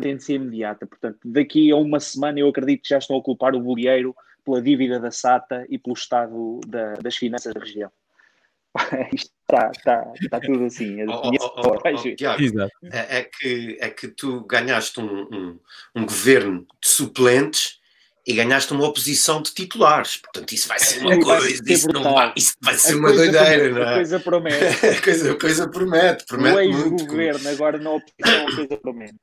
tem 0.00 0.16
de 0.16 0.24
ser 0.24 0.34
imediata. 0.34 0.86
Portanto, 0.86 1.18
daqui 1.24 1.70
a 1.70 1.76
uma 1.76 2.00
semana 2.00 2.40
eu 2.40 2.48
acredito 2.48 2.82
que 2.82 2.88
já 2.88 2.98
estão 2.98 3.16
a 3.16 3.22
culpar 3.22 3.54
o 3.54 3.60
bolieiro 3.60 4.14
pela 4.44 4.62
dívida 4.62 4.98
da 4.98 5.10
SATA 5.10 5.66
e 5.68 5.78
pelo 5.78 5.94
estado 5.94 6.60
da, 6.66 6.94
das 6.94 7.16
finanças 7.16 7.52
da 7.52 7.60
região. 7.60 7.90
Isto 9.12 9.32
está, 9.42 9.70
está, 9.70 10.12
está 10.20 10.40
tudo 10.40 10.64
assim. 10.64 11.02
Oh, 11.04 11.30
oh, 11.30 11.78
oh, 11.84 12.14
Tiago, 12.14 12.42
é, 12.92 13.18
é, 13.18 13.22
que, 13.24 13.78
é 13.80 13.90
que 13.90 14.08
tu 14.08 14.44
ganhaste 14.44 15.00
um, 15.00 15.22
um, 15.32 15.58
um 15.94 16.04
governo 16.04 16.66
de 16.80 16.88
suplentes 16.88 17.80
e 18.26 18.34
ganhaste 18.34 18.72
uma 18.72 18.84
oposição 18.84 19.40
de 19.40 19.54
titulares. 19.54 20.16
Portanto, 20.16 20.52
isso 20.52 20.66
vai 20.66 20.80
ser 20.80 21.00
uma 21.00 21.20
coisa, 21.20 21.48
ser 21.48 21.72
isso, 21.72 21.88
não 21.88 22.02
vai, 22.02 22.32
isso 22.34 22.54
vai 22.60 22.74
ser 22.74 22.94
a 22.94 22.96
uma 22.96 23.12
doideira, 23.12 23.70
não 23.70 23.82
é? 23.82 23.92
A 23.92 23.94
coisa 23.94 24.20
promete. 24.20 24.64
a, 24.86 25.02
coisa, 25.02 25.32
a 25.32 25.38
coisa 25.38 25.68
promete, 25.68 26.24
promete. 26.26 26.56
O 26.56 26.60
ex-governo, 26.60 27.48
agora 27.48 27.78
na 27.78 27.90
oposição, 27.90 28.48
a 28.48 28.56
coisa 28.56 28.76
promete. 28.78 29.14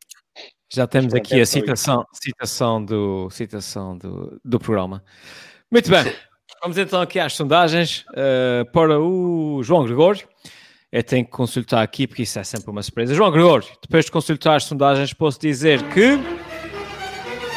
Já 0.71 0.87
temos 0.87 1.13
aqui 1.13 1.39
a 1.41 1.45
citação, 1.45 2.05
citação, 2.13 2.83
do, 2.83 3.29
citação 3.29 3.97
do, 3.97 4.39
do 4.43 4.57
programa. 4.57 5.03
Muito 5.69 5.89
bem, 5.89 6.15
vamos 6.61 6.77
então 6.77 7.01
aqui 7.01 7.19
às 7.19 7.33
sondagens 7.33 8.05
uh, 8.11 8.71
para 8.71 8.99
o 8.99 9.61
João 9.63 9.83
Gregório. 9.83 10.27
Eu 10.91 11.03
tenho 11.03 11.25
que 11.25 11.31
consultar 11.31 11.81
aqui 11.81 12.07
porque 12.07 12.23
isso 12.23 12.39
é 12.39 12.43
sempre 12.43 12.71
uma 12.71 12.81
surpresa. 12.81 13.13
João 13.13 13.31
Gregório, 13.31 13.67
depois 13.81 14.05
de 14.05 14.11
consultar 14.11 14.55
as 14.55 14.63
sondagens, 14.63 15.13
posso 15.13 15.39
dizer 15.39 15.81
que 15.89 16.17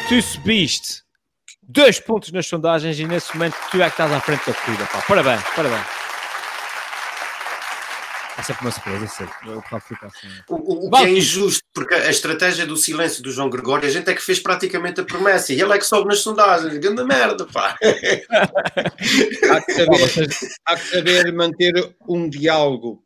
tu 0.09 0.21
subiste 0.21 1.06
dois 1.67 1.99
pontos 1.99 2.31
nas 2.31 2.47
sondagens 2.47 2.97
e 2.99 3.05
nesse 3.05 3.33
momento 3.33 3.55
tu 3.69 3.81
é 3.81 3.85
que 3.85 3.91
estás 3.91 4.11
à 4.11 4.19
frente 4.21 4.45
da 4.47 4.53
corrida. 4.53 4.85
Pá. 4.85 5.01
Parabéns, 5.01 5.43
parabéns. 5.55 5.85
É 8.37 8.43
sempre 8.43 8.65
uma 8.65 8.71
surpresa, 8.71 9.07
sempre. 9.07 9.33
Assim. 10.03 10.27
O, 10.47 10.87
o, 10.87 10.91
que 10.91 10.97
é 10.97 11.09
injusto, 11.09 11.63
porque 11.73 11.95
a 11.95 12.09
estratégia 12.09 12.67
do 12.67 12.77
silêncio 12.77 13.23
do 13.23 13.31
João 13.31 13.49
Gregório, 13.49 13.87
a 13.87 13.91
gente 13.91 14.11
é 14.11 14.13
que 14.13 14.21
fez 14.21 14.39
praticamente 14.39 15.01
a 15.01 15.03
promessa 15.03 15.53
e 15.53 15.59
ele 15.59 15.73
é 15.73 15.77
que 15.79 15.85
sobe 15.85 16.07
nas 16.07 16.19
sondagens. 16.19 16.77
Grande 16.77 17.03
merda, 17.03 17.47
pá. 17.47 17.75
há, 19.51 19.61
que 19.61 19.73
saber, 19.73 20.29
há 20.67 20.75
que 20.75 20.87
saber 20.87 21.33
manter 21.33 21.95
um 22.07 22.29
diálogo. 22.29 23.03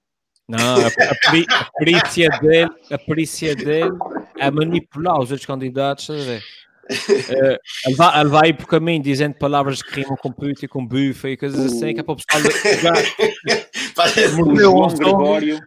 Não, 0.50 0.76
a, 0.76 0.88
a, 0.88 1.60
a, 1.62 1.72
perícia 1.80 2.30
dele, 2.42 2.70
a 2.92 2.98
perícia 2.98 3.56
dele 3.56 3.98
é 4.38 4.52
manipular 4.52 5.18
os 5.18 5.32
outros 5.32 5.46
candidatos, 5.46 6.10
estás 6.10 6.22
a 6.22 6.26
ver? 6.26 6.44
Uh, 6.90 7.58
ele, 7.86 7.96
vai, 7.96 8.20
ele 8.20 8.30
vai 8.30 8.54
por 8.54 8.68
caminho 8.68 9.02
dizendo 9.02 9.36
palavras 9.36 9.82
que 9.82 10.02
rimam 10.02 10.18
com 10.18 10.32
puto 10.32 10.66
e 10.66 10.68
com 10.68 10.86
bufa 10.86 11.30
e 11.30 11.38
coisas 11.38 11.66
assim, 11.66 11.94
que 11.94 12.00
é 12.00 12.04
para 12.04 12.14
o 12.14 12.18
pessoal 12.18 12.42
o 14.48 14.60
João 14.60 14.90
Gregório. 14.90 15.60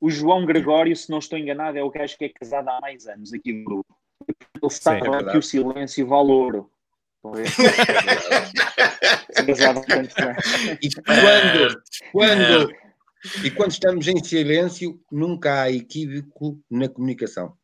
O 0.00 0.10
João 0.10 0.46
Gregório, 0.46 0.94
se 0.94 1.10
não 1.10 1.18
estou 1.18 1.36
enganado, 1.38 1.78
é 1.78 1.82
o 1.82 1.90
gajo 1.90 2.16
que 2.16 2.26
é 2.26 2.28
casado 2.28 2.68
há 2.68 2.80
mais 2.80 3.06
anos 3.06 3.32
aqui 3.32 3.52
no 3.52 3.64
grupo. 3.64 3.96
Ele 4.28 4.36
está 4.66 4.92
Sim, 4.92 4.98
é 5.06 5.24
que 5.30 5.38
o 5.38 5.42
silêncio 5.42 6.06
vale 6.06 6.30
ouro. 6.30 6.70
e 10.82 10.90
quando, 10.90 11.82
quando, 12.10 12.74
e 13.44 13.50
quando 13.52 13.70
estamos 13.70 14.08
em 14.08 14.24
silêncio, 14.24 15.00
nunca 15.10 15.62
há 15.62 15.70
equívoco 15.70 16.58
na 16.68 16.88
comunicação. 16.88 17.56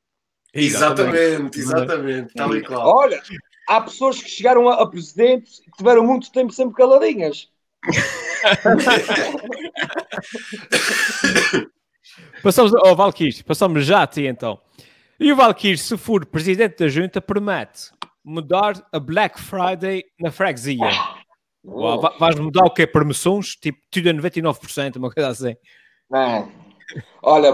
Exatamente, 0.55 1.59
exatamente, 1.59 2.33
tal 2.35 2.57
e 2.57 2.63
qual. 2.63 2.87
Olha, 2.87 3.21
há 3.69 3.81
pessoas 3.81 4.23
que 4.23 4.31
chegaram 4.31 4.69
a, 4.69 4.83
a 4.83 4.87
presidente 4.87 5.51
e 5.67 5.71
tiveram 5.77 6.07
muito 6.07 6.31
tempo 6.33 6.53
sempre 6.53 6.77
caladinhas. 6.77 7.49
passamos 12.43 12.75
ao 12.75 12.93
oh, 12.93 12.97
Valkyrie, 12.97 13.45
passamos 13.45 13.85
já 13.85 14.03
a 14.03 14.07
ti 14.07 14.27
então. 14.27 14.59
E 15.21 15.33
o 15.33 15.37
Valkyrie, 15.37 15.79
se 15.79 15.97
for 15.97 16.27
presidente 16.27 16.79
da 16.79 16.89
junta, 16.89 17.21
promete 17.21 17.91
mudar 18.25 18.75
a 18.93 18.99
Black 18.99 19.41
Friday 19.41 20.05
na 20.21 20.31
freguesia. 20.31 20.91
Oh. 21.65 22.01
Vais 22.19 22.39
mudar 22.39 22.65
o 22.65 22.71
quê? 22.71 22.87
Promoções? 22.87 23.57
Tipo, 23.57 23.79
tudo 23.91 24.11
a 24.11 24.15
99%, 24.15 24.97
uma 24.97 25.11
coisa 25.11 25.31
assim. 25.31 25.57
Não. 26.11 26.51
Olha, 27.23 27.53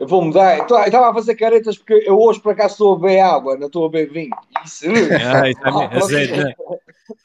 eu 0.00 0.06
vou 0.06 0.22
mudar. 0.24 0.56
Eu 0.58 0.64
estava 0.64 1.10
a 1.10 1.14
fazer 1.14 1.34
caretas 1.34 1.76
porque 1.76 2.02
eu 2.06 2.18
hoje 2.18 2.40
por 2.40 2.52
acaso 2.52 2.72
estou 2.72 2.94
a 2.94 2.98
beber 2.98 3.20
água, 3.20 3.56
não 3.58 3.66
estou 3.66 3.84
a 3.84 3.90
beber 3.90 4.12
vinho. 4.12 4.36
Isso, 4.64 4.86
ah, 4.88 5.50
isso 5.50 5.60
é 5.60 5.96
azeite, 5.96 6.36
né? 6.36 6.54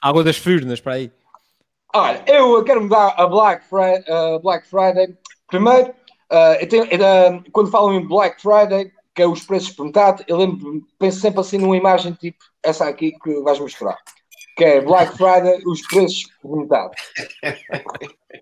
Água 0.02 0.24
das 0.26 0.38
furnas 0.38 0.82
para 0.82 0.96
aí. 0.96 1.12
Olha, 1.94 2.22
eu 2.28 2.62
quero 2.66 2.82
mudar 2.82 3.14
a 3.16 3.26
Black, 3.26 3.66
Friday. 3.70 4.04
Uh, 4.10 4.40
Black 4.42 4.68
Friday. 4.68 5.18
Primeiro, 5.48 5.92
uh, 6.32 6.56
eu 6.60 6.68
tenho, 6.68 6.84
uh, 6.84 7.52
quando 7.54 7.72
falam 7.72 7.94
em 7.94 8.06
Black 8.06 8.42
Friday, 8.42 8.92
que 9.16 9.22
é 9.22 9.28
os 9.28 9.46
preços 9.46 9.72
perguntados, 9.72 10.26
eu 10.28 10.36
lembro, 10.36 10.86
penso 11.00 11.22
sempre 11.22 11.40
assim 11.40 11.58
numa 11.58 11.78
imagem 11.78 12.12
tipo 12.12 12.44
essa 12.62 12.86
aqui 12.86 13.14
que 13.24 13.40
vais 13.42 13.58
mostrar. 13.58 13.98
Que 14.56 14.64
é 14.64 14.82
Black 14.82 15.18
Friday, 15.18 15.62
os 15.66 15.82
preços 15.88 16.24
perguntados. 16.42 16.96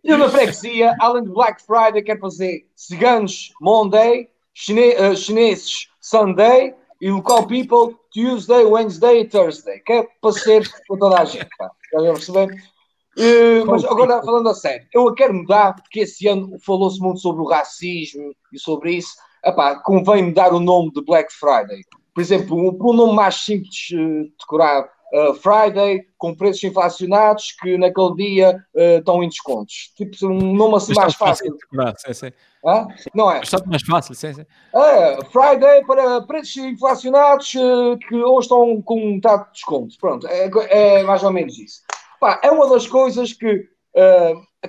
Eu 0.03 0.17
na 0.17 0.29
freguesia, 0.29 0.95
além 0.99 1.23
de 1.23 1.29
Black 1.29 1.61
Friday, 1.65 2.03
quero 2.03 2.19
fazer 2.19 2.67
ciganos 2.75 3.51
Monday, 3.59 4.29
chine 4.53 4.93
uh, 4.95 5.15
chineses 5.15 5.87
Sunday 5.99 6.75
e 7.01 7.09
local 7.09 7.47
people 7.47 7.97
Tuesday, 8.13 8.63
Wednesday 8.63 9.21
e 9.21 9.25
Thursday. 9.25 9.79
Que 9.79 9.93
é 9.93 10.07
para 10.21 10.31
ser 10.33 10.69
com 10.87 10.97
toda 10.97 11.19
a 11.19 11.25
gente. 11.25 11.47
Pá. 11.57 11.71
Estás 11.85 12.05
a 12.05 12.13
perceber? 12.13 12.73
Uh, 13.17 13.65
mas 13.67 13.85
agora 13.85 14.23
falando 14.23 14.49
a 14.49 14.55
sério, 14.55 14.87
eu 14.91 15.13
quero 15.13 15.33
mudar 15.33 15.75
porque 15.75 15.99
esse 15.99 16.27
ano 16.27 16.57
falou-se 16.59 16.99
muito 16.99 17.19
sobre 17.19 17.43
o 17.43 17.47
racismo 17.47 18.33
e 18.51 18.59
sobre 18.59 18.95
isso. 18.95 19.13
Epá, 19.45 19.75
convém 19.79 20.23
mudar 20.23 20.53
o 20.53 20.59
nome 20.59 20.91
de 20.91 21.03
Black 21.03 21.31
Friday. 21.31 21.83
Por 22.13 22.21
exemplo, 22.21 22.57
um, 22.57 22.69
um 22.69 22.93
nome 22.93 23.13
mais 23.13 23.35
simples, 23.35 23.89
uh, 23.93 24.31
decorado, 24.39 24.89
uh, 25.13 25.33
Friday 25.35 26.01
com 26.17 26.35
preços 26.35 26.63
inflacionados 26.63 27.53
que 27.61 27.77
naquele 27.77 28.15
dia 28.15 28.57
uh, 28.75 28.99
estão 28.99 29.23
em 29.23 29.29
descontos. 29.29 29.91
Tipo, 29.95 30.27
um 30.27 30.53
nome 30.55 30.75
assim 30.75 30.93
mais 30.93 31.15
fácil. 31.15 31.55
Sim, 31.97 32.13
sim. 32.13 32.31
Ah? 32.65 32.87
Não 33.13 33.31
é? 33.31 33.41
Está 33.41 33.57
mais 33.65 33.83
fácil, 33.83 34.15
sim, 34.15 34.33
sim. 34.33 34.45
É, 34.75 35.17
Friday 35.25 35.85
para 35.85 36.21
preços 36.21 36.57
inflacionados 36.57 37.53
uh, 37.55 37.97
que 38.07 38.15
hoje 38.15 38.45
estão 38.45 38.81
com 38.81 38.99
um 38.99 39.21
tato 39.21 39.47
de 39.47 39.53
desconto. 39.53 39.95
Pronto, 39.99 40.27
é, 40.27 40.49
é, 40.69 41.03
mais 41.03 41.23
ou 41.23 41.31
menos 41.31 41.57
isso. 41.57 41.81
Pá, 42.19 42.39
é 42.43 42.49
uma 42.49 42.69
das 42.69 42.87
coisas 42.87 43.33
que 43.33 43.67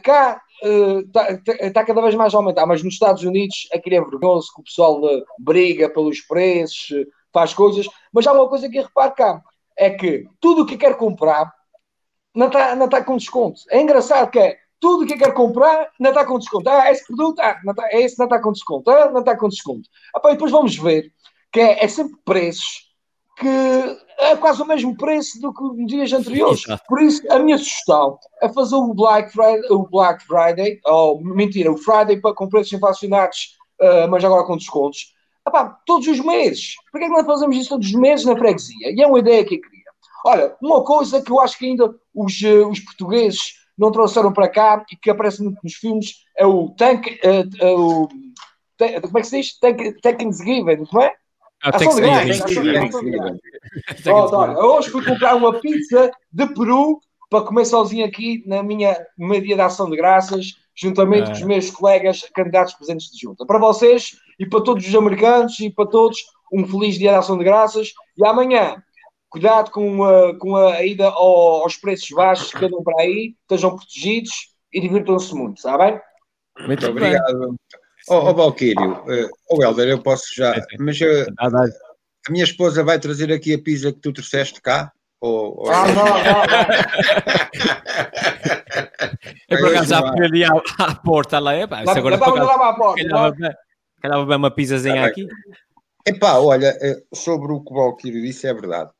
cá 0.02 0.40
está 0.62 1.32
uh, 1.32 1.72
tá 1.72 1.84
cada 1.84 2.00
vez 2.00 2.14
mais 2.14 2.34
a 2.34 2.38
aumentar, 2.38 2.66
mas 2.66 2.82
nos 2.82 2.94
Estados 2.94 3.22
Unidos 3.22 3.68
aquilo 3.72 3.96
é 3.96 4.00
vergonhoso 4.00 4.52
que 4.54 4.60
o 4.60 4.64
pessoal 4.64 5.00
uh, 5.02 5.24
briga 5.38 5.88
pelos 5.90 6.20
preços, 6.20 6.90
uh, 6.90 7.06
faz 7.32 7.52
coisas, 7.52 7.86
mas 8.12 8.26
há 8.26 8.32
uma 8.32 8.48
coisa 8.48 8.68
que 8.68 8.80
reparo 8.80 9.14
cá, 9.14 9.42
é 9.76 9.90
que 9.90 10.26
tudo 10.40 10.62
o 10.62 10.66
que 10.66 10.76
quer 10.76 10.96
comprar 10.96 11.52
não 12.34 12.46
está 12.46 12.74
não 12.74 12.88
tá 12.88 13.02
com 13.02 13.16
desconto. 13.16 13.60
É 13.70 13.80
engraçado 13.80 14.30
que 14.30 14.38
é 14.38 14.56
tudo 14.80 15.04
o 15.04 15.06
que 15.06 15.16
quer 15.16 15.32
comprar 15.32 15.90
não 15.98 16.10
está 16.10 16.24
com 16.24 16.38
desconto. 16.38 16.68
Ah, 16.68 16.90
esse 16.90 17.06
produto, 17.06 17.40
ah, 17.40 17.58
não 17.64 17.74
tá, 17.74 17.88
esse 17.92 18.18
não 18.18 18.26
está 18.26 18.40
com 18.40 18.52
desconto, 18.52 18.90
ah, 18.90 19.10
não 19.10 19.20
está 19.20 19.36
com 19.36 19.48
desconto. 19.48 19.88
Ah, 20.14 20.20
pá, 20.20 20.30
depois 20.30 20.50
vamos 20.50 20.76
ver 20.76 21.12
que 21.52 21.60
é, 21.60 21.84
é 21.84 21.88
sempre 21.88 22.16
preços 22.24 22.84
que 23.36 23.48
é 24.18 24.36
quase 24.36 24.62
o 24.62 24.66
mesmo 24.66 24.96
preço 24.96 25.40
do 25.40 25.52
que 25.52 25.62
nos 25.62 25.86
dias 25.86 26.12
anteriores. 26.12 26.62
Por 26.86 27.02
isso, 27.02 27.20
a 27.32 27.38
minha 27.38 27.58
sugestão 27.58 28.18
é 28.40 28.48
fazer 28.48 28.76
o 28.76 28.94
Black 28.94 29.32
Friday, 29.32 29.70
o 29.70 29.88
Black 29.88 30.24
Friday 30.24 30.80
ou 30.84 31.20
mentira, 31.22 31.72
o 31.72 31.76
Friday 31.76 32.20
para, 32.20 32.34
com 32.34 32.48
preços 32.48 32.72
inflacionados, 32.72 33.56
uh, 33.80 34.08
mas 34.08 34.24
agora 34.24 34.44
com 34.44 34.56
descontos. 34.56 35.12
Epá, 35.46 35.78
todos 35.86 36.08
os 36.08 36.20
meses. 36.20 36.74
Por 36.90 36.98
que 36.98 37.04
é 37.04 37.08
que 37.08 37.14
não 37.14 37.24
fazemos 37.24 37.56
isso 37.56 37.68
todos 37.70 37.86
os 37.86 37.94
meses 37.94 38.24
na 38.24 38.36
freguesia? 38.36 38.92
E 38.92 39.02
é 39.02 39.06
uma 39.06 39.18
ideia 39.18 39.44
que 39.44 39.56
eu 39.56 39.60
queria. 39.60 39.84
Olha, 40.24 40.56
uma 40.62 40.82
coisa 40.82 41.20
que 41.20 41.30
eu 41.30 41.38
acho 41.40 41.58
que 41.58 41.66
ainda 41.66 41.94
os, 42.14 42.40
uh, 42.40 42.68
os 42.68 42.80
portugueses 42.80 43.54
não 43.76 43.92
trouxeram 43.92 44.32
para 44.32 44.48
cá 44.48 44.84
e 44.90 44.96
que 44.96 45.10
aparece 45.10 45.42
muito 45.42 45.58
nos 45.62 45.74
filmes 45.74 46.24
é 46.36 46.46
o 46.46 46.70
Tank. 46.70 47.06
Uh, 47.22 47.66
uh, 47.66 48.02
o, 48.02 48.08
como 49.02 49.18
é 49.18 49.20
que 49.20 49.26
se 49.26 49.36
diz? 49.36 49.58
Tank, 49.58 50.00
Thanksgiving, 50.00 50.86
não 50.90 51.02
é? 51.02 51.12
Ah, 51.62 51.72
tem 51.72 51.88
que 51.88 51.94
ser. 51.94 52.04
Hoje 54.58 54.90
fui 54.90 55.04
comprar 55.04 55.34
uma 55.34 55.58
pizza 55.60 56.10
de 56.32 56.46
Peru 56.48 57.00
para 57.30 57.44
comer 57.44 57.64
sozinho 57.64 58.04
aqui 58.04 58.42
na 58.46 58.62
minha, 58.62 58.96
meu 59.16 59.40
dia 59.40 59.56
de 59.56 59.62
ação 59.62 59.90
de 59.90 59.96
graças, 59.96 60.56
juntamente 60.74 61.24
ah. 61.24 61.26
com 61.26 61.32
os 61.32 61.42
meus 61.42 61.70
colegas 61.70 62.22
candidatos 62.34 62.74
presentes 62.74 63.10
de 63.10 63.20
junta. 63.20 63.46
Para 63.46 63.58
vocês 63.58 64.16
e 64.38 64.46
para 64.46 64.62
todos 64.62 64.86
os 64.86 64.94
americanos 64.94 65.58
e 65.60 65.70
para 65.70 65.86
todos, 65.86 66.18
um 66.52 66.66
feliz 66.66 66.96
dia 66.96 67.10
de 67.10 67.16
ação 67.16 67.38
de 67.38 67.44
graças. 67.44 67.92
E 68.16 68.26
amanhã, 68.26 68.82
cuidado 69.28 69.70
com 69.70 70.04
a, 70.04 70.38
com 70.38 70.56
a 70.56 70.84
ida 70.84 71.08
aos 71.08 71.76
preços 71.76 72.08
baixos 72.10 72.52
que 72.52 72.64
andam 72.64 72.82
para 72.82 73.02
aí, 73.02 73.34
estejam 73.42 73.76
protegidos 73.76 74.32
e 74.72 74.80
divirtam-se 74.80 75.34
muito, 75.34 75.56
está 75.56 75.76
bem? 75.78 76.00
Muito 76.66 76.86
obrigado. 76.88 77.56
Ó 78.08 78.18
oh, 78.18 78.30
oh, 78.30 78.34
Valquírio, 78.34 78.92
uh, 78.92 79.28
oh 79.50 79.62
Helder, 79.62 79.88
eu 79.88 79.98
posso 80.02 80.26
já, 80.36 80.54
mas 80.78 81.00
uh, 81.00 81.24
a 81.38 82.30
minha 82.30 82.44
esposa 82.44 82.84
vai 82.84 82.98
trazer 82.98 83.32
aqui 83.32 83.54
a 83.54 83.58
pizza 83.58 83.92
que 83.92 84.00
tu 84.00 84.12
trouxeste 84.12 84.60
cá? 84.60 84.92
Ou, 85.20 85.58
ou... 85.58 85.70
Ah, 85.70 85.86
não, 85.88 86.04
não, 86.04 86.04
não. 86.04 86.20
eu 89.48 89.58
por 89.58 89.68
acaso 89.70 89.88
já 89.88 90.00
fui 90.00 90.24
ali 90.24 90.44
à, 90.44 90.50
à 90.78 90.94
porta 90.96 91.38
lá, 91.38 91.54
é 91.54 91.66
pá, 91.66 91.82
lá, 91.82 91.96
agora 91.96 92.18
para 92.18 92.44
lá 92.44 92.68
à 92.68 92.74
porta. 92.74 93.58
Calhava 94.04 94.26
bem 94.26 94.36
uma 94.36 94.50
pizzazinha 94.50 95.00
ah, 95.00 95.06
aqui. 95.06 95.26
Epá, 96.06 96.34
olha, 96.34 96.76
eh, 96.82 97.02
sobre 97.14 97.50
o 97.50 97.60
que 97.64 97.72
o 97.72 97.76
Valquírio 97.76 98.20
disse, 98.20 98.46
é 98.46 98.52
verdade. 98.52 98.90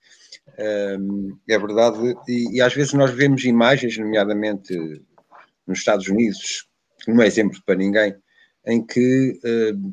É 0.57 1.59
verdade, 1.59 2.17
e, 2.27 2.57
e, 2.57 2.63
às 2.63 2.73
vezes 2.73 2.95
nós 2.95 3.11
vemos 3.11 3.45
imagens, 3.45 3.99
nomeadamente 3.99 4.75
nos 5.67 5.81
Estados 5.81 6.09
Unidos, 6.09 6.67
não 7.07 7.23
é 7.23 7.27
exemplo 7.27 7.61
para 7.67 7.75
ninguém, 7.75 8.17
em 8.67 8.83
que 8.87 9.39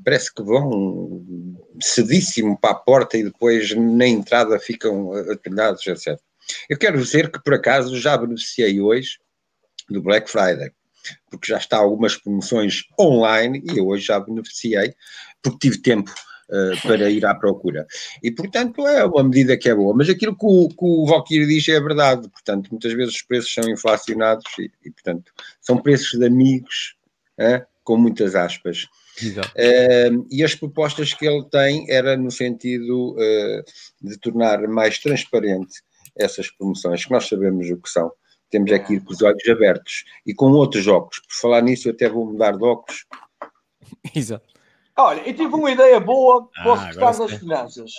parece 0.05 0.33
que 0.33 0.43
vão 0.43 1.67
cedíssimo 1.81 2.57
para 2.57 2.71
a 2.71 2.75
porta 2.75 3.17
e 3.17 3.23
depois 3.25 3.75
na 3.75 4.07
entrada 4.07 4.57
ficam 4.59 5.11
atalhados, 5.13 5.85
etc. 5.87 6.17
Eu 6.69 6.77
quero 6.77 6.97
dizer 6.97 7.29
que 7.29 7.43
por 7.43 7.55
acaso 7.55 7.99
já 7.99 8.15
beneficiei 8.15 8.79
hoje 8.79 9.19
do 9.89 10.01
Black 10.01 10.31
Friday, 10.31 10.71
porque 11.29 11.51
já 11.51 11.57
está 11.57 11.77
algumas 11.77 12.15
promoções 12.15 12.83
online 12.99 13.63
e 13.71 13.77
eu 13.77 13.87
hoje 13.87 14.05
já 14.05 14.19
beneficiei, 14.19 14.93
porque 15.41 15.69
tive 15.69 15.81
tempo 15.81 16.11
uh, 16.49 16.81
para 16.81 17.09
ir 17.09 17.25
à 17.25 17.35
procura. 17.35 17.85
E 18.21 18.31
portanto 18.31 18.87
é 18.87 19.05
uma 19.05 19.23
medida 19.23 19.57
que 19.57 19.69
é 19.69 19.75
boa, 19.75 19.95
mas 19.95 20.09
aquilo 20.09 20.37
que 20.37 20.45
o, 20.45 20.69
que 20.69 20.75
o 20.85 21.05
Valkyrie 21.05 21.47
diz 21.47 21.67
é 21.69 21.79
verdade, 21.79 22.29
portanto 22.29 22.69
muitas 22.71 22.93
vezes 22.93 23.15
os 23.15 23.21
preços 23.21 23.53
são 23.53 23.69
inflacionados 23.69 24.45
e, 24.59 24.71
e 24.85 24.91
portanto 24.91 25.31
são 25.59 25.77
preços 25.77 26.17
de 26.19 26.25
amigos, 26.25 26.95
com 27.83 27.97
muitas 27.97 28.35
aspas. 28.35 28.87
Uh, 29.21 30.25
e 30.31 30.43
as 30.43 30.55
propostas 30.55 31.13
que 31.13 31.27
ele 31.27 31.43
tem 31.49 31.85
era 31.89 32.15
no 32.15 32.31
sentido 32.31 33.15
uh, 33.15 33.63
de 34.01 34.17
tornar 34.17 34.67
mais 34.67 34.99
transparente 34.99 35.81
essas 36.15 36.49
promoções, 36.49 37.05
que 37.05 37.11
nós 37.11 37.27
sabemos 37.27 37.69
o 37.69 37.77
que 37.77 37.89
são. 37.89 38.11
Temos 38.51 38.71
aqui 38.71 38.99
com 38.99 39.13
os 39.13 39.21
olhos 39.21 39.47
abertos 39.49 40.03
e 40.25 40.33
com 40.33 40.51
outros 40.51 40.85
óculos. 40.87 41.19
Por 41.19 41.41
falar 41.41 41.61
nisso, 41.61 41.87
eu 41.87 41.93
até 41.93 42.09
vou 42.09 42.25
mudar 42.25 42.51
de 42.51 42.63
óculos. 42.63 43.05
Exato. 44.13 44.51
Olha, 44.97 45.21
eu 45.21 45.33
tive 45.33 45.55
uma 45.55 45.71
ideia 45.71 45.99
boa 45.99 46.49
para 46.53 46.73
ah, 46.73 46.91
o 46.93 47.17
das 47.17 47.39
Finanças. 47.39 47.91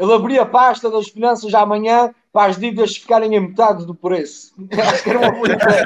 Ele 0.00 0.14
abria 0.14 0.42
a 0.42 0.46
pasta 0.46 0.90
das 0.90 1.08
finanças 1.08 1.52
amanhã 1.52 2.14
para 2.32 2.50
as 2.50 2.58
dívidas 2.58 2.96
ficarem 2.96 3.36
a 3.36 3.40
metade 3.40 3.84
do 3.84 3.94
preço. 3.94 4.54
Acho 4.72 5.02
que 5.02 5.10
era 5.10 5.18
uma 5.18 5.30
boa 5.30 5.46
ideia. 5.46 5.84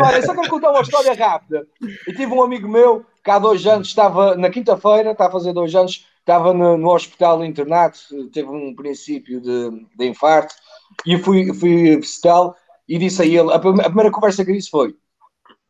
Olha, 0.02 0.22
só 0.22 0.34
quero 0.34 0.48
contar 0.48 0.70
uma 0.70 0.80
história 0.80 1.12
rápida. 1.12 1.66
Eu 2.06 2.16
tive 2.16 2.32
um 2.32 2.42
amigo 2.42 2.66
meu 2.66 3.04
que 3.22 3.30
há 3.30 3.38
dois 3.38 3.66
anos 3.66 3.88
estava, 3.88 4.34
na 4.34 4.48
quinta-feira, 4.48 5.10
está 5.10 5.26
a 5.26 5.30
fazer 5.30 5.52
dois 5.52 5.74
anos, 5.74 6.06
estava 6.20 6.54
no, 6.54 6.78
no 6.78 6.90
hospital 6.90 7.44
internado, 7.44 7.98
teve 8.32 8.48
um 8.48 8.74
princípio 8.74 9.40
de, 9.40 9.86
de 9.94 10.06
infarto, 10.06 10.54
e 11.06 11.18
fui, 11.18 11.52
fui 11.54 11.96
visitá-lo 11.96 12.54
e 12.88 12.98
disse 12.98 13.22
a 13.22 13.24
ele, 13.24 13.52
a, 13.52 13.58
primeira 13.58 14.10
conversa 14.10 14.44
que 14.44 14.52
disse 14.52 14.70
foi, 14.70 14.94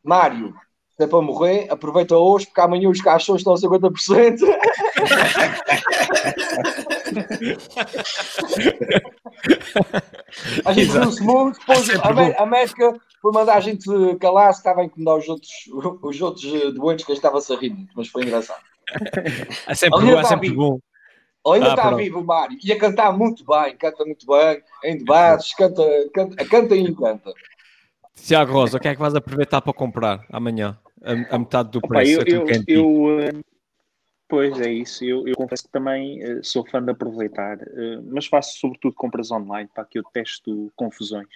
Mário, 0.03 0.55
se 0.97 1.05
é 1.05 1.07
para 1.07 1.21
morrer, 1.21 1.69
aproveita 1.71 2.17
hoje, 2.17 2.47
porque 2.47 2.61
amanhã 2.61 2.89
os 2.89 3.01
caixões 3.01 3.41
estão 3.41 3.55
a 3.55 3.57
50%. 3.57 4.41
a 10.65 10.73
gente 10.73 10.91
viu-se 10.91 11.23
muito, 11.23 11.59
depois 11.59 11.91
a, 11.91 12.43
a 12.43 12.47
médica 12.47 12.99
foi 13.21 13.33
mandar 13.33 13.57
a 13.57 13.61
gente 13.61 13.87
calar 14.19 14.53
se 14.53 14.61
estava 14.61 14.81
a 14.81 14.85
incomodar 14.85 15.19
os 15.19 15.29
outros, 15.29 15.51
os 16.03 16.21
outros 16.21 16.45
eh, 16.45 16.71
doentes 16.73 17.05
que 17.05 17.13
estava-se 17.13 17.53
a 17.53 17.57
rir 17.57 17.75
mas 17.95 18.09
foi 18.09 18.25
engraçado. 18.25 18.61
É 19.67 19.75
sempre 19.75 20.01
bom, 20.01 20.19
é 20.19 20.25
sempre 20.25 20.51
bom. 20.51 20.79
Ainda 21.47 21.67
ah, 21.67 21.71
está 21.71 21.83
pronto. 21.83 21.97
vivo 21.97 22.21
o 22.21 22.25
Mário 22.25 22.59
e 22.63 22.73
a 22.73 22.79
cantar 22.79 23.17
muito 23.17 23.45
bem, 23.45 23.77
canta 23.77 24.05
muito 24.05 24.27
bem, 24.27 24.63
em 24.85 24.99
debates, 24.99 25.55
canta, 25.55 25.83
canta, 26.13 26.45
canta 26.45 26.77
e 26.77 26.81
encanta. 26.81 27.33
Tiago 28.15 28.53
Rosa, 28.53 28.77
o 28.77 28.81
que 28.81 28.89
é 28.89 28.95
que 28.95 29.01
vais 29.01 29.15
aproveitar 29.15 29.61
para 29.63 29.73
comprar 29.73 30.27
amanhã? 30.31 30.79
A, 31.03 31.37
a 31.37 31.39
metade 31.39 31.71
do 31.71 31.81
preço. 31.81 32.21
Opa, 32.21 32.31
eu, 32.31 32.47
eu, 32.47 32.65
eu, 32.69 33.21
eh, 33.21 33.33
pois 34.29 34.61
é 34.61 34.71
isso, 34.71 35.03
eu, 35.03 35.27
eu 35.27 35.35
confesso 35.35 35.65
que 35.65 35.73
também 35.73 36.23
uh, 36.23 36.45
sou 36.45 36.67
fã 36.67 36.83
de 36.83 36.91
aproveitar, 36.91 37.57
uh, 37.57 38.03
mas 38.13 38.27
faço 38.27 38.59
sobretudo 38.59 38.95
compras 38.95 39.31
online 39.31 39.71
para 39.75 39.87
que 39.87 39.99
eu 39.99 40.03
testo 40.13 40.71
confusões. 40.77 41.29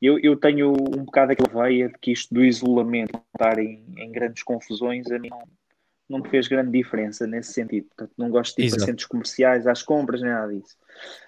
Eu, 0.00 0.18
eu 0.18 0.36
tenho 0.36 0.72
um 0.72 1.04
bocado 1.04 1.32
aquela 1.32 1.64
veia 1.64 1.88
de 1.88 1.98
que 1.98 2.12
isto 2.12 2.34
do 2.34 2.44
isolamento, 2.44 3.18
estar 3.32 3.58
em, 3.58 3.82
em 3.96 4.12
grandes 4.12 4.42
confusões, 4.42 5.10
a 5.10 5.18
mim 5.18 5.30
não, 5.30 5.42
não 6.12 6.20
me 6.20 6.28
fez 6.28 6.46
grande 6.46 6.70
diferença 6.70 7.26
nesse 7.26 7.54
sentido. 7.54 7.86
Portanto, 7.86 8.12
não 8.18 8.30
gosto 8.30 8.56
de 8.56 8.66
ir 8.66 8.70
para 8.70 8.84
centros 8.84 9.06
comerciais, 9.06 9.66
às 9.66 9.82
compras, 9.82 10.20
nem 10.20 10.30
nada 10.30 10.52
disso. 10.52 10.76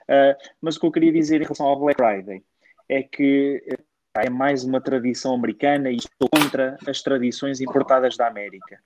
Uh, 0.03 0.37
mas 0.61 0.77
o 0.77 0.81
que 0.81 0.87
eu 0.87 0.93
queria 0.93 1.13
dizer 1.13 1.41
em 1.41 1.45
relação 1.45 1.67
ao 1.67 1.81
Black 1.81 2.01
Friday 2.01 2.45
é 2.89 3.03
que 3.03 3.65
uh, 3.73 3.83
é 4.21 4.29
mais 4.29 4.63
uma 4.63 4.81
tradição 4.81 5.35
americana 5.35 5.91
e 5.91 5.97
estou 5.97 6.29
contra 6.29 6.77
as 6.87 7.03
tradições 7.03 7.61
importadas 7.61 8.17
da 8.17 8.29
América. 8.29 8.79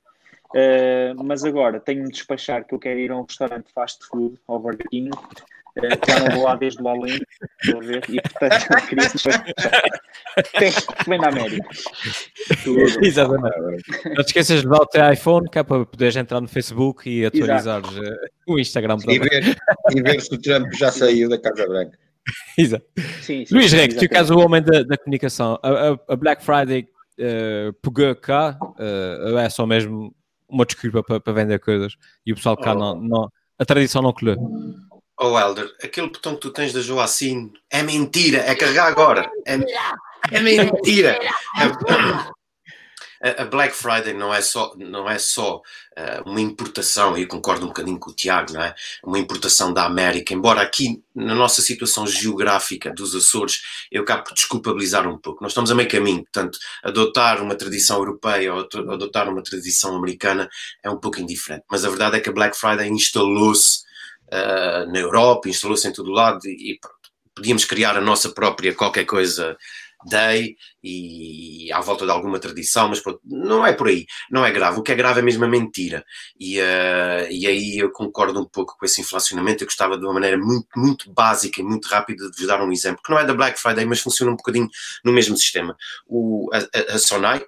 Uh, 0.51 1.23
mas 1.25 1.45
agora 1.45 1.81
tenho 1.81 2.05
de 2.05 2.11
despachar 2.13 2.65
que 2.65 2.75
eu 2.75 2.79
quero 2.79 3.01
ir 3.01 3.11
a 3.11 3.17
um 3.17 3.23
restaurante 3.23 3.71
fast 3.73 4.07
food 4.07 4.41
ao 4.47 4.59
Burger 4.59 4.89
King 4.89 5.11
já 6.07 6.21
não 6.21 6.37
vou 6.37 6.45
lá 6.45 6.57
desde 6.57 6.83
o 6.83 7.07
estou 7.07 7.81
a 7.81 7.81
ver, 7.81 8.05
e 8.09 8.21
portanto 8.21 8.87
queria 8.89 9.09
tem 10.59 10.73
que 10.73 11.11
vem 11.11 11.21
da 11.21 11.29
América. 11.29 11.69
Exatamente. 13.03 13.57
Não 14.05 14.25
te 14.25 14.27
esqueças 14.27 14.61
de 14.61 14.67
levar 14.67 14.83
o 14.83 14.87
teu 14.87 15.13
iPhone, 15.13 15.49
que 15.49 15.59
é 15.59 15.63
para 15.63 15.85
poderes 15.85 16.17
entrar 16.17 16.41
no 16.41 16.49
Facebook 16.49 17.09
e 17.09 17.27
atualizar 17.27 17.83
uh, 17.83 18.17
o 18.47 18.59
Instagram 18.59 18.97
e 19.09 19.19
ver, 19.19 19.57
e 19.95 20.03
ver 20.03 20.21
se 20.21 20.35
o 20.35 20.41
Trump 20.41 20.73
já 20.75 20.91
saiu 20.91 21.29
da 21.29 21.39
Casa 21.39 21.67
Branca. 21.67 21.99
Exato. 22.59 22.85
Sim, 23.23 23.47
sim, 23.47 23.55
Luís 23.55 23.73
Rex, 23.73 23.95
tu 23.95 24.07
és 24.11 24.31
o 24.31 24.39
homem 24.39 24.63
da, 24.63 24.83
da 24.83 24.97
comunicação. 24.97 25.59
A, 25.63 25.69
a, 25.69 25.99
a, 26.09 26.17
Black 26.17 26.43
Friday 26.45 26.89
uh, 27.19 27.73
pegou 27.83 28.15
cá, 28.17 28.59
uh, 28.63 29.39
é 29.39 29.49
só 29.49 29.67
mesmo 29.67 30.15
uma 30.49 30.65
desculpa 30.65 31.03
para, 31.03 31.21
para 31.21 31.33
vender 31.33 31.59
coisas 31.59 31.95
e 32.25 32.33
o 32.33 32.37
pessoal 32.37 32.57
cá 32.57 32.73
oh. 32.73 32.79
não, 32.79 33.01
não, 33.01 33.33
a 33.59 33.65
tradição 33.65 34.03
não 34.03 34.13
colheu. 34.13 34.37
Oh, 35.21 35.37
Helder, 35.37 35.75
aquele 35.83 36.09
botão 36.09 36.35
que 36.37 36.43
tu 36.43 36.51
tens 36.51 36.73
da 36.73 36.81
Joacine 36.81 37.53
é 37.69 37.83
mentira, 37.83 38.39
é 38.39 38.55
carregar 38.55 38.87
agora. 38.87 39.29
É, 39.45 39.59
é 40.31 40.41
mentira. 40.41 41.19
É, 43.21 43.43
a 43.43 43.45
Black 43.45 43.75
Friday 43.75 44.15
não 44.15 44.33
é 44.33 44.41
só, 44.41 44.73
não 44.77 45.11
é 45.11 45.19
só 45.19 45.57
uh, 45.57 46.23
uma 46.25 46.41
importação, 46.41 47.19
e 47.19 47.23
eu 47.23 47.29
concordo 47.29 47.65
um 47.65 47.69
bocadinho 47.69 47.99
com 47.99 48.11
o 48.11 48.15
Tiago, 48.15 48.53
não 48.53 48.63
é? 48.63 48.73
Uma 49.03 49.19
importação 49.19 49.73
da 49.73 49.85
América, 49.85 50.33
embora 50.33 50.61
aqui 50.61 51.03
na 51.13 51.35
nossa 51.35 51.61
situação 51.61 52.07
geográfica 52.07 52.93
dos 52.93 53.17
Açores 53.17 53.61
eu 53.91 54.03
acabo 54.03 54.23
por 54.23 54.35
desculpabilizar 54.35 55.09
um 55.09 55.19
pouco. 55.19 55.43
Nós 55.43 55.51
estamos 55.51 55.71
a 55.73 55.75
meio 55.75 55.89
caminho, 55.89 56.23
portanto, 56.23 56.59
adotar 56.85 57.43
uma 57.43 57.57
tradição 57.57 57.97
europeia 57.97 58.55
ou 58.55 58.61
adotar 58.61 59.29
uma 59.29 59.43
tradição 59.43 59.97
americana 59.97 60.49
é 60.81 60.89
um 60.89 60.99
pouco 60.99 61.21
indiferente. 61.21 61.65
Mas 61.69 61.85
a 61.85 61.89
verdade 61.89 62.19
é 62.19 62.21
que 62.21 62.29
a 62.29 62.33
Black 62.33 62.57
Friday 62.57 62.89
instalou-se 62.89 63.88
uh, 64.33 64.91
na 64.91 64.99
Europa, 64.99 65.49
instalou-se 65.49 65.87
em 65.87 65.93
todo 65.93 66.11
lado 66.11 66.41
e, 66.47 66.79
podíamos 67.35 67.65
criar 67.65 67.97
a 67.97 68.01
nossa 68.01 68.31
própria 68.31 68.75
qualquer 68.75 69.05
coisa 69.05 69.57
day 70.07 70.57
e 70.83 71.71
à 71.73 71.81
volta 71.81 72.05
de 72.05 72.11
alguma 72.11 72.39
tradição, 72.39 72.89
mas 72.89 73.01
pronto, 73.01 73.21
não 73.25 73.67
é 73.67 73.73
por 73.73 73.89
aí, 73.89 74.07
não 74.31 74.45
é 74.45 74.51
grave. 74.51 74.79
O 74.79 74.83
que 74.83 74.93
é 74.93 74.95
grave 74.95 75.21
é 75.21 75.23
mesmo 75.23 75.45
a 75.45 75.49
mentira. 75.49 76.05
E, 76.39 76.59
uh, 76.61 77.27
e 77.31 77.47
aí 77.47 77.79
eu 77.79 77.91
concordo 77.91 78.41
um 78.41 78.45
pouco 78.45 78.77
com 78.79 78.85
esse 78.85 79.01
inflacionamento. 79.01 79.63
Eu 79.63 79.67
gostava 79.67 79.99
de 79.99 80.05
uma 80.05 80.15
maneira 80.15 80.39
muito, 80.39 80.69
muito 80.77 81.13
básica 81.13 81.61
e 81.61 81.65
muito 81.65 81.87
rápida 81.89 82.31
de 82.31 82.37
vos 82.37 82.47
dar 82.47 82.63
um 82.63 82.73
exemplo, 82.73 83.03
que 83.05 83.11
não 83.11 83.19
é 83.19 83.25
da 83.25 83.35
Black 83.35 83.61
Friday, 83.61 83.85
mas 83.87 84.01
funciona 84.01 84.33
um 84.33 84.37
bocadinho 84.37 84.69
no 85.05 85.13
mesmo 85.13 85.37
sistema. 85.37 85.77
O, 86.07 86.49
a, 86.53 86.59
a, 86.59 86.95
a 86.95 86.99
Sonai 86.99 87.45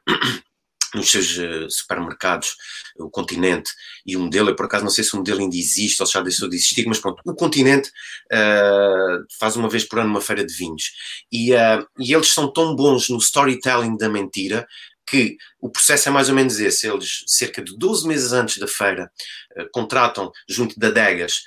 nos 0.95 1.11
seus 1.11 1.37
uh, 1.37 1.71
supermercados, 1.71 2.57
o 2.99 3.11
Continente 3.11 3.71
e 4.05 4.17
o 4.17 4.21
modelo, 4.21 4.51
eu 4.51 4.57
por 4.57 4.67
acaso 4.67 4.85
não 4.85 4.91
sei 4.91 5.05
se 5.05 5.15
o 5.15 5.19
modelo 5.19 5.41
ainda 5.41 5.57
existe 5.57 6.01
ou 6.01 6.07
se 6.07 6.15
já 6.15 6.21
deixou 6.21 6.49
de 6.49 6.57
existir, 6.57 6.87
mas 6.87 6.99
pronto, 6.99 7.23
o 7.25 7.35
Continente 7.35 7.89
uh, 8.33 9.25
faz 9.39 9.57
uma 9.57 9.69
vez 9.69 9.85
por 9.85 9.99
ano 9.99 10.11
uma 10.11 10.21
feira 10.21 10.45
de 10.45 10.53
vinhos 10.53 10.93
e, 11.31 11.53
uh, 11.55 11.87
e 11.99 12.13
eles 12.13 12.33
são 12.33 12.53
tão 12.53 12.75
bons 12.75 13.09
no 13.09 13.19
storytelling 13.19 13.97
da 13.97 14.09
mentira 14.09 14.67
que 15.07 15.37
o 15.61 15.69
processo 15.69 16.09
é 16.09 16.13
mais 16.13 16.29
ou 16.29 16.35
menos 16.37 16.61
esse. 16.61 16.87
Eles, 16.87 17.25
cerca 17.27 17.61
de 17.61 17.77
12 17.77 18.07
meses 18.07 18.33
antes 18.33 18.59
da 18.59 18.69
feira, 18.69 19.11
contratam, 19.73 20.31
junto 20.49 20.79
de 20.79 20.87
adegas, 20.87 21.43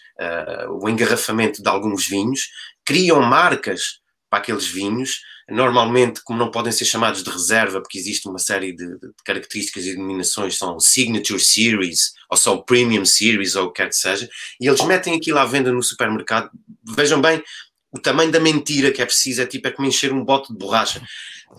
o 0.82 0.90
engarrafamento 0.90 1.64
de 1.64 1.70
alguns 1.70 2.06
vinhos, 2.06 2.50
criam 2.84 3.22
marcas 3.22 4.02
para 4.30 4.40
aqueles 4.40 4.68
vinhos, 4.68 5.22
Normalmente, 5.54 6.20
como 6.24 6.40
não 6.40 6.50
podem 6.50 6.72
ser 6.72 6.86
chamados 6.86 7.24
de 7.24 7.30
reserva, 7.30 7.80
porque 7.80 8.00
existe 8.00 8.28
uma 8.28 8.40
série 8.40 8.76
de, 8.76 8.98
de 8.98 9.10
características 9.24 9.86
e 9.86 9.92
denominações, 9.92 10.58
são 10.58 10.80
Signature 10.80 11.40
Series, 11.40 12.14
ou 12.28 12.36
só 12.36 12.58
Premium 12.58 13.06
Series, 13.06 13.56
ou 13.56 13.66
o 13.66 13.72
que 13.72 13.84
quer 13.84 13.90
que 13.90 13.96
seja, 13.96 14.28
e 14.60 14.66
eles 14.66 14.84
metem 14.84 15.16
aquilo 15.16 15.38
à 15.38 15.46
venda 15.46 15.72
no 15.72 15.84
supermercado. 15.84 16.50
Vejam 16.84 17.22
bem, 17.22 17.44
o 17.92 18.00
tamanho 18.00 18.32
da 18.32 18.40
mentira 18.40 18.92
que 18.92 19.00
é 19.00 19.06
preciso 19.06 19.44
é 19.44 19.46
tipo 19.46 19.68
é 19.68 19.72
como 19.72 19.88
encher 19.88 20.12
um 20.12 20.26
bote 20.26 20.52
de 20.52 20.58
borracha. 20.58 21.00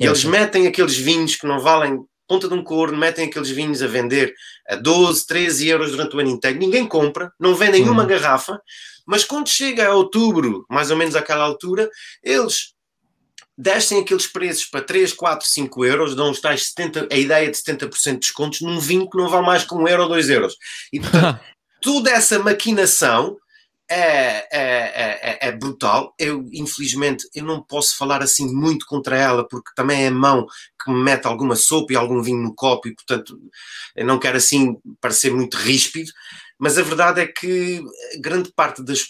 E 0.01 0.05
eles 0.05 0.25
metem 0.25 0.67
aqueles 0.67 0.97
vinhos 0.97 1.37
que 1.37 1.47
não 1.47 1.61
valem 1.61 2.01
ponta 2.27 2.49
de 2.49 2.55
um 2.55 2.65
corno, 2.65 2.99
metem 2.99 3.27
aqueles 3.29 3.51
vinhos 3.51 3.81
a 3.81 3.87
vender 3.87 4.35
a 4.69 4.75
12, 4.75 5.25
13 5.25 5.69
euros 5.69 5.93
durante 5.93 6.17
o 6.17 6.19
ano 6.19 6.31
inteiro. 6.31 6.59
Ninguém 6.59 6.85
compra, 6.85 7.33
não 7.39 7.55
vendem 7.55 7.85
uhum. 7.85 7.93
uma 7.93 8.05
garrafa, 8.05 8.61
mas 9.07 9.23
quando 9.23 9.49
chega 9.49 9.87
a 9.87 9.95
outubro, 9.95 10.67
mais 10.69 10.91
ou 10.91 10.97
menos 10.97 11.15
àquela 11.15 11.45
altura, 11.45 11.89
eles 12.25 12.74
descem 13.57 14.01
aqueles 14.01 14.27
preços 14.27 14.67
para 14.67 14.83
3, 14.83 15.13
4, 15.13 15.47
5 15.47 15.85
euros, 15.85 16.15
dão 16.15 16.31
os 16.31 16.41
tais 16.41 16.69
70, 16.69 17.09
a 17.11 17.17
ideia 17.17 17.51
de 17.51 17.57
70% 17.57 18.13
de 18.13 18.19
descontos 18.19 18.61
num 18.61 18.79
vinho 18.79 19.09
que 19.09 19.17
não 19.17 19.29
vale 19.29 19.47
mais 19.47 19.65
que 19.65 19.75
1 19.75 19.89
euro 19.89 20.03
ou 20.05 20.09
2 20.09 20.31
euros. 20.31 20.57
E 20.93 21.01
portanto, 21.01 21.41
toda 21.81 22.11
essa 22.11 22.39
maquinação 22.39 23.37
é, 23.89 24.49
é, 24.51 25.39
é, 25.41 25.49
é, 25.49 25.53
brutal. 25.53 26.15
Eu, 26.19 26.49
infelizmente, 26.53 27.29
eu 27.35 27.45
não 27.45 27.63
posso 27.63 27.97
falar 27.97 28.23
assim 28.23 28.53
muito 28.53 28.87
contra 28.87 29.17
ela, 29.17 29.47
porque 29.47 29.71
também 29.77 30.05
é 30.05 30.09
a 30.09 30.11
mão 30.11 30.47
que 30.83 30.91
me 30.91 31.03
mete 31.03 31.27
alguma 31.27 31.55
sopa 31.55 31.93
e 31.93 31.97
algum 31.97 32.23
vinho 32.23 32.43
no 32.43 32.55
copo, 32.55 32.89
e 32.89 32.95
portanto, 32.95 33.39
eu 33.95 34.07
não 34.07 34.19
quero 34.19 34.37
assim 34.37 34.77
parecer 35.01 35.33
muito 35.33 35.57
ríspido, 35.57 36.11
mas 36.65 36.79
a 36.79 36.83
verdade 36.83 37.21
é 37.21 37.27
que 37.27 37.85
grande 38.19 38.51
parte 38.51 38.83
das, 38.83 39.07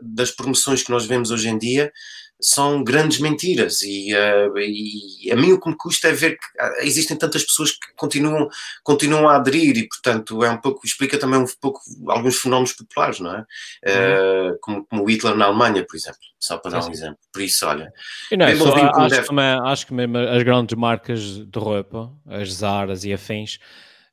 das 0.00 0.30
promoções 0.30 0.82
que 0.82 0.90
nós 0.90 1.04
vemos 1.04 1.30
hoje 1.30 1.50
em 1.50 1.58
dia 1.58 1.92
são 2.40 2.82
grandes 2.82 3.20
mentiras 3.20 3.82
e, 3.82 4.14
uh, 4.14 4.58
e, 4.58 5.30
a 5.30 5.36
mim 5.36 5.52
o 5.52 5.60
que 5.60 5.68
me 5.68 5.76
custa 5.76 6.08
é 6.08 6.12
ver 6.12 6.38
que 6.38 6.44
ah, 6.58 6.76
existem 6.80 7.14
tantas 7.14 7.44
pessoas 7.44 7.72
que 7.72 7.92
continuam, 7.94 8.48
continuam 8.82 9.28
a 9.28 9.36
aderir 9.36 9.76
e 9.76 9.86
portanto 9.86 10.42
é 10.42 10.48
um 10.48 10.56
pouco, 10.56 10.86
explica 10.86 11.18
também 11.18 11.38
um 11.38 11.46
pouco 11.60 11.78
alguns 12.08 12.36
fenómenos 12.36 12.72
populares, 12.72 13.20
não 13.20 13.34
é? 13.34 13.40
Uh, 13.86 14.58
como, 14.62 14.86
como 14.86 15.02
o 15.02 15.10
Hitler 15.10 15.36
na 15.36 15.44
Alemanha, 15.44 15.84
por 15.86 15.96
exemplo, 15.96 16.20
só 16.40 16.56
para 16.56 16.70
dar 16.70 16.86
um 16.86 16.90
exemplo. 16.90 17.18
Por 17.30 17.42
isso, 17.42 17.66
olha... 17.66 17.92
E 18.32 18.36
não, 18.36 18.46
é 18.46 18.56
só, 18.56 18.74
acho, 18.74 19.10
deve... 19.10 19.26
também, 19.26 19.60
acho 19.62 19.86
que 19.86 19.92
mesmo 19.92 20.16
as 20.16 20.42
grandes 20.42 20.74
marcas 20.74 21.20
de 21.20 21.58
roupa, 21.58 22.10
as 22.26 22.50
Zaras 22.50 23.04
e 23.04 23.12
afins, 23.12 23.58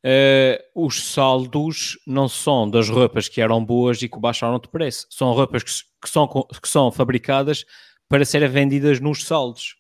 Uh, 0.03 0.57
os 0.73 1.11
saldos 1.13 1.99
não 2.07 2.27
são 2.27 2.67
das 2.67 2.89
roupas 2.89 3.29
que 3.29 3.39
eram 3.39 3.63
boas 3.63 4.01
e 4.01 4.09
que 4.09 4.19
baixaram 4.19 4.57
de 4.57 4.67
preço, 4.67 5.05
são 5.11 5.31
roupas 5.31 5.61
que, 5.61 5.71
que, 6.01 6.09
são, 6.09 6.27
que 6.27 6.67
são 6.67 6.91
fabricadas 6.91 7.65
para 8.09 8.25
serem 8.25 8.49
vendidas 8.49 8.99
nos 8.99 9.23
saldos. 9.23 9.75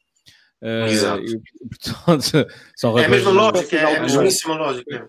Uh, 0.61 0.85
Exato. 0.85 1.23
E, 1.23 1.41
portanto, 1.69 2.47
são 2.77 2.99
é 2.99 3.05
a 3.05 3.09
mesma 3.09 3.31
lógica, 3.31 3.75
é 3.75 3.97
a 3.97 4.01
mesmíssima 4.01 4.55
lógica. 4.55 5.07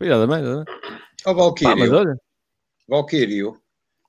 Exatamente. 0.00 0.70
Ó 1.26 1.30
oh, 1.30 1.34
Valkyrio, 1.34 2.18
Valkyrio, 2.88 3.60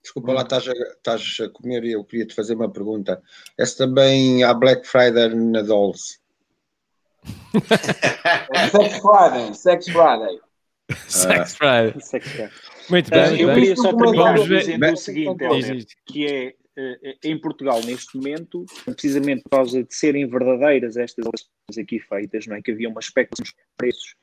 desculpa 0.01 0.31
lá, 0.31 0.41
estás 0.43 0.67
a, 0.67 0.71
estás 0.71 1.37
a 1.41 1.49
comer 1.49 1.83
e 1.83 1.91
eu 1.91 2.03
queria 2.05 2.25
te 2.25 2.33
fazer 2.33 2.55
uma 2.55 2.71
pergunta. 2.71 3.21
Essa 3.57 3.85
também 3.85 4.43
há 4.43 4.53
Black 4.53 4.87
Friday 4.87 5.35
na 5.35 5.61
Dolls? 5.61 6.19
Sex 8.71 8.99
Friday, 9.01 9.53
Sex 9.53 9.85
Friday. 9.89 10.44
Sex 11.07 11.55
Friday. 11.55 12.01
Sex 12.01 12.27
Friday. 12.27 12.51
Muito 12.89 13.09
bem. 13.09 13.41
eu 13.41 13.53
queria 13.53 13.75
só 13.75 13.93
terminar 13.93 14.35
dizendo 14.35 14.93
o 14.93 14.97
seguinte, 14.97 15.97
que 16.05 16.25
é 16.27 16.55
eh, 16.77 17.15
em 17.23 17.39
Portugal, 17.39 17.81
neste 17.83 18.17
momento, 18.17 18.65
precisamente 18.85 19.43
por 19.43 19.57
causa 19.57 19.83
de 19.83 19.95
serem 19.95 20.27
verdadeiras 20.27 20.97
estas 20.97 21.25
eleições 21.25 21.83
aqui 21.83 21.99
feitas, 21.99 22.45
não 22.47 22.55
é? 22.55 22.61
Que 22.61 22.71
havia 22.71 22.89
uma 22.89 22.99
especulação 22.99 23.45
de 23.45 23.53
preços 23.77 24.15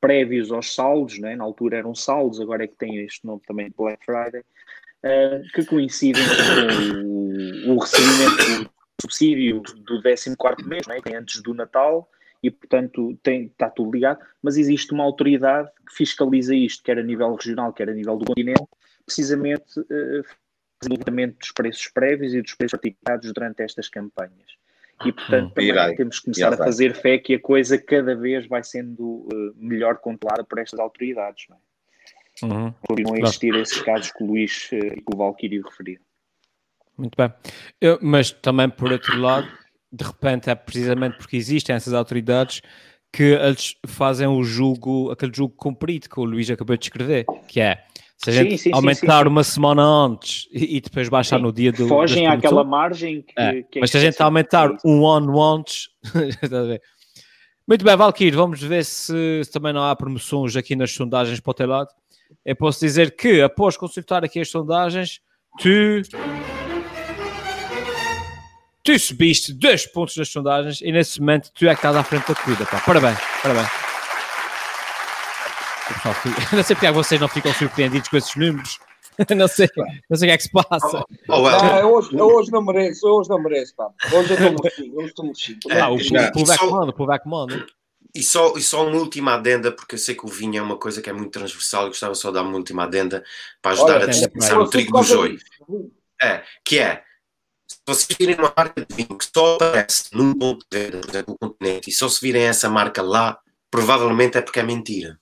prévios 0.00 0.52
aos 0.52 0.72
saldos, 0.72 1.18
não 1.18 1.28
é? 1.28 1.34
na 1.36 1.42
altura 1.42 1.78
eram 1.78 1.94
saldos, 1.94 2.40
agora 2.40 2.64
é 2.64 2.68
que 2.68 2.76
tem 2.76 2.98
este 2.98 3.26
nome 3.26 3.42
também 3.46 3.68
de 3.68 3.74
Black 3.76 4.04
Friday, 4.04 4.40
uh, 4.40 5.42
que 5.52 5.64
coincidem 5.64 6.22
com 6.22 7.70
o, 7.70 7.74
o 7.74 7.78
recebimento 7.78 8.64
do 8.64 8.70
subsídio 9.02 9.62
do 9.62 10.00
14 10.02 10.68
mês, 10.68 10.86
não 10.86 10.94
é? 10.94 11.00
é? 11.06 11.16
antes 11.16 11.42
do 11.42 11.54
Natal, 11.54 12.08
e 12.42 12.50
portanto 12.50 13.18
tem, 13.22 13.46
está 13.46 13.70
tudo 13.70 13.92
ligado, 13.92 14.20
mas 14.42 14.56
existe 14.56 14.92
uma 14.92 15.04
autoridade 15.04 15.68
que 15.86 15.94
fiscaliza 15.94 16.54
isto, 16.54 16.82
quer 16.82 16.98
a 16.98 17.02
nível 17.02 17.34
regional, 17.34 17.72
quer 17.72 17.88
a 17.88 17.94
nível 17.94 18.16
do 18.16 18.26
continente, 18.26 18.66
precisamente 19.04 19.80
uh, 19.80 20.24
levantamento 20.88 21.38
dos 21.38 21.52
preços 21.52 21.88
prévios 21.88 22.34
e 22.34 22.42
dos 22.42 22.54
preços 22.54 22.78
praticados 22.78 23.32
durante 23.32 23.62
estas 23.62 23.88
campanhas. 23.88 24.56
E, 25.04 25.12
portanto, 25.12 25.52
também 25.52 25.70
Irei. 25.70 25.94
temos 25.94 26.18
que 26.18 26.24
começar 26.24 26.54
a 26.54 26.56
fazer 26.56 26.94
fé 26.94 27.18
que 27.18 27.34
a 27.34 27.40
coisa 27.40 27.76
cada 27.76 28.14
vez 28.14 28.46
vai 28.46 28.62
sendo 28.62 29.04
uh, 29.04 29.54
melhor 29.56 29.98
controlada 29.98 30.42
por 30.42 30.58
estas 30.58 30.80
autoridades. 30.80 31.46
Não 31.50 31.56
é? 31.56 32.54
uhum. 32.54 32.74
Continuam 32.88 33.16
a 33.16 33.20
existir 33.20 33.54
esses 33.54 33.82
casos 33.82 34.10
que 34.10 34.22
o 34.22 34.26
Luís 34.26 34.70
uh, 34.72 34.76
e 34.76 35.02
que 35.02 35.14
o 35.14 35.16
Valkyrie 35.16 35.60
referiram. 35.60 36.02
Muito 36.96 37.14
bem. 37.14 37.30
Eu, 37.78 37.98
mas 38.00 38.30
também, 38.30 38.70
por 38.70 38.90
outro 38.90 39.20
lado, 39.20 39.46
de 39.96 40.04
repente 40.04 40.50
é 40.50 40.54
precisamente 40.54 41.16
porque 41.16 41.36
existem 41.36 41.74
essas 41.74 41.94
autoridades 41.94 42.60
que 43.12 43.22
eles 43.22 43.74
fazem 43.86 44.26
o 44.26 44.42
julgo, 44.42 45.10
aquele 45.10 45.32
julgo 45.34 45.54
cumprido 45.56 46.08
que 46.08 46.20
o 46.20 46.24
Luís 46.24 46.50
acabou 46.50 46.76
de 46.76 46.84
escrever, 46.84 47.24
que 47.48 47.60
é 47.60 47.82
se 48.18 48.30
a 48.30 48.32
gente 48.32 48.56
sim, 48.56 48.70
sim, 48.70 48.70
aumentar 48.72 49.24
sim, 49.24 49.28
uma 49.28 49.44
semana 49.44 49.82
antes 49.82 50.48
e, 50.50 50.76
e 50.76 50.80
depois 50.80 51.08
baixar 51.08 51.38
no 51.38 51.52
dia 51.52 51.70
do. 51.70 51.86
Fogem 51.86 52.26
àquela 52.26 52.64
margem 52.64 53.22
que, 53.22 53.34
é. 53.38 53.62
que 53.62 53.78
é 53.78 53.80
Mas 53.80 53.90
se 53.90 53.98
a 53.98 54.00
gente 54.00 54.20
aumentar 54.22 54.70
um 54.84 55.06
ano 55.06 55.40
antes. 55.42 55.88
Muito 57.68 57.84
bem, 57.84 57.96
Valkyrie, 57.96 58.36
vamos 58.36 58.62
ver 58.62 58.84
se, 58.84 59.42
se, 59.44 59.50
também 59.50 59.72
não 59.72 59.82
há 59.82 59.96
promoções 59.96 60.54
aqui 60.54 60.76
nas 60.76 60.92
sondagens 60.92 61.40
para 61.40 61.50
o 61.50 61.54
teu 61.54 61.66
lado. 61.66 61.88
Eu 62.44 62.54
posso 62.54 62.78
dizer 62.78 63.16
que 63.16 63.42
após 63.42 63.76
consultar 63.76 64.24
aqui 64.24 64.40
as 64.40 64.48
sondagens, 64.48 65.20
tu. 65.58 65.68
Tu 68.86 68.96
subiste 69.00 69.52
dois 69.52 69.84
pontos 69.84 70.16
nas 70.16 70.28
sondagens 70.28 70.80
e 70.80 70.92
nesse 70.92 71.18
momento 71.18 71.50
tu 71.52 71.66
é 71.66 71.70
que 71.70 71.74
estás 71.74 71.96
à 71.96 72.04
frente 72.04 72.28
da 72.28 72.36
corrida. 72.36 72.64
Pá. 72.66 72.80
Parabéns, 72.86 73.18
parabéns. 73.42 73.68
Não 76.54 76.62
sei 76.62 76.76
porque 76.76 76.86
é 76.86 76.92
vocês 76.92 77.20
não 77.20 77.26
ficam 77.26 77.52
surpreendidos 77.52 78.08
com 78.08 78.16
esses 78.16 78.36
números. 78.36 78.78
Não 79.34 79.48
sei, 79.48 79.68
não 80.10 80.16
sei 80.16 80.28
o 80.28 80.30
que 80.30 80.34
é 80.34 80.36
que 80.36 80.42
se 80.42 80.52
passa. 80.52 81.02
Oh, 81.28 81.40
well. 81.40 81.56
ah, 81.56 81.86
hoje, 81.86 82.14
hoje 82.14 82.52
não 82.52 82.62
mereço, 82.62 83.08
hoje 83.08 83.30
não 83.30 83.42
mereço, 83.42 83.74
pá. 83.74 83.88
Hoje 84.12 84.34
eu 84.34 84.36
estou 84.36 84.62
mexido, 84.62 84.98
hoje 84.98 85.08
estou 85.08 85.24
mexido. 85.24 85.60
Ah, 85.70 85.88
o, 85.88 85.96
povo 86.32 86.52
é 86.52 86.58
que 86.58 86.66
manda, 86.66 86.90
o 86.90 86.92
povo 86.92 87.12
é 87.12 87.20
manda. 87.24 87.66
E 88.14 88.22
só, 88.22 88.54
e 88.58 88.60
só 88.60 88.86
uma 88.86 88.98
última 88.98 89.34
adenda, 89.34 89.72
porque 89.72 89.94
eu 89.94 89.98
sei 89.98 90.14
que 90.14 90.26
o 90.26 90.28
vinho 90.28 90.58
é 90.58 90.62
uma 90.62 90.76
coisa 90.76 91.00
que 91.00 91.08
é 91.08 91.14
muito 91.14 91.30
transversal, 91.30 91.86
e 91.86 91.88
gostava 91.88 92.14
só 92.14 92.28
de 92.28 92.34
dar 92.34 92.42
uma 92.42 92.56
última 92.58 92.84
adenda 92.84 93.24
para 93.62 93.72
ajudar 93.72 93.94
Olha, 93.94 94.04
a 94.04 94.08
distinção 94.08 94.60
o 94.60 94.68
trigo 94.68 94.98
do 94.98 95.02
joio. 95.02 95.38
É, 96.22 96.42
que 96.62 96.78
é, 96.78 97.02
vocês 97.86 98.18
virem 98.18 98.34
uma 98.36 98.52
marca 98.56 98.84
de 98.84 98.94
vinho 98.94 99.16
que 99.16 99.26
só 99.32 99.54
aparece 99.54 100.08
num 100.12 100.34
ponto 100.34 100.66
de 100.70 100.78
venda, 100.78 100.98
por 100.98 101.10
exemplo, 101.10 101.36
no 101.40 101.48
continente, 101.48 101.90
e 101.90 101.92
só 101.92 102.08
se 102.08 102.20
virem 102.20 102.42
essa 102.42 102.68
marca 102.68 103.02
lá, 103.02 103.38
provavelmente 103.70 104.36
é 104.36 104.42
porque 104.42 104.60
é 104.60 104.62
mentira. 104.62 105.18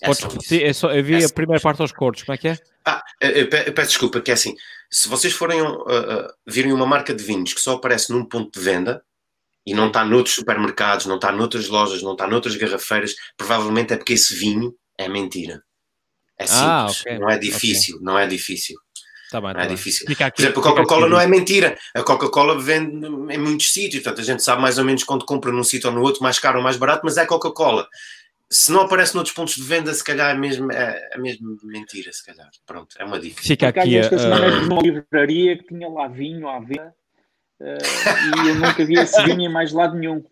É 0.00 0.06
Podes 0.06 0.22
repetir? 0.22 0.62
É 0.64 0.72
só, 0.72 0.92
eu 0.92 1.02
vi 1.02 1.22
é 1.22 1.24
a 1.24 1.28
primeira 1.28 1.60
parte 1.60 1.80
aos 1.80 1.92
cortes, 1.92 2.24
como 2.24 2.34
é 2.34 2.38
que 2.38 2.48
é? 2.48 2.58
Ah, 2.84 3.02
eu 3.20 3.48
peço 3.48 3.90
desculpa, 3.90 4.20
que 4.20 4.30
é 4.30 4.34
assim, 4.34 4.54
se 4.90 5.08
vocês 5.08 5.32
forem 5.32 5.60
uh, 5.60 5.66
uh, 5.66 6.32
virem 6.46 6.72
uma 6.72 6.86
marca 6.86 7.14
de 7.14 7.22
vinhos 7.22 7.52
que 7.52 7.60
só 7.60 7.74
aparece 7.74 8.12
num 8.12 8.24
ponto 8.24 8.58
de 8.58 8.64
venda, 8.64 9.02
e 9.66 9.74
não 9.74 9.88
está 9.88 10.02
noutros 10.02 10.34
supermercados, 10.34 11.04
não 11.04 11.16
está 11.16 11.30
noutras 11.30 11.68
lojas, 11.68 12.02
não 12.02 12.12
está 12.12 12.26
noutras 12.26 12.56
garrafeiras, 12.56 13.14
provavelmente 13.36 13.92
é 13.92 13.98
porque 13.98 14.14
esse 14.14 14.34
vinho 14.34 14.74
é 14.96 15.08
mentira. 15.08 15.62
É 16.38 16.44
ah, 16.44 16.46
simples, 16.46 16.62
ah, 16.62 16.86
okay. 17.00 17.18
não 17.18 17.28
é 17.28 17.38
difícil, 17.38 17.96
okay. 17.96 18.06
não 18.06 18.18
é 18.18 18.26
difícil. 18.26 18.78
Tá 19.30 19.40
bem, 19.40 19.52
tá 19.52 19.60
é 19.60 19.66
bem. 19.66 19.76
difícil. 19.76 20.06
Aqui, 20.10 20.36
Por 20.36 20.42
exemplo, 20.42 20.60
a 20.60 20.64
Coca-Cola 20.64 21.08
não 21.08 21.20
é 21.20 21.26
mentira. 21.26 21.76
A 21.94 22.02
Coca-Cola 22.02 22.60
vende 22.60 23.06
em 23.06 23.38
muitos 23.38 23.72
sítios, 23.72 24.02
portanto 24.02 24.22
a 24.22 24.24
gente 24.24 24.42
sabe 24.42 24.62
mais 24.62 24.78
ou 24.78 24.84
menos 24.84 25.04
quando 25.04 25.24
compra 25.24 25.52
num 25.52 25.64
sítio 25.64 25.90
ou 25.90 25.94
no 25.94 26.02
outro, 26.02 26.22
mais 26.22 26.38
caro 26.38 26.58
ou 26.58 26.64
mais 26.64 26.76
barato, 26.76 27.02
mas 27.04 27.16
é 27.16 27.26
Coca-Cola. 27.26 27.86
Se 28.50 28.72
não 28.72 28.80
aparece 28.80 29.14
noutros 29.14 29.34
pontos 29.34 29.56
de 29.56 29.62
venda, 29.62 29.92
se 29.92 30.02
calhar 30.02 30.30
é 30.30 30.38
mesmo, 30.38 30.72
é, 30.72 31.10
é 31.12 31.18
mesmo 31.18 31.58
mentira, 31.62 32.10
se 32.12 32.24
calhar. 32.24 32.48
Pronto, 32.66 32.96
é 32.98 33.04
uma 33.04 33.18
dica. 33.18 33.42
Fica 33.42 33.68
aqui. 33.68 34.02
Semana 34.02 34.46
uh... 34.46 34.60
numa 34.62 34.80
livraria 34.80 35.58
que 35.58 35.64
tinha 35.64 35.88
lá 35.88 36.08
vinho 36.08 36.48
à 36.48 36.58
venda 36.58 36.94
Uh, 37.60 38.44
e 38.44 38.48
eu 38.50 38.54
nunca 38.54 38.84
vi 38.84 38.94
esse 38.94 39.20
vinho 39.24 39.40
em 39.40 39.52
mais 39.52 39.72
lado 39.72 39.96
nenhum. 39.96 40.22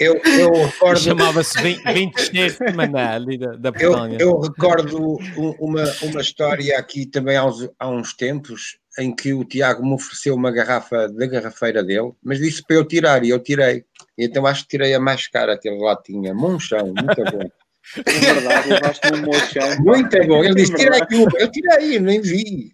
eu, 0.00 0.16
eu 0.24 0.64
recordo. 0.64 1.00
Chamava-se 1.00 1.60
vinho 1.62 2.10
de 2.10 2.72
maná 2.74 3.14
ali 3.14 3.36
da, 3.36 3.56
da 3.56 3.72
eu, 3.78 3.94
eu, 4.18 4.40
recordo 4.40 5.18
uma, 5.58 5.84
uma 6.02 6.20
história 6.22 6.78
aqui 6.78 7.04
também 7.04 7.36
há 7.36 7.44
uns, 7.44 7.68
há 7.78 7.90
uns 7.90 8.14
tempos 8.14 8.78
em 8.98 9.14
que 9.14 9.34
o 9.34 9.44
Tiago 9.44 9.84
me 9.84 9.92
ofereceu 9.92 10.34
uma 10.34 10.50
garrafa 10.50 11.08
da 11.08 11.26
garrafeira 11.26 11.84
dele, 11.84 12.12
mas 12.22 12.38
disse 12.38 12.62
para 12.66 12.76
eu 12.76 12.86
tirar 12.86 13.22
e 13.24 13.30
eu 13.30 13.38
tirei. 13.38 13.84
E 14.16 14.24
então 14.24 14.46
acho 14.46 14.62
que 14.62 14.68
tirei 14.68 14.94
a 14.94 15.00
mais 15.00 15.28
cara 15.28 15.58
que 15.58 15.68
ele 15.68 15.78
lá 15.78 15.94
tinha. 15.96 16.34
Monchão, 16.34 16.86
muito 16.86 17.24
bom. 17.30 17.48
É 18.06 18.34
verdade, 18.34 18.68
levaste 18.68 19.08
um 19.12 19.22
mochão. 19.22 19.84
Muito 19.84 20.26
bom. 20.26 20.44
Ele 20.44 20.54
disse: 20.54 20.74
tira 20.74 20.96
aqui 20.96 21.26
Eu 21.38 21.50
tirei, 21.50 21.98
nem 21.98 22.20
vi. 22.20 22.72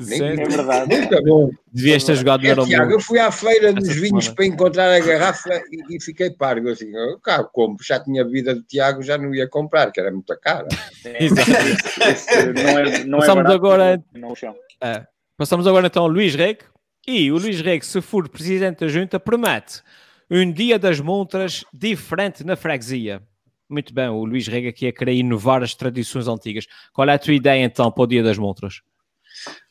Nem 0.00 0.22
é 0.22 0.34
verdade. 0.34 0.96
Muito 0.96 1.22
bom. 1.24 1.50
Devias 1.72 2.04
ter 2.04 2.16
jogado 2.16 2.46
é, 2.46 2.54
Tiago, 2.64 2.90
eu 2.90 3.00
fui 3.00 3.18
à 3.18 3.30
feira 3.30 3.72
dos 3.72 3.94
vinhos 3.94 4.24
semana. 4.24 4.34
para 4.34 4.46
encontrar 4.46 4.92
a 4.94 4.98
garrafa 5.00 5.62
e, 5.70 5.96
e 5.96 6.00
fiquei 6.00 6.30
pargo. 6.30 6.70
Assim, 6.70 6.90
eu 6.94 7.18
cá 7.20 7.44
compro, 7.44 7.84
já 7.84 8.00
tinha 8.00 8.22
a 8.22 8.26
vida 8.26 8.54
do 8.54 8.62
Tiago, 8.62 9.02
já 9.02 9.18
não 9.18 9.34
ia 9.34 9.46
comprar, 9.46 9.92
que 9.92 10.00
era 10.00 10.10
muito 10.10 10.34
cara. 10.40 10.68
É, 11.04 11.28
não 11.28 12.78
é, 12.78 13.04
não 13.04 13.18
é 13.18 13.20
Passamos 13.20 13.42
barato, 13.42 13.52
agora. 13.52 14.04
Não, 14.14 14.34
é. 14.80 15.06
Passamos 15.36 15.66
agora 15.66 15.86
então 15.86 16.02
ao 16.02 16.08
Luís 16.08 16.34
Reg. 16.34 16.58
E 17.06 17.30
o 17.30 17.36
Luís 17.36 17.60
Reg, 17.60 17.84
se 17.84 18.00
for 18.00 18.28
presidente 18.28 18.80
da 18.80 18.88
junta, 18.88 19.20
promete 19.20 19.82
um 20.30 20.50
dia 20.50 20.78
das 20.78 21.00
montras 21.00 21.64
diferente 21.72 22.44
na 22.44 22.56
freguesia. 22.56 23.22
Muito 23.70 23.94
bem, 23.94 24.08
o 24.08 24.24
Luís 24.24 24.46
Rega 24.48 24.68
aqui 24.68 24.86
a 24.86 24.92
querer 24.92 25.14
inovar 25.14 25.62
as 25.62 25.74
tradições 25.74 26.28
antigas. 26.28 26.66
Qual 26.92 27.08
é 27.08 27.14
a 27.14 27.18
tua 27.18 27.32
ideia 27.34 27.64
então 27.64 27.90
para 27.90 28.02
o 28.02 28.06
Dia 28.06 28.22
das 28.22 28.36
Montras? 28.36 28.82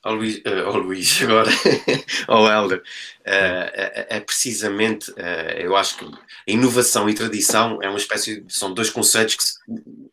Ao 0.02 0.16
Luís, 0.16 0.42
ao 0.46 0.78
Luís 0.78 1.20
agora, 1.24 1.52
ao 2.28 2.48
Helder, 2.48 2.78
uh, 2.78 2.82
é, 3.28 4.08
é, 4.12 4.20
precisamente, 4.22 5.12
uh, 5.12 5.58
eu 5.58 5.76
acho 5.76 5.98
que 5.98 6.06
inovação 6.48 7.10
e 7.10 7.14
tradição 7.14 7.80
é 7.82 7.90
uma 7.90 7.98
espécie, 7.98 8.46
são 8.48 8.74
dois 8.74 8.90
conceitos 8.90 9.36
que 9.36 9.44
se 9.44 9.54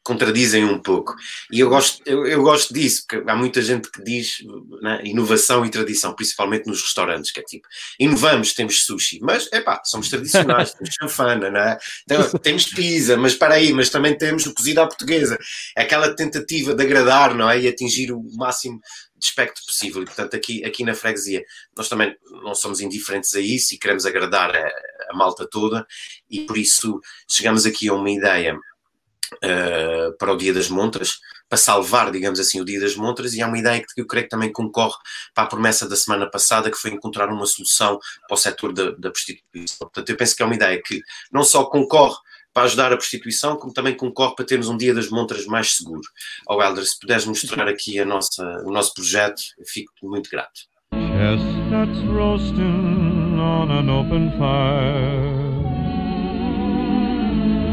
contradizem 0.02 0.64
um 0.64 0.80
pouco. 0.80 1.14
E 1.52 1.60
eu 1.60 1.68
gosto, 1.68 2.02
eu, 2.04 2.26
eu 2.26 2.42
gosto 2.42 2.74
disso, 2.74 3.04
porque 3.08 3.30
há 3.30 3.36
muita 3.36 3.62
gente 3.62 3.90
que 3.90 4.02
diz 4.02 4.38
né, 4.82 5.00
inovação 5.04 5.64
e 5.64 5.70
tradição, 5.70 6.14
principalmente 6.14 6.66
nos 6.66 6.82
restaurantes, 6.82 7.30
que 7.30 7.40
é 7.40 7.42
tipo, 7.44 7.66
inovamos, 7.98 8.54
temos 8.54 8.84
sushi, 8.84 9.20
mas, 9.22 9.48
é 9.52 9.60
pá, 9.60 9.80
somos 9.84 10.08
tradicionais, 10.08 10.72
temos 10.74 10.94
chanfana, 11.00 11.50
né? 11.50 11.78
então, 12.04 12.28
temos 12.40 12.66
pizza, 12.66 13.16
mas 13.16 13.34
para 13.34 13.54
aí, 13.54 13.72
mas 13.72 13.88
também 13.88 14.16
temos 14.16 14.46
o 14.46 14.54
cozido 14.54 14.80
à 14.80 14.86
portuguesa. 14.86 15.38
É 15.76 15.82
aquela 15.82 16.14
tentativa 16.14 16.74
de 16.74 16.82
agradar, 16.82 17.34
não 17.34 17.48
é? 17.48 17.60
E 17.60 17.68
atingir 17.68 18.12
o 18.12 18.22
máximo 18.36 18.80
de 19.18 19.66
possível. 19.66 20.02
E, 20.02 20.06
portanto, 20.06 20.34
aqui, 20.34 20.64
aqui 20.64 20.84
na 20.84 20.94
freguesia, 20.94 21.44
nós 21.76 21.88
também 21.88 22.16
não 22.42 22.54
somos 22.54 22.80
indiferentes 22.80 23.34
a 23.34 23.40
isso 23.40 23.74
e 23.74 23.78
queremos 23.78 24.06
agradar 24.06 24.54
a, 24.54 24.70
a 25.10 25.14
malta 25.14 25.46
toda, 25.50 25.86
e 26.30 26.40
por 26.40 26.56
isso 26.56 27.00
chegamos 27.28 27.66
aqui 27.66 27.88
a 27.88 27.94
uma 27.94 28.10
ideia 28.10 28.56
uh, 28.56 30.16
para 30.18 30.32
o 30.32 30.36
Dia 30.36 30.52
das 30.52 30.68
Montras, 30.68 31.18
para 31.48 31.58
salvar, 31.58 32.10
digamos 32.10 32.40
assim, 32.40 32.60
o 32.60 32.64
Dia 32.64 32.80
das 32.80 32.96
Montras, 32.96 33.34
e 33.34 33.40
há 33.40 33.46
uma 33.46 33.58
ideia 33.58 33.80
que 33.80 34.00
eu 34.00 34.06
creio 34.06 34.24
que 34.24 34.30
também 34.30 34.52
concorre 34.52 34.96
para 35.34 35.44
a 35.44 35.46
promessa 35.46 35.88
da 35.88 35.96
semana 35.96 36.28
passada, 36.28 36.70
que 36.70 36.76
foi 36.76 36.90
encontrar 36.90 37.28
uma 37.28 37.46
solução 37.46 37.98
para 38.26 38.34
o 38.34 38.36
setor 38.36 38.72
da, 38.72 38.90
da 38.92 39.10
prostituição. 39.10 39.78
Portanto, 39.78 40.10
eu 40.10 40.16
penso 40.16 40.34
que 40.34 40.42
é 40.42 40.46
uma 40.46 40.54
ideia 40.54 40.82
que 40.84 41.00
não 41.30 41.44
só 41.44 41.64
concorre 41.64 42.16
para 42.56 42.64
ajudar 42.64 42.90
a 42.90 42.96
prostituição, 42.96 43.54
como 43.56 43.70
também 43.70 43.94
concorre 43.94 44.34
para 44.34 44.46
termos 44.46 44.66
um 44.70 44.78
dia 44.78 44.94
das 44.94 45.10
montras 45.10 45.44
mais 45.44 45.76
seguro. 45.76 46.00
Ao 46.46 46.56
oh, 46.56 46.62
Helder, 46.62 46.86
se 46.86 46.98
puderes 46.98 47.26
mostrar 47.26 47.68
aqui 47.68 47.98
a 47.98 48.04
nossa, 48.06 48.42
o 48.64 48.72
nosso 48.72 48.94
projeto, 48.94 49.42
fico 49.66 49.92
muito 50.02 50.30
grato. 50.30 50.62
Chestnuts 50.90 52.00
roasting 52.08 53.38
on 53.38 53.70
an 53.70 53.90
open 53.90 54.30
fire 54.38 55.36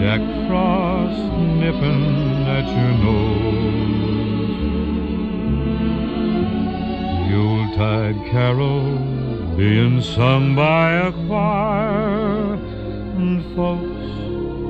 Jack 0.01 0.21
Frost 0.47 1.17
nipping 1.61 2.43
at 2.45 2.67
your 2.67 2.93
nose 2.99 3.53
Yuletide 7.31 8.31
carols 8.31 9.55
being 9.55 10.01
sung 10.01 10.53
by 10.55 10.91
a 11.07 11.11
choir 11.25 12.59
And 13.15 13.45
folks 13.55 14.22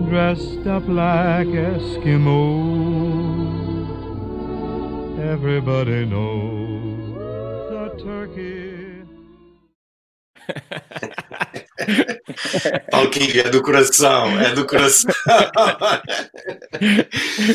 dressed 0.09 0.67
up 0.67 0.83
like 0.87 1.47
Eskimos. 1.47 2.83
Everybody 5.19 6.05
knows 6.05 7.13
the 7.69 7.89
turkey. 8.03 8.73
Palquinho, 12.91 13.41
é 13.41 13.49
do 13.49 13.61
coração, 13.61 14.39
é 14.39 14.51
do 14.53 14.65
coração. 14.65 15.11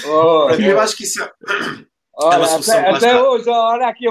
Oh, 0.07 0.51
eu 0.51 0.78
acho 0.80 0.96
que 0.96 1.05
isso 1.05 1.22
é. 1.22 1.30
Olha, 2.14 2.57
até, 2.57 2.90
até 2.90 3.22
hoje, 3.22 3.49
olha 3.49 3.88
aqui 3.88 4.07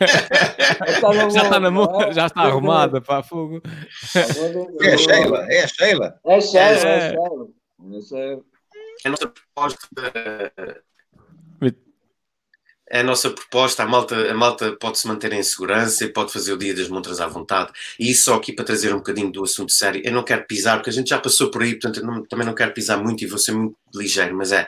a 0.00 1.12
montra. 1.12 1.26
É. 1.26 1.30
já 1.30 1.42
está 1.42 1.60
na 1.60 1.70
montra, 1.70 2.12
já 2.12 2.26
está 2.26 2.40
arrumada 2.42 3.00
para 3.00 3.22
fogo. 3.22 3.62
É 4.80 4.94
a 4.94 4.98
Sheila, 4.98 5.46
é 5.50 5.64
a 5.64 5.68
Sheila. 5.68 6.20
É 6.24 6.36
a 6.36 6.40
Sheila, 6.40 6.88
é, 6.88 6.92
é 6.92 6.96
a 6.96 7.10
Sheila. 8.00 8.40
É 9.04 9.08
a 9.08 9.10
nossa 9.10 9.28
proposta. 9.28 9.88
É 12.92 13.00
a 13.00 13.04
nossa 13.04 13.30
proposta, 13.30 13.84
a 13.84 13.86
malta, 13.86 14.16
a 14.28 14.34
malta 14.34 14.72
pode 14.72 14.98
se 14.98 15.06
manter 15.06 15.32
em 15.32 15.42
segurança 15.44 16.04
e 16.04 16.12
pode 16.12 16.32
fazer 16.32 16.52
o 16.52 16.58
dia 16.58 16.74
das 16.74 16.88
montras 16.88 17.20
à 17.20 17.28
vontade. 17.28 17.70
E 17.96 18.10
isso 18.10 18.24
só 18.24 18.34
aqui 18.34 18.52
para 18.52 18.64
trazer 18.64 18.92
um 18.92 18.98
bocadinho 18.98 19.30
do 19.30 19.44
assunto 19.44 19.70
sério. 19.70 20.02
Eu 20.04 20.10
não 20.10 20.24
quero 20.24 20.44
pisar, 20.44 20.76
porque 20.76 20.90
a 20.90 20.92
gente 20.92 21.10
já 21.10 21.20
passou 21.20 21.52
por 21.52 21.62
aí, 21.62 21.78
portanto 21.78 22.04
não, 22.04 22.24
também 22.24 22.44
não 22.44 22.54
quero 22.54 22.74
pisar 22.74 23.00
muito 23.00 23.22
e 23.22 23.28
vou 23.28 23.38
ser 23.38 23.52
muito 23.52 23.76
ligeiro, 23.94 24.36
mas 24.36 24.50
é. 24.50 24.66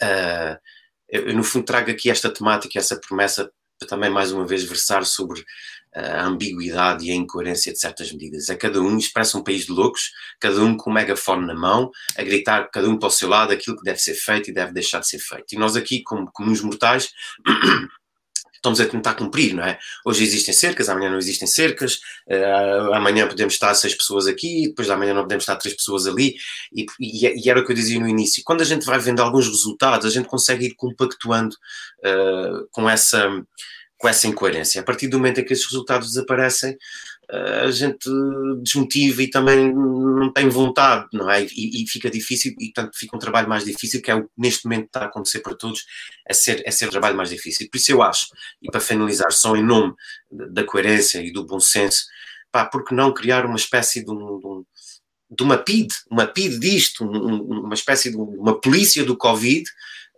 Uh, 0.00 0.56
eu, 1.08 1.34
no 1.34 1.42
fundo 1.42 1.64
trago 1.64 1.90
aqui 1.90 2.08
esta 2.08 2.30
temática, 2.30 2.78
essa 2.78 3.00
promessa 3.00 3.50
também 3.84 4.08
mais 4.08 4.32
uma 4.32 4.46
vez 4.46 4.64
versar 4.64 5.04
sobre 5.04 5.44
a 5.94 6.24
ambiguidade 6.24 7.06
e 7.06 7.10
a 7.10 7.14
incoerência 7.14 7.72
de 7.72 7.78
certas 7.78 8.12
medidas. 8.12 8.48
É 8.48 8.54
cada 8.54 8.80
um 8.80 8.96
expressa 8.98 9.38
um 9.38 9.42
país 9.42 9.64
de 9.64 9.72
loucos, 9.72 10.10
cada 10.38 10.62
um 10.62 10.76
com 10.76 10.90
um 10.90 10.92
megafone 10.92 11.46
na 11.46 11.54
mão, 11.54 11.90
a 12.16 12.22
gritar 12.22 12.70
cada 12.70 12.88
um 12.88 12.98
para 12.98 13.08
o 13.08 13.10
seu 13.10 13.28
lado 13.28 13.52
aquilo 13.52 13.76
que 13.76 13.82
deve 13.82 13.98
ser 13.98 14.14
feito 14.14 14.50
e 14.50 14.54
deve 14.54 14.72
deixar 14.72 15.00
de 15.00 15.08
ser 15.08 15.18
feito. 15.18 15.54
E 15.54 15.58
nós 15.58 15.74
aqui, 15.74 16.02
como 16.02 16.30
comuns 16.32 16.60
mortais, 16.60 17.10
estamos 18.66 18.80
a 18.80 18.86
tentar 18.86 19.14
cumprir, 19.14 19.54
não 19.54 19.62
é? 19.62 19.78
Hoje 20.04 20.24
existem 20.24 20.52
cercas, 20.52 20.88
amanhã 20.88 21.10
não 21.10 21.18
existem 21.18 21.46
cercas, 21.46 22.00
uh, 22.28 22.94
amanhã 22.94 23.26
podemos 23.28 23.54
estar 23.54 23.72
seis 23.74 23.94
pessoas 23.94 24.26
aqui, 24.26 24.68
depois 24.68 24.86
de 24.86 24.92
amanhã 24.92 25.14
não 25.14 25.22
podemos 25.22 25.42
estar 25.42 25.56
três 25.56 25.74
pessoas 25.74 26.06
ali, 26.06 26.36
e, 26.74 26.86
e, 27.00 27.44
e, 27.44 27.50
era 27.50 27.60
o 27.60 27.64
que 27.64 27.72
eu 27.72 27.76
dizia 27.76 28.00
no 28.00 28.08
início. 28.08 28.42
Quando 28.44 28.62
a 28.62 28.64
gente 28.64 28.84
vai 28.84 28.98
vendo 28.98 29.20
alguns 29.20 29.46
resultados, 29.46 30.06
a 30.06 30.10
gente 30.10 30.28
consegue 30.28 30.66
ir 30.66 30.74
compactuando 30.74 31.54
uh, 32.04 32.66
com 32.72 32.88
essa 32.88 33.30
com 33.98 34.06
essa 34.06 34.26
incoerência. 34.26 34.82
A 34.82 34.84
partir 34.84 35.08
do 35.08 35.16
momento 35.16 35.40
em 35.40 35.44
que 35.44 35.54
esses 35.54 35.64
resultados 35.64 36.08
desaparecem, 36.08 36.76
a 37.28 37.70
gente 37.70 38.08
desmotiva 38.62 39.22
e 39.22 39.28
também 39.28 39.74
não 39.74 40.32
tem 40.32 40.48
vontade, 40.48 41.08
não 41.12 41.28
é? 41.28 41.42
E, 41.42 41.82
e, 41.82 41.88
fica 41.88 42.08
difícil, 42.08 42.54
e 42.60 42.72
tanto 42.72 42.96
fica 42.96 43.16
um 43.16 43.18
trabalho 43.18 43.48
mais 43.48 43.64
difícil, 43.64 44.00
que 44.00 44.10
é 44.10 44.14
o 44.14 44.24
que 44.24 44.30
neste 44.38 44.64
momento 44.64 44.86
está 44.86 45.00
a 45.00 45.06
acontecer 45.06 45.40
para 45.40 45.54
todos, 45.56 45.84
é 46.26 46.32
ser, 46.32 46.62
é 46.64 46.70
ser 46.70 46.86
um 46.86 46.90
trabalho 46.90 47.16
mais 47.16 47.30
difícil. 47.30 47.68
Por 47.68 47.76
isso 47.76 47.90
eu 47.90 48.02
acho, 48.02 48.28
e 48.62 48.70
para 48.70 48.80
finalizar, 48.80 49.32
só 49.32 49.56
em 49.56 49.64
nome 49.64 49.94
da 50.30 50.62
coerência 50.62 51.18
e 51.18 51.32
do 51.32 51.44
bom 51.44 51.58
senso, 51.58 52.04
pá, 52.52 52.64
por 52.64 52.84
que 52.84 52.94
não 52.94 53.12
criar 53.12 53.44
uma 53.44 53.56
espécie 53.56 54.04
de 54.04 54.10
um, 54.10 54.38
de, 54.38 54.46
um, 54.46 54.64
de 55.30 55.42
uma 55.42 55.58
PID, 55.58 55.92
uma 56.08 56.26
PID 56.26 56.60
disto, 56.60 57.04
um, 57.04 57.64
uma 57.64 57.74
espécie 57.74 58.10
de 58.10 58.16
uma 58.16 58.60
polícia 58.60 59.04
do 59.04 59.16
Covid, 59.16 59.68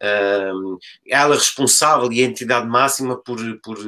uh, 0.03 0.79
ela 1.07 1.35
responsável 1.35 2.13
e 2.13 2.23
a 2.23 2.27
entidade 2.27 2.67
máxima 2.67 3.17
por, 3.17 3.39
por 3.63 3.79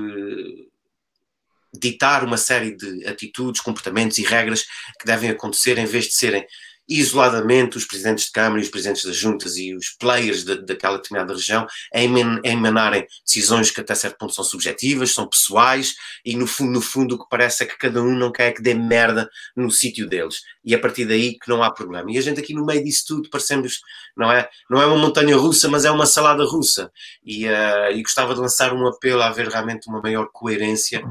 ditar 1.73 2.25
uma 2.25 2.37
série 2.37 2.77
de 2.77 3.07
atitudes, 3.07 3.61
comportamentos 3.61 4.19
e 4.19 4.23
regras 4.23 4.65
que 4.99 5.07
devem 5.07 5.31
acontecer 5.31 5.79
em 5.79 5.87
vez 5.87 6.07
de 6.07 6.15
serem 6.15 6.47
isoladamente 6.91 7.77
os 7.77 7.85
presidentes 7.85 8.25
de 8.25 8.33
Câmara 8.33 8.61
e 8.61 8.65
os 8.65 8.69
presidentes 8.69 9.05
das 9.05 9.15
juntas 9.15 9.57
e 9.57 9.73
os 9.73 9.91
players 9.91 10.43
de, 10.43 10.57
daquela 10.67 10.97
determinada 10.97 11.33
região 11.33 11.65
a, 11.95 12.01
emanarem 12.03 13.07
decisões 13.25 13.71
que 13.71 13.81
até 13.81 13.95
certo 13.95 14.19
ponto 14.19 14.35
são 14.35 14.43
subjetivas, 14.43 15.15
são 15.15 15.29
pessoais 15.29 15.95
e 16.25 16.37
no 16.37 16.49
fundo, 16.49 16.73
no 16.73 16.81
fundo 16.81 17.15
o 17.15 17.19
que 17.19 17.29
parece 17.31 17.63
é 17.63 17.67
que 17.67 17.79
cada 17.79 18.03
um 18.03 18.17
não 18.17 18.33
quer 18.33 18.53
que 18.53 18.61
dê 18.61 18.75
merda 18.75 19.31
no 19.55 19.71
sítio 19.71 20.09
deles. 20.09 20.41
E 20.65 20.75
a 20.75 20.81
partir 20.81 21.05
daí 21.05 21.39
que 21.39 21.49
não 21.49 21.63
há 21.63 21.71
problema. 21.71 22.11
E 22.11 22.19
a 22.19 22.21
gente 22.21 22.41
aqui 22.41 22.53
no 22.53 22.67
meio 22.67 22.83
disso 22.83 23.05
tudo 23.07 23.31
parecemos, 23.31 23.81
não 24.17 24.31
é, 24.31 24.49
não 24.69 24.83
é 24.83 24.87
uma 24.87 24.99
montanha 24.99 25.37
russa, 25.37 25.69
mas 25.69 25.85
é 25.85 25.91
uma 25.93 26.07
salada 26.07 26.45
russa. 26.45 26.91
E, 27.25 27.47
uh, 27.47 27.93
e 27.93 28.03
gostava 28.03 28.35
de 28.35 28.41
lançar 28.41 28.75
um 28.75 28.85
apelo 28.89 29.23
a 29.23 29.29
haver 29.29 29.47
realmente 29.49 29.89
uma 29.89 30.03
maior 30.03 30.29
coerência 30.33 31.03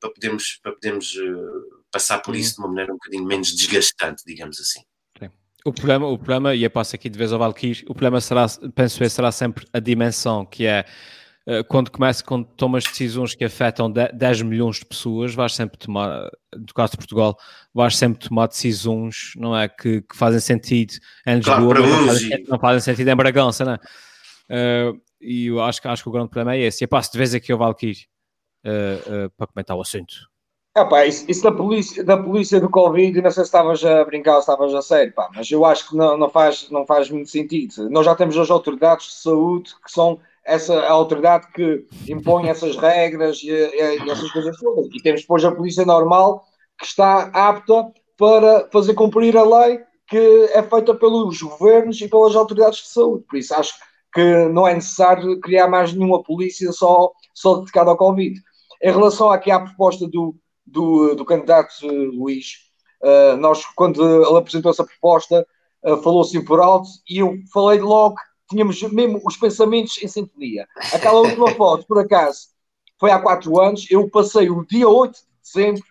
para 0.00 0.10
podermos, 0.10 0.58
para 0.62 0.72
podermos 0.72 1.14
uh, 1.14 1.84
passar 1.90 2.20
por 2.20 2.34
isso 2.36 2.54
de 2.54 2.60
uma 2.60 2.68
maneira 2.68 2.92
um 2.92 2.96
bocadinho 2.96 3.24
menos 3.24 3.54
desgastante, 3.54 4.22
digamos 4.26 4.60
assim. 4.60 4.80
O 5.64 5.72
problema, 5.72 6.06
o 6.06 6.16
problema, 6.16 6.54
e 6.54 6.64
eu 6.64 6.70
passo 6.70 6.96
aqui 6.96 7.10
de 7.10 7.18
vez 7.18 7.32
ao 7.32 7.38
Valkyrie, 7.38 7.84
o 7.84 7.92
problema 7.92 8.20
será, 8.20 8.46
penso 8.74 9.02
eu, 9.04 9.10
será 9.10 9.30
sempre 9.30 9.66
a 9.74 9.78
dimensão, 9.78 10.46
que 10.46 10.64
é 10.64 10.86
uh, 11.46 11.62
quando 11.64 11.90
começa, 11.90 12.24
quando 12.24 12.46
tomas 12.46 12.84
decisões 12.84 13.34
que 13.34 13.44
afetam 13.44 13.90
10 13.90 14.42
milhões 14.42 14.76
de 14.76 14.86
pessoas, 14.86 15.34
vais 15.34 15.54
sempre 15.54 15.76
tomar, 15.76 16.30
no 16.56 16.74
caso 16.74 16.92
de 16.92 16.96
Portugal, 16.96 17.36
vais 17.74 17.94
sempre 17.94 18.26
tomar 18.26 18.46
decisões, 18.46 19.32
não 19.36 19.54
é, 19.54 19.68
que, 19.68 20.00
que 20.00 20.16
fazem 20.16 20.40
sentido 20.40 20.94
em 21.26 21.36
Lisboa, 21.36 21.74
claro, 21.74 21.86
não, 21.86 22.06
fazem, 22.06 22.44
não, 22.48 22.58
fazem, 22.58 22.80
sentido 22.80 23.08
em 23.08 23.16
Bragança, 23.16 23.64
não 23.64 23.72
é? 23.74 23.78
Uh, 24.48 25.00
e 25.20 25.46
eu 25.48 25.62
acho, 25.62 25.86
acho 25.86 26.02
que 26.02 26.08
o 26.08 26.12
grande 26.12 26.30
problema 26.30 26.54
é 26.56 26.60
esse. 26.60 26.82
E 26.82 26.84
eu 26.84 26.88
passo 26.88 27.12
de 27.12 27.18
vez 27.18 27.34
aqui 27.34 27.52
ao 27.52 27.58
Valkyrie 27.58 28.06
uh, 28.64 29.30
para 29.36 29.46
comentar 29.46 29.76
o 29.76 29.80
assunto. 29.80 30.30
Ah, 30.74 30.84
pá, 30.84 31.04
isso, 31.04 31.24
isso, 31.28 31.42
da, 31.42 31.50
polícia, 31.50 32.04
da 32.04 32.16
polícia 32.16 32.60
do 32.60 32.70
Covid, 32.70 33.20
não 33.20 33.30
sei 33.30 33.42
se 33.42 33.48
estavas 33.48 33.84
a 33.84 34.04
brincar 34.04 34.34
ou 34.34 34.40
estavas 34.40 34.72
a 34.72 34.80
sério, 34.80 35.12
pá, 35.12 35.28
mas 35.34 35.50
eu 35.50 35.64
acho 35.64 35.88
que 35.88 35.96
não, 35.96 36.16
não, 36.16 36.30
faz, 36.30 36.70
não 36.70 36.86
faz 36.86 37.10
muito 37.10 37.28
sentido. 37.28 37.90
Nós 37.90 38.06
já 38.06 38.14
temos 38.14 38.38
as 38.38 38.50
autoridades 38.50 39.06
de 39.06 39.14
saúde 39.14 39.74
que 39.84 39.90
são 39.90 40.20
essa 40.44 40.80
autoridade 40.86 41.48
que 41.52 41.84
impõe 42.08 42.48
essas 42.48 42.76
regras 42.76 43.42
e, 43.42 43.50
e, 43.50 44.04
e 44.04 44.10
essas 44.10 44.30
coisas 44.30 44.56
todas. 44.58 44.86
E 44.94 45.02
temos 45.02 45.22
depois 45.22 45.44
a 45.44 45.52
polícia 45.52 45.84
normal 45.84 46.44
que 46.78 46.86
está 46.86 47.30
apta 47.34 47.92
para 48.16 48.68
fazer 48.72 48.94
cumprir 48.94 49.36
a 49.36 49.42
lei 49.42 49.80
que 50.06 50.48
é 50.52 50.62
feita 50.62 50.94
pelos 50.94 51.40
governos 51.40 52.00
e 52.00 52.08
pelas 52.08 52.34
autoridades 52.34 52.80
de 52.80 52.88
saúde. 52.88 53.24
Por 53.28 53.38
isso 53.38 53.54
acho 53.54 53.74
que 54.12 54.48
não 54.48 54.66
é 54.66 54.74
necessário 54.74 55.38
criar 55.40 55.68
mais 55.68 55.92
nenhuma 55.92 56.22
polícia 56.22 56.72
só, 56.72 57.12
só 57.32 57.58
dedicada 57.58 57.90
ao 57.90 57.96
Covid. 57.96 58.40
Em 58.82 58.90
relação 58.90 59.30
aqui 59.30 59.50
à 59.50 59.60
proposta 59.60 60.08
do, 60.08 60.34
do, 60.66 61.14
do 61.14 61.24
candidato 61.24 61.86
Luís. 61.86 62.70
Uh, 63.02 63.36
nós, 63.38 63.64
quando 63.74 64.02
ele 64.02 64.38
apresentou 64.38 64.70
essa 64.70 64.84
proposta, 64.84 65.46
uh, 65.84 65.96
falou 66.02 66.22
assim 66.22 66.44
por 66.44 66.60
alto 66.60 66.88
e 67.08 67.18
eu 67.18 67.34
falei 67.52 67.80
logo, 67.80 68.16
tínhamos 68.48 68.82
mesmo 68.82 69.20
os 69.24 69.36
pensamentos 69.36 70.02
em 70.02 70.08
sintonia. 70.08 70.66
Aquela 70.92 71.20
última 71.20 71.50
foto, 71.56 71.86
por 71.86 71.98
acaso, 71.98 72.40
foi 72.98 73.10
há 73.10 73.18
quatro 73.18 73.58
anos. 73.60 73.86
Eu 73.90 74.08
passei 74.10 74.50
o 74.50 74.64
dia 74.66 74.88
8 74.88 75.12
de 75.14 75.20
dezembro 75.42 75.84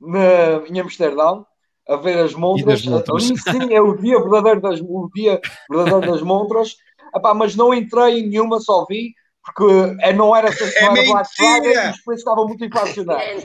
na, 0.00 0.66
em 0.68 0.80
Amsterdão 0.80 1.46
a 1.88 1.96
ver 1.96 2.18
as 2.18 2.34
montras. 2.34 2.86
Ali 2.86 3.38
sim 3.38 3.74
é 3.74 3.80
o 3.80 3.96
dia 3.96 4.20
verdadeiro 4.20 4.60
das, 4.60 4.80
o 4.80 5.10
dia 5.14 5.40
verdadeiro 5.68 6.12
das 6.12 6.22
montras. 6.22 6.76
Epá, 7.14 7.34
mas 7.34 7.54
não 7.54 7.74
entrei 7.74 8.20
em 8.20 8.28
nenhuma, 8.28 8.58
só 8.60 8.86
vi 8.88 9.12
porque 9.44 9.64
é, 10.00 10.12
não 10.12 10.34
era 10.34 10.48
essa 10.48 10.66
semana 10.66 10.98
é 11.00 11.06
Black 11.06 11.28
Friday 11.34 11.72
e 11.72 11.90
os 11.90 12.00
preços 12.00 12.20
estavam 12.20 12.46
muito 12.46 12.64
inflacionados. 12.64 13.44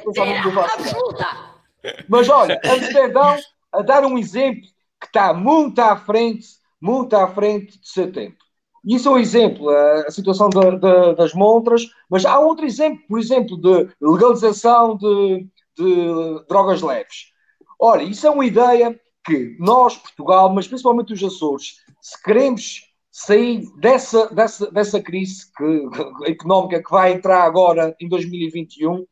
Mas 2.07 2.29
olha, 2.29 2.59
Amsterdão, 2.63 3.37
a 3.73 3.81
dar 3.81 4.05
um 4.05 4.17
exemplo 4.17 4.61
que 4.99 5.07
está 5.07 5.33
muito 5.33 5.79
à 5.79 5.95
frente, 5.97 6.47
muito 6.81 7.15
à 7.15 7.27
frente 7.27 7.79
do 7.79 7.87
seu 7.87 8.11
tempo. 8.11 8.37
Isso 8.85 9.09
é 9.09 9.11
um 9.11 9.17
exemplo, 9.17 9.69
a, 9.69 10.09
situação 10.11 10.49
de, 10.49 10.59
de, 10.59 11.15
das 11.15 11.33
montras, 11.33 11.83
mas 12.09 12.25
há 12.25 12.39
outro 12.39 12.65
exemplo, 12.65 13.03
por 13.07 13.19
exemplo, 13.19 13.57
de 13.59 13.89
legalização 13.99 14.95
de, 14.95 15.47
de 15.75 16.45
drogas 16.47 16.81
leves. 16.81 17.33
Olha, 17.79 18.03
isso 18.03 18.25
é 18.25 18.29
uma 18.29 18.45
ideia 18.45 18.97
que 19.25 19.57
nós, 19.59 19.97
Portugal, 19.97 20.53
mas 20.53 20.67
principalmente 20.67 21.11
os 21.11 21.23
Açores, 21.23 21.77
se 22.01 22.21
queremos 22.23 22.86
sair 23.17 23.67
dessa, 23.77 24.27
dessa, 24.27 24.69
dessa 24.69 25.01
crise 25.01 25.51
que, 25.57 26.29
económica 26.29 26.83
que 26.83 26.91
vai 26.91 27.13
entrar 27.13 27.41
agora 27.41 27.95
em 27.99 28.07
2021, 28.07 29.03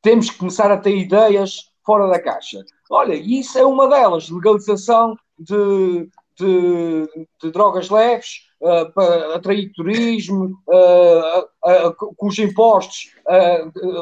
temos 0.00 0.30
que 0.30 0.38
começar 0.38 0.70
a 0.70 0.78
ter 0.78 0.96
ideias 0.96 1.70
fora 1.84 2.08
da 2.08 2.18
caixa. 2.18 2.64
Olha, 2.90 3.12
isso 3.12 3.58
é 3.58 3.64
uma 3.64 3.86
delas, 3.86 4.30
legalização 4.30 5.14
de, 5.38 6.08
de, 6.38 7.26
de 7.42 7.50
drogas 7.50 7.90
leves, 7.90 8.46
uh, 8.62 8.90
para 8.94 9.34
atrair 9.36 9.70
turismo, 9.74 10.56
uh, 10.66 11.40
uh, 11.86 11.94
com 12.16 12.28
os 12.28 12.38
impostos 12.38 13.12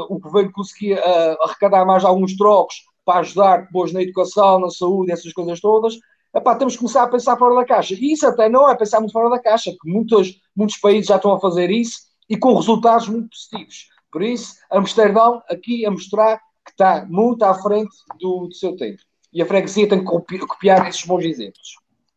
o 0.08 0.18
governo 0.20 0.52
conseguia 0.52 1.02
arrecadar 1.42 1.84
mais 1.84 2.04
alguns 2.04 2.36
trocos 2.36 2.76
para 3.04 3.20
ajudar 3.20 3.62
depois 3.62 3.92
na 3.92 4.02
educação, 4.02 4.60
na 4.60 4.70
saúde, 4.70 5.12
essas 5.12 5.32
coisas 5.32 5.60
todas. 5.60 5.98
Epá, 6.38 6.54
temos 6.54 6.74
que 6.74 6.78
começar 6.78 7.02
a 7.02 7.08
pensar 7.08 7.36
fora 7.36 7.56
da 7.56 7.64
caixa. 7.64 7.94
E 7.94 8.12
isso 8.12 8.26
até 8.26 8.48
não 8.48 8.70
é 8.70 8.76
pensar 8.76 9.00
muito 9.00 9.12
fora 9.12 9.28
da 9.28 9.40
caixa, 9.40 9.72
que 9.72 9.90
muitos, 9.90 10.40
muitos 10.54 10.76
países 10.78 11.06
já 11.06 11.16
estão 11.16 11.32
a 11.32 11.40
fazer 11.40 11.68
isso 11.68 11.98
e 12.30 12.36
com 12.36 12.54
resultados 12.54 13.08
muito 13.08 13.30
positivos. 13.30 13.88
Por 14.12 14.22
isso, 14.22 14.54
Amsterdão 14.70 15.42
aqui 15.48 15.84
a 15.84 15.90
mostrar 15.90 16.38
que 16.64 16.70
está 16.70 17.04
muito 17.08 17.42
à 17.42 17.54
frente 17.54 17.90
do, 18.20 18.46
do 18.46 18.54
seu 18.54 18.76
tempo. 18.76 19.02
E 19.32 19.42
a 19.42 19.46
freguesia 19.46 19.88
tem 19.88 19.98
que 19.98 20.04
copiar, 20.04 20.46
copiar 20.46 20.88
esses 20.88 21.04
bons 21.04 21.24
exemplos. 21.24 21.76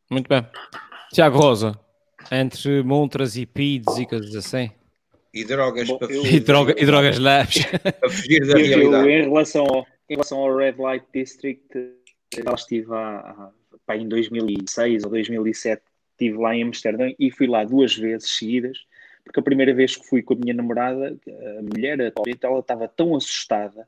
Muito 0.10 0.28
bem. 0.28 0.46
Tiago 1.12 1.40
Rosa, 1.40 1.78
entre 2.32 2.84
montras 2.84 3.36
e 3.36 3.46
PIDs 3.46 3.98
e 3.98 4.06
coisas 4.06 4.36
assim. 4.36 4.70
E 5.34 5.44
drogas 5.44 5.88
Bom, 5.88 5.98
para 5.98 6.14
eu, 6.14 6.26
e, 6.26 6.40
droga, 6.40 6.76
e 6.78 6.86
drogas 6.86 7.18
leves. 7.18 7.66
Para 8.00 8.10
fugir 8.10 8.46
da 8.46 8.60
eu, 8.60 8.66
realidade. 8.66 9.10
Eu, 9.10 9.10
em, 9.10 9.30
relação 9.30 9.66
ao, 9.66 9.88
em 10.10 10.14
relação 10.14 10.40
ao 10.40 10.56
Red 10.56 10.76
Light 10.78 11.06
District, 11.14 11.68
já 12.36 12.54
estive 12.54 12.94
há, 12.94 13.50
pá, 13.86 13.96
em 13.96 14.08
2006 14.08 15.04
ou 15.04 15.10
2007 15.10 15.82
estive 16.12 16.38
lá 16.38 16.56
em 16.56 16.64
Amsterdã 16.64 17.12
e 17.18 17.32
fui 17.32 17.48
lá 17.48 17.64
duas 17.64 17.96
vezes 17.96 18.30
seguidas, 18.30 18.86
porque 19.24 19.40
a 19.40 19.44
primeira 19.44 19.74
vez 19.74 19.96
que 19.96 20.08
fui 20.08 20.22
com 20.22 20.34
a 20.34 20.38
minha 20.38 20.54
namorada, 20.54 21.18
a 21.58 21.62
mulher 21.62 22.02
atualmente, 22.02 22.46
ela 22.46 22.60
estava 22.60 22.88
tão 22.88 23.16
assustada 23.16 23.88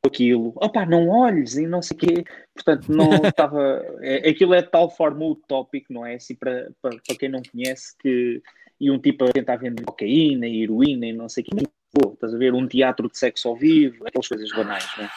com 0.00 0.08
aquilo, 0.08 0.52
opá, 0.56 0.84
não 0.84 1.08
olhes 1.08 1.56
e 1.56 1.66
não 1.66 1.80
sei 1.80 1.96
o 1.96 2.00
quê, 2.00 2.24
portanto 2.54 2.88
não 2.88 3.08
estava, 3.26 3.84
é, 4.00 4.28
aquilo 4.28 4.54
é 4.54 4.62
de 4.62 4.68
tal 4.68 4.90
forma 4.90 5.24
utópico, 5.24 5.92
não 5.92 6.04
é, 6.04 6.14
assim, 6.14 6.34
para, 6.34 6.70
para, 6.80 6.96
para 7.06 7.16
quem 7.16 7.28
não 7.28 7.42
conhece, 7.42 7.96
que, 7.98 8.42
e 8.80 8.90
um 8.90 8.98
tipo 8.98 9.24
a 9.24 9.32
tentar 9.32 9.56
vender 9.56 9.84
cocaína, 9.84 10.46
heroína 10.46 11.06
e 11.06 11.12
não 11.12 11.28
sei 11.28 11.44
o 11.44 11.46
quê, 11.46 11.68
pô, 11.92 12.12
estás 12.14 12.34
a 12.34 12.38
ver, 12.38 12.52
um 12.52 12.66
teatro 12.66 13.08
de 13.08 13.16
sexo 13.16 13.48
ao 13.48 13.56
vivo, 13.56 14.06
aquelas 14.06 14.26
coisas 14.26 14.50
banais, 14.50 14.86
não 14.96 15.04
é? 15.04 15.10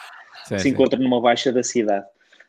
Sim, 0.45 0.57
se 0.57 0.63
sim. 0.63 0.69
encontra 0.69 0.99
numa 0.99 1.19
baixa 1.19 1.51
da 1.51 1.63
cidade. 1.63 2.05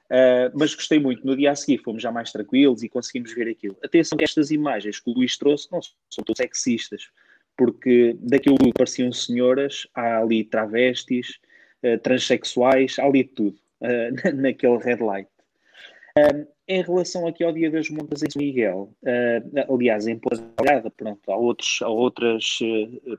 Uh, 0.07 0.55
mas 0.55 0.75
gostei 0.75 1.01
muito. 1.01 1.27
No 1.27 1.37
dia 1.37 1.51
a 1.51 1.55
seguir 1.57 1.79
fomos 1.79 2.03
já 2.03 2.13
mais 2.13 2.31
tranquilos 2.31 2.83
e 2.83 2.89
conseguimos 2.89 3.33
ver 3.35 3.49
aquilo. 3.49 3.77
Atenção 3.83 4.17
estas 4.21 4.51
imagens 4.51 5.01
que 5.01 5.11
o 5.11 5.15
Luís 5.15 5.37
trouxe 5.37 5.69
não 5.71 5.81
são 5.83 6.25
todas 6.25 6.39
sexistas, 6.39 7.11
porque 7.57 8.17
daquilo 8.21 8.57
que 8.57 8.73
pareciam 8.73 9.13
senhoras, 9.13 9.87
há 9.95 10.19
ali 10.19 10.45
travestis, 10.45 11.41
uh, 11.83 11.99
transexuais, 11.99 12.99
há 12.99 13.05
ali 13.05 13.25
tudo 13.25 13.59
uh, 13.81 14.31
naquele 14.37 14.79
red 14.79 15.03
light. 15.03 15.29
em 16.69 16.83
relação 16.83 17.27
aqui 17.27 17.43
ao 17.43 17.53
Dia 17.53 17.71
das 17.71 17.91
Montas 17.91 18.23
em 18.23 18.31
São 18.31 18.41
Miguel, 18.41 18.91
aliás, 19.69 20.07
em 20.07 20.19
Ponta 20.19 20.43
Delgada, 20.57 20.91
pronto, 20.91 21.31
há, 21.31 21.37
outros, 21.37 21.79
há 21.83 21.89
outras 21.89 22.59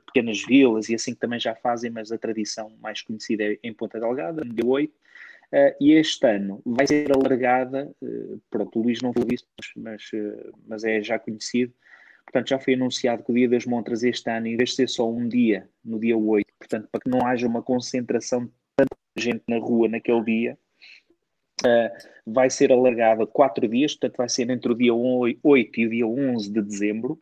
pequenas 0.06 0.42
vilas 0.44 0.88
e 0.88 0.96
assim 0.96 1.14
que 1.14 1.20
também 1.20 1.38
já 1.38 1.54
fazem, 1.54 1.90
mas 1.90 2.10
a 2.10 2.18
tradição 2.18 2.72
mais 2.80 3.00
conhecida 3.00 3.44
é 3.44 3.58
em 3.62 3.72
Ponta 3.72 4.00
Delgada, 4.00 4.44
no 4.44 4.52
dia 4.52 4.66
8, 4.66 4.92
Uh, 5.50 5.72
e 5.80 5.92
este 5.92 6.26
ano 6.26 6.60
vai 6.64 6.86
ser 6.86 7.10
alargada, 7.10 7.90
uh, 8.02 8.40
pronto, 8.50 8.78
o 8.78 8.82
Luís 8.82 9.00
não 9.00 9.14
falou 9.14 9.26
disso, 9.26 9.46
mas, 9.76 10.02
uh, 10.12 10.52
mas 10.66 10.84
é 10.84 11.02
já 11.02 11.18
conhecido, 11.18 11.72
portanto 12.26 12.50
já 12.50 12.58
foi 12.58 12.74
anunciado 12.74 13.24
que 13.24 13.32
o 13.32 13.34
Dia 13.34 13.48
das 13.48 13.64
Montras 13.64 14.02
este 14.02 14.28
ano, 14.30 14.46
em 14.46 14.58
vez 14.58 14.70
de 14.70 14.76
ser 14.76 14.88
só 14.90 15.10
um 15.10 15.26
dia, 15.26 15.66
no 15.82 15.98
dia 15.98 16.18
8, 16.18 16.46
portanto 16.58 16.88
para 16.92 17.00
que 17.00 17.08
não 17.08 17.26
haja 17.26 17.46
uma 17.46 17.62
concentração 17.62 18.44
de 18.44 18.52
tanta 18.76 18.96
gente 19.16 19.42
na 19.48 19.56
rua 19.58 19.88
naquele 19.88 20.22
dia, 20.22 20.58
vai 22.26 22.50
ser 22.50 22.70
alargada 22.70 23.26
quatro 23.26 23.66
dias, 23.66 23.94
portanto 23.94 24.18
vai 24.18 24.28
ser 24.28 24.50
entre 24.50 24.70
o 24.70 24.74
dia 24.74 24.94
8 24.94 25.40
e 25.80 25.86
o 25.86 25.90
dia 25.90 26.06
11 26.06 26.52
de 26.52 26.62
dezembro, 26.62 27.18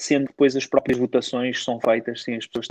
sendo 0.00 0.26
que 0.26 0.32
depois 0.32 0.56
as 0.56 0.66
próprias 0.66 0.98
votações 0.98 1.62
são 1.62 1.80
feitas 1.80 2.22
sem 2.22 2.36
as 2.36 2.46
pessoas 2.46 2.68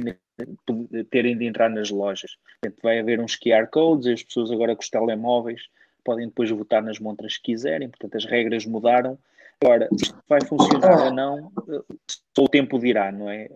terem 1.12 1.38
de 1.38 1.46
entrar 1.46 1.70
nas 1.70 1.90
lojas. 1.90 2.38
Portanto, 2.62 2.82
vai 2.82 3.00
haver 3.00 3.20
uns 3.20 3.36
QR 3.36 3.68
codes 3.72 4.08
as 4.08 4.24
pessoas 4.24 4.52
agora 4.52 4.76
com 4.76 4.82
os 4.82 4.90
telemóveis 4.90 5.62
podem 6.04 6.28
depois 6.28 6.50
votar 6.50 6.82
nas 6.82 6.98
montras 6.98 7.38
que 7.38 7.52
quiserem, 7.52 7.90
portanto 7.90 8.16
as 8.16 8.26
regras 8.26 8.66
mudaram. 8.66 9.18
Agora, 9.62 9.90
se 9.96 10.14
vai 10.28 10.40
funcionar 10.42 11.06
ou 11.06 11.14
não, 11.14 11.52
só 12.36 12.46
o 12.46 12.48
tempo 12.48 12.80
dirá, 12.80 13.12
não 13.12 13.30
é? 13.30 13.48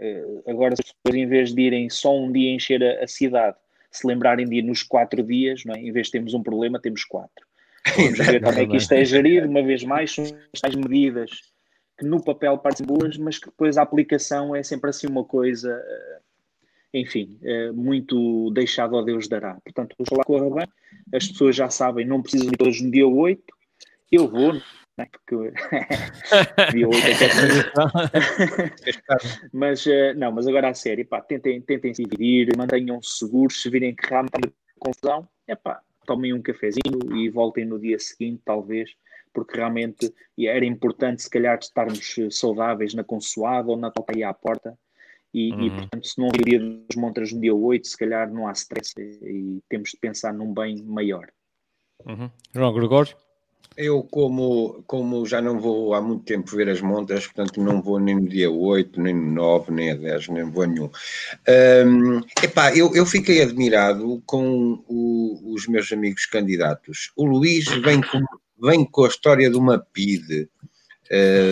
Agora, 0.45 0.76
se 0.76 0.84
as 0.86 0.91
pessoas, 0.91 1.15
em 1.15 1.26
vez 1.26 1.53
de 1.53 1.61
irem 1.61 1.89
só 1.89 2.15
um 2.15 2.32
dia 2.32 2.53
encher 2.53 2.84
a, 2.84 3.03
a 3.03 3.07
cidade, 3.07 3.55
se 3.89 4.05
lembrarem 4.05 4.45
de 4.45 4.57
ir 4.57 4.63
nos 4.63 4.84
quatro 4.84 5.24
dias, 5.24 5.63
não 5.65 5.74
é? 5.74 5.80
em 5.80 5.91
vez 5.91 6.07
de 6.07 6.13
termos 6.13 6.34
um 6.34 6.43
problema, 6.43 6.80
temos 6.80 7.05
quatro. 7.05 7.47
Vamos 7.95 8.17
ver 8.17 8.41
como 8.41 8.59
é 8.59 8.65
que 8.65 8.78
isto 8.78 8.91
é 8.91 9.05
gerido, 9.05 9.47
uma 9.47 9.63
vez 9.63 9.84
mais, 9.84 10.13
são 10.13 10.26
as 10.63 10.76
medidas 10.76 11.53
que 12.04 12.10
no 12.10 12.22
papel 12.22 12.58
parecem 12.58 12.86
boas, 12.86 13.18
mas 13.18 13.39
que 13.39 13.45
depois 13.45 13.78
a 13.78 13.82
aplicação 13.82 14.54
é 14.54 14.62
sempre 14.62 14.89
assim 14.89 15.08
uma 15.08 15.24
coisa, 15.24 15.72
eh, 15.72 16.20
enfim, 16.93 17.39
eh, 17.41 17.72
muito 17.72 18.51
deixado 18.51 18.97
a 18.97 19.01
Deus 19.01 19.30
dará. 19.30 19.58
Portanto, 19.64 19.95
lá 20.12 20.24
corra 20.26 20.49
bem, 20.54 20.68
as 21.14 21.30
pessoas 21.30 21.56
já 21.56 21.70
sabem, 21.70 22.06
não 22.06 22.22
precisam 22.22 22.51
de 22.51 22.58
todos 22.58 22.82
no 22.82 22.91
dia 22.91 23.08
8, 23.08 23.41
eu 24.12 24.28
vou, 24.28 24.54
né? 24.54 25.08
porque 25.12 25.54
dia 26.74 26.88
8 26.88 26.97
é 26.97 27.16
que 27.16 27.24
é 28.89 28.99
mas 29.54 29.86
uh, 29.86 30.14
não, 30.18 30.32
mas 30.34 30.45
agora 30.45 30.70
a 30.70 30.74
sério, 30.74 31.06
pá, 31.08 31.22
tentem, 31.22 31.62
tentem 31.62 31.93
se 31.93 32.04
dividir, 32.04 32.56
mantenham-se 32.58 33.18
seguros, 33.20 33.62
se 33.62 33.70
virem 33.70 33.95
que 33.95 34.08
realmente 34.08 34.34
há 34.36 34.49
confusão, 34.78 35.28
é 35.47 35.56
pá, 35.56 35.82
tomem 36.06 36.34
um 36.34 36.41
cafezinho 36.41 37.16
e 37.16 37.30
voltem 37.30 37.64
no 37.64 37.80
dia 37.80 37.97
seguinte, 37.97 38.41
talvez, 38.43 38.91
porque 39.34 39.57
realmente 39.57 40.13
era 40.39 40.65
importante, 40.65 41.23
se 41.23 41.29
calhar, 41.29 41.57
estarmos 41.59 42.17
eh, 42.17 42.29
saudáveis 42.29 42.93
na 42.93 43.03
consoada 43.03 43.69
ou 43.69 43.77
na 43.77 43.91
topa 43.91 44.13
aí 44.15 44.23
à 44.23 44.34
porta. 44.34 44.77
E, 45.34 45.51
uhum. 45.51 45.65
e, 45.65 45.71
portanto, 45.71 46.07
se 46.07 46.21
não 46.21 46.29
vir 46.29 46.45
dia 46.45 46.59
dos 46.59 46.95
montras 46.95 47.31
no 47.34 47.41
dia 47.41 47.55
8, 47.55 47.88
se 47.88 47.97
calhar 47.97 48.31
não 48.31 48.47
há 48.47 48.51
stress 48.51 48.93
e 48.99 49.59
temos 49.67 49.89
de 49.89 49.97
pensar 49.97 50.31
num 50.31 50.53
bem 50.53 50.84
maior. 50.84 51.27
Uhum. 52.05 52.29
João 52.53 52.73
Gregório? 52.73 53.15
Eu, 53.75 54.03
como, 54.03 54.84
como 54.86 55.25
já 55.25 55.41
não 55.41 55.59
vou 55.59 55.95
há 55.95 56.01
muito 56.01 56.23
tempo 56.25 56.55
ver 56.55 56.69
as 56.69 56.79
montas, 56.79 57.25
portanto 57.25 57.59
não 57.59 57.81
vou 57.81 57.99
nem 57.99 58.15
no 58.15 58.29
dia 58.29 58.51
8, 58.51 59.01
nem 59.01 59.15
no 59.15 59.31
9, 59.31 59.71
nem 59.71 59.91
a 59.91 59.95
10, 59.95 60.27
nem 60.27 60.43
vou 60.43 60.63
a 60.63 60.67
nenhum. 60.67 60.91
Um, 61.88 62.19
epá, 62.43 62.75
eu, 62.75 62.93
eu 62.93 63.03
fiquei 63.03 63.41
admirado 63.41 64.21
com 64.27 64.84
o, 64.88 65.53
os 65.53 65.67
meus 65.67 65.91
amigos 65.91 66.27
candidatos. 66.27 67.11
O 67.15 67.25
Luís 67.25 67.65
vem 67.65 67.99
com, 68.01 68.19
vem 68.64 68.86
com 68.86 69.03
a 69.03 69.09
história 69.09 69.49
de 69.49 69.57
uma 69.57 69.78
PIDE, 69.78 70.49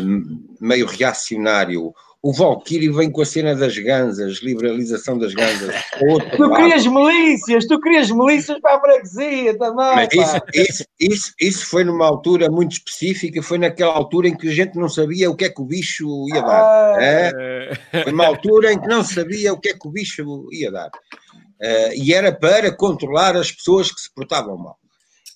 um, 0.03 0.45
meio 0.62 0.86
reacionário. 0.86 1.93
O 2.24 2.32
Valkyrie 2.32 2.91
vem 2.91 3.12
com 3.12 3.24
a 3.24 3.26
cena 3.26 3.55
das 3.55 3.76
ganzas, 3.78 4.41
liberalização 4.43 5.18
das 5.18 5.34
ganzas. 5.34 5.76
tu 6.38 6.43
lado. 6.43 6.55
querias 6.55 6.86
milícias, 6.86 7.66
tu 7.66 7.80
querias 7.82 8.12
milícias 8.12 8.59
para 8.62 8.78
a 8.78 8.80
freguesia 8.80 9.57
também. 9.57 10.07
Isso, 10.14 10.41
isso, 10.53 10.86
isso, 10.99 11.34
isso, 11.41 11.66
foi 11.66 11.84
numa 11.84 12.05
altura 12.05 12.49
muito 12.49 12.74
específica, 12.74 13.41
foi 13.41 13.57
naquela 13.57 13.93
altura 13.93 14.28
em 14.28 14.38
que 14.38 14.47
a 14.47 14.53
gente 14.53 14.78
não 14.78 14.88
sabia 14.88 15.32
o 15.32 15.36
que 15.36 15.45
é 15.45 15.49
que 15.49 15.62
o 15.62 15.66
bicho 15.66 16.28
ia 16.34 16.41
dar. 16.41 16.62
Ah, 16.62 16.97
é? 16.99 18.03
Foi 18.03 18.14
uma 18.14 18.28
altura 18.28 18.72
em 18.72 18.80
que 18.80 18.88
não 18.88 19.03
sabia 19.03 19.51
o 19.51 19.59
que 19.59 19.70
é 19.70 19.74
que 19.74 19.88
o 19.88 19.91
bicho 19.91 20.47
ia 20.51 20.72
dar. 20.72 20.89
Uh, 20.89 21.93
e 21.95 22.14
era 22.14 22.32
para 22.32 22.72
controlar 22.72 23.36
as 23.36 23.51
pessoas 23.51 23.91
que 23.91 23.99
se 23.99 24.14
portavam 24.14 24.57
mal. 24.57 24.80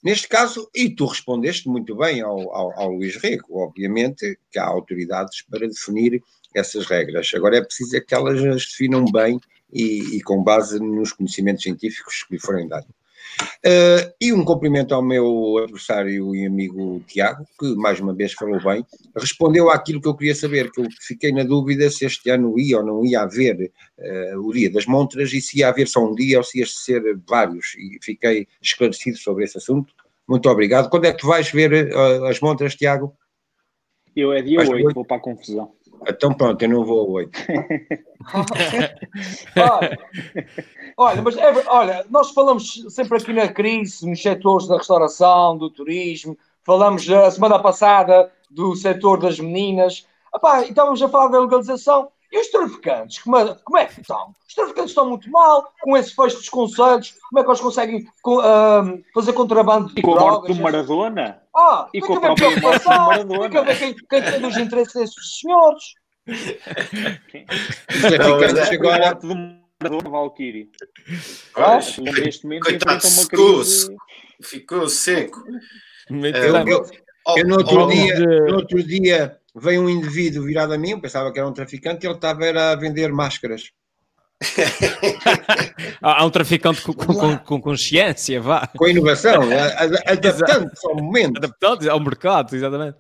Neste 0.05 0.27
caso, 0.27 0.69
e 0.75 0.87
tu 0.87 1.07
respondeste 1.07 1.67
muito 1.67 1.95
bem 1.95 2.21
ao, 2.21 2.39
ao, 2.55 2.79
ao 2.79 2.91
Luís 2.91 3.15
Rego, 3.15 3.57
obviamente 3.57 4.37
que 4.51 4.59
há 4.59 4.63
autoridades 4.63 5.41
para 5.49 5.67
definir 5.67 6.21
essas 6.53 6.85
regras. 6.85 7.31
Agora 7.33 7.57
é 7.57 7.63
preciso 7.63 7.97
é 7.97 7.99
que 7.99 8.13
elas 8.13 8.37
as 8.37 8.67
definam 8.67 9.03
bem 9.05 9.39
e, 9.73 10.15
e 10.15 10.21
com 10.21 10.43
base 10.43 10.79
nos 10.79 11.11
conhecimentos 11.11 11.63
científicos 11.63 12.21
que 12.21 12.35
lhe 12.35 12.39
forem 12.39 12.67
dados. 12.67 12.87
Uh, 13.65 14.13
e 14.21 14.31
um 14.31 14.45
cumprimento 14.45 14.93
ao 14.93 15.01
meu 15.01 15.57
adversário 15.57 16.35
e 16.35 16.45
amigo 16.45 17.01
Tiago, 17.07 17.45
que 17.59 17.75
mais 17.75 17.99
uma 17.99 18.13
vez 18.13 18.33
falou 18.33 18.61
bem, 18.61 18.85
respondeu 19.15 19.69
àquilo 19.69 20.01
que 20.01 20.07
eu 20.07 20.15
queria 20.15 20.35
saber, 20.35 20.71
que 20.71 20.81
eu 20.81 20.87
fiquei 21.01 21.31
na 21.31 21.43
dúvida 21.43 21.89
se 21.89 22.05
este 22.05 22.29
ano 22.29 22.59
ia 22.59 22.77
ou 22.77 22.85
não 22.85 23.05
ia 23.05 23.21
haver 23.21 23.71
uh, 23.97 24.39
o 24.39 24.53
dia 24.53 24.71
das 24.71 24.85
montras 24.85 25.33
e 25.33 25.41
se 25.41 25.59
ia 25.59 25.69
haver 25.69 25.87
só 25.87 26.05
um 26.05 26.13
dia 26.13 26.37
ou 26.37 26.43
se 26.43 26.59
ia 26.59 26.65
ser 26.65 27.01
vários, 27.27 27.75
e 27.75 27.97
fiquei 28.01 28.47
esclarecido 28.61 29.17
sobre 29.17 29.43
esse 29.43 29.57
assunto. 29.57 29.93
Muito 30.27 30.49
obrigado. 30.49 30.89
Quando 30.89 31.05
é 31.05 31.11
que 31.11 31.19
tu 31.19 31.27
vais 31.27 31.49
ver 31.51 31.93
uh, 31.93 32.25
as 32.25 32.39
montras, 32.39 32.75
Tiago? 32.75 33.15
Eu 34.15 34.31
é 34.31 34.41
dia 34.41 34.57
vais 34.57 34.69
8, 34.69 34.93
vou 34.93 35.05
para 35.05 35.17
a 35.17 35.19
confusão. 35.19 35.73
Então 36.07 36.33
pronto, 36.33 36.61
eu 36.61 36.69
não 36.69 36.85
vou 36.85 37.01
a 37.01 37.05
8. 37.11 37.39
olha, 39.57 39.99
olha, 40.97 41.21
mas 41.21 41.37
é, 41.37 41.63
olha, 41.67 42.05
nós 42.09 42.31
falamos 42.31 42.85
sempre 42.89 43.17
aqui 43.17 43.33
na 43.33 43.47
crise, 43.47 44.07
nos 44.07 44.21
setores 44.21 44.67
da 44.67 44.77
restauração, 44.77 45.57
do 45.57 45.69
turismo, 45.69 46.37
falamos 46.63 47.09
a 47.09 47.31
semana 47.31 47.59
passada 47.59 48.31
do 48.49 48.75
setor 48.75 49.19
das 49.19 49.39
meninas, 49.39 50.05
Epá, 50.35 50.63
e 50.63 50.69
estávamos 50.69 51.01
a 51.01 51.07
falar 51.07 51.29
da 51.29 51.39
legalização. 51.39 52.09
E 52.31 52.39
os 52.39 52.47
traficantes, 52.47 53.19
como 53.19 53.37
é, 53.37 53.55
como 53.63 53.77
é 53.77 53.85
que 53.85 54.01
estão? 54.01 54.33
Os 54.47 54.53
traficantes 54.53 54.91
estão 54.91 55.09
muito 55.09 55.29
mal, 55.29 55.71
com 55.81 55.95
esse 55.95 56.13
fecho 56.15 56.37
dos 56.37 56.49
conselhos, 56.49 57.15
como 57.29 57.39
é 57.39 57.43
que 57.43 57.49
eles 57.49 57.61
conseguem 57.61 58.07
uh, 58.25 59.03
fazer 59.13 59.33
contrabando 59.33 59.93
de 59.93 59.99
e 59.99 60.01
com 60.01 60.13
drogas? 60.13 60.33
a 60.33 60.39
morte 60.39 60.53
do 60.53 60.63
Maradona? 60.63 61.41
Ah, 61.55 61.87
e 61.93 62.01
com 62.01 62.13
a 62.15 62.19
própria 62.19 62.59
morte 62.59 62.83
do 62.83 62.89
Maradona. 62.89 63.43
Fica 63.43 63.59
a 63.59 63.63
ver 63.63 63.77
quem, 63.77 63.95
quem 63.95 64.23
tem 64.23 64.45
os 64.45 64.57
interesses 64.57 64.93
desses 64.93 65.39
senhores. 65.39 65.83
Os 67.89 68.01
traficantes 68.01 68.71
agora... 68.71 69.09
A 69.09 69.11
morte 69.11 69.27
do 69.27 69.35
Maradona, 69.81 70.09
Valkyrie. 70.09 70.71
Ah, 71.55 71.75
neste 71.75 72.43
momento 72.43 72.63
Coitado, 72.63 73.01
ficou, 73.01 73.63
ficou 74.41 74.89
seco. 74.89 75.43
Eu, 76.09 76.65
eu, 76.67 76.85
eu, 77.37 77.47
no 77.47 77.57
outro 77.57 77.87
dia, 77.87 78.19
no 78.19 78.55
outro 78.55 78.83
dia 78.83 79.39
veio 79.55 79.81
um 79.81 79.89
indivíduo 79.89 80.43
virado 80.43 80.73
a 80.73 80.77
mim, 80.77 80.91
eu 80.91 80.99
pensava 80.99 81.31
que 81.31 81.39
era 81.39 81.47
um 81.47 81.53
traficante, 81.53 82.05
e 82.05 82.07
ele 82.07 82.15
estava 82.15 82.45
a 82.49 82.75
vender 82.75 83.11
máscaras. 83.11 83.71
Há 86.01 86.25
um 86.25 86.29
traficante 86.29 86.81
com, 86.81 86.93
com, 86.93 87.37
com, 87.37 87.61
consciência, 87.61 88.41
vá. 88.41 88.67
Com 88.75 88.87
inovação, 88.87 89.43
adaptando-se 90.05 90.87
ao 90.87 90.95
momento. 90.95 91.37
Adaptando 91.37 91.89
ao 91.89 91.99
mercado, 91.99 92.55
exatamente. 92.55 92.97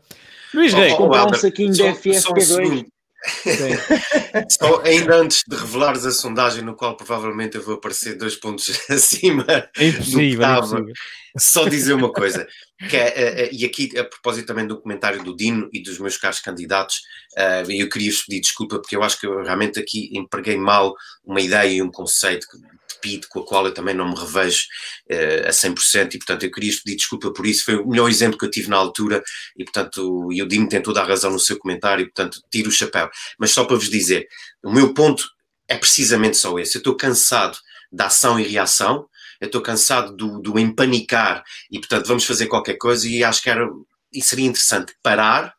Luís 0.53 0.73
Rei, 0.73 0.95
comprar 0.95 1.27
um 1.27 1.33
saquinho 1.33 1.73
de 1.73 1.83
FFP2. 1.83 2.85
Só 4.49 4.81
ainda 4.81 5.15
antes 5.15 5.43
de 5.47 5.55
revelares 5.55 6.05
a 6.05 6.11
sondagem 6.11 6.63
no 6.63 6.75
qual 6.75 6.95
provavelmente 6.95 7.55
eu 7.55 7.63
vou 7.63 7.75
aparecer 7.75 8.17
dois 8.17 8.35
pontos 8.35 8.69
acima 8.89 9.45
é 9.77 9.87
impossível, 9.87 10.45
é 10.45 10.57
impossível. 10.57 10.93
só 11.37 11.67
dizer 11.67 11.93
uma 11.93 12.11
coisa 12.11 12.47
que 12.89 12.97
é, 12.97 13.07
é, 13.07 13.41
é, 13.43 13.49
e 13.51 13.65
aqui 13.65 13.97
a 13.97 14.03
propósito 14.03 14.47
também 14.47 14.67
do 14.67 14.79
comentário 14.79 15.23
do 15.23 15.35
Dino 15.35 15.69
e 15.73 15.81
dos 15.81 15.99
meus 15.99 16.17
caros 16.17 16.39
candidatos 16.39 16.97
uh, 17.37 17.71
eu 17.71 17.89
queria 17.89 18.11
vos 18.11 18.23
pedir 18.23 18.41
desculpa 18.41 18.79
porque 18.79 18.95
eu 18.95 19.03
acho 19.03 19.19
que 19.19 19.25
eu 19.25 19.43
realmente 19.43 19.79
aqui 19.79 20.09
empreguei 20.13 20.57
mal 20.57 20.93
uma 21.23 21.41
ideia 21.41 21.71
e 21.71 21.81
um 21.81 21.91
conceito 21.91 22.47
Com 23.29 23.39
a 23.39 23.45
qual 23.45 23.65
eu 23.65 23.73
também 23.73 23.95
não 23.95 24.09
me 24.09 24.19
revejo 24.19 24.65
uh, 25.11 25.47
a 25.47 25.51
100%, 25.51 26.15
e 26.15 26.17
portanto 26.17 26.43
eu 26.43 26.51
queria 26.51 26.73
pedir 26.83 26.97
desculpa 26.97 27.31
por 27.31 27.45
isso, 27.45 27.65
foi 27.65 27.75
o 27.75 27.87
melhor 27.87 28.09
exemplo 28.09 28.37
que 28.37 28.45
eu 28.45 28.51
tive 28.51 28.69
na 28.69 28.77
altura, 28.77 29.23
e 29.57 29.63
portanto, 29.63 30.29
e 30.31 30.41
o 30.41 30.47
Dino 30.47 30.67
tem 30.67 30.81
toda 30.81 31.01
a 31.01 31.05
razão 31.05 31.31
no 31.31 31.39
seu 31.39 31.57
comentário, 31.57 32.03
e 32.03 32.05
portanto, 32.05 32.41
tiro 32.51 32.69
o 32.69 32.71
chapéu. 32.71 33.09
Mas 33.39 33.51
só 33.51 33.65
para 33.65 33.75
vos 33.75 33.89
dizer, 33.89 34.27
o 34.63 34.71
meu 34.71 34.93
ponto 34.93 35.25
é 35.67 35.77
precisamente 35.77 36.37
só 36.37 36.57
esse, 36.59 36.77
eu 36.77 36.79
estou 36.79 36.95
cansado 36.95 37.57
da 37.91 38.07
ação 38.07 38.39
e 38.39 38.43
reação, 38.43 39.07
eu 39.39 39.47
estou 39.47 39.61
cansado 39.61 40.15
do, 40.15 40.39
do 40.39 40.59
empanicar, 40.59 41.43
e 41.71 41.79
portanto 41.79 42.07
vamos 42.07 42.25
fazer 42.25 42.47
qualquer 42.47 42.75
coisa, 42.75 43.07
e 43.07 43.23
acho 43.23 43.41
que 43.41 43.49
era, 43.49 43.67
e 44.13 44.21
seria 44.21 44.45
interessante 44.45 44.93
parar, 45.03 45.53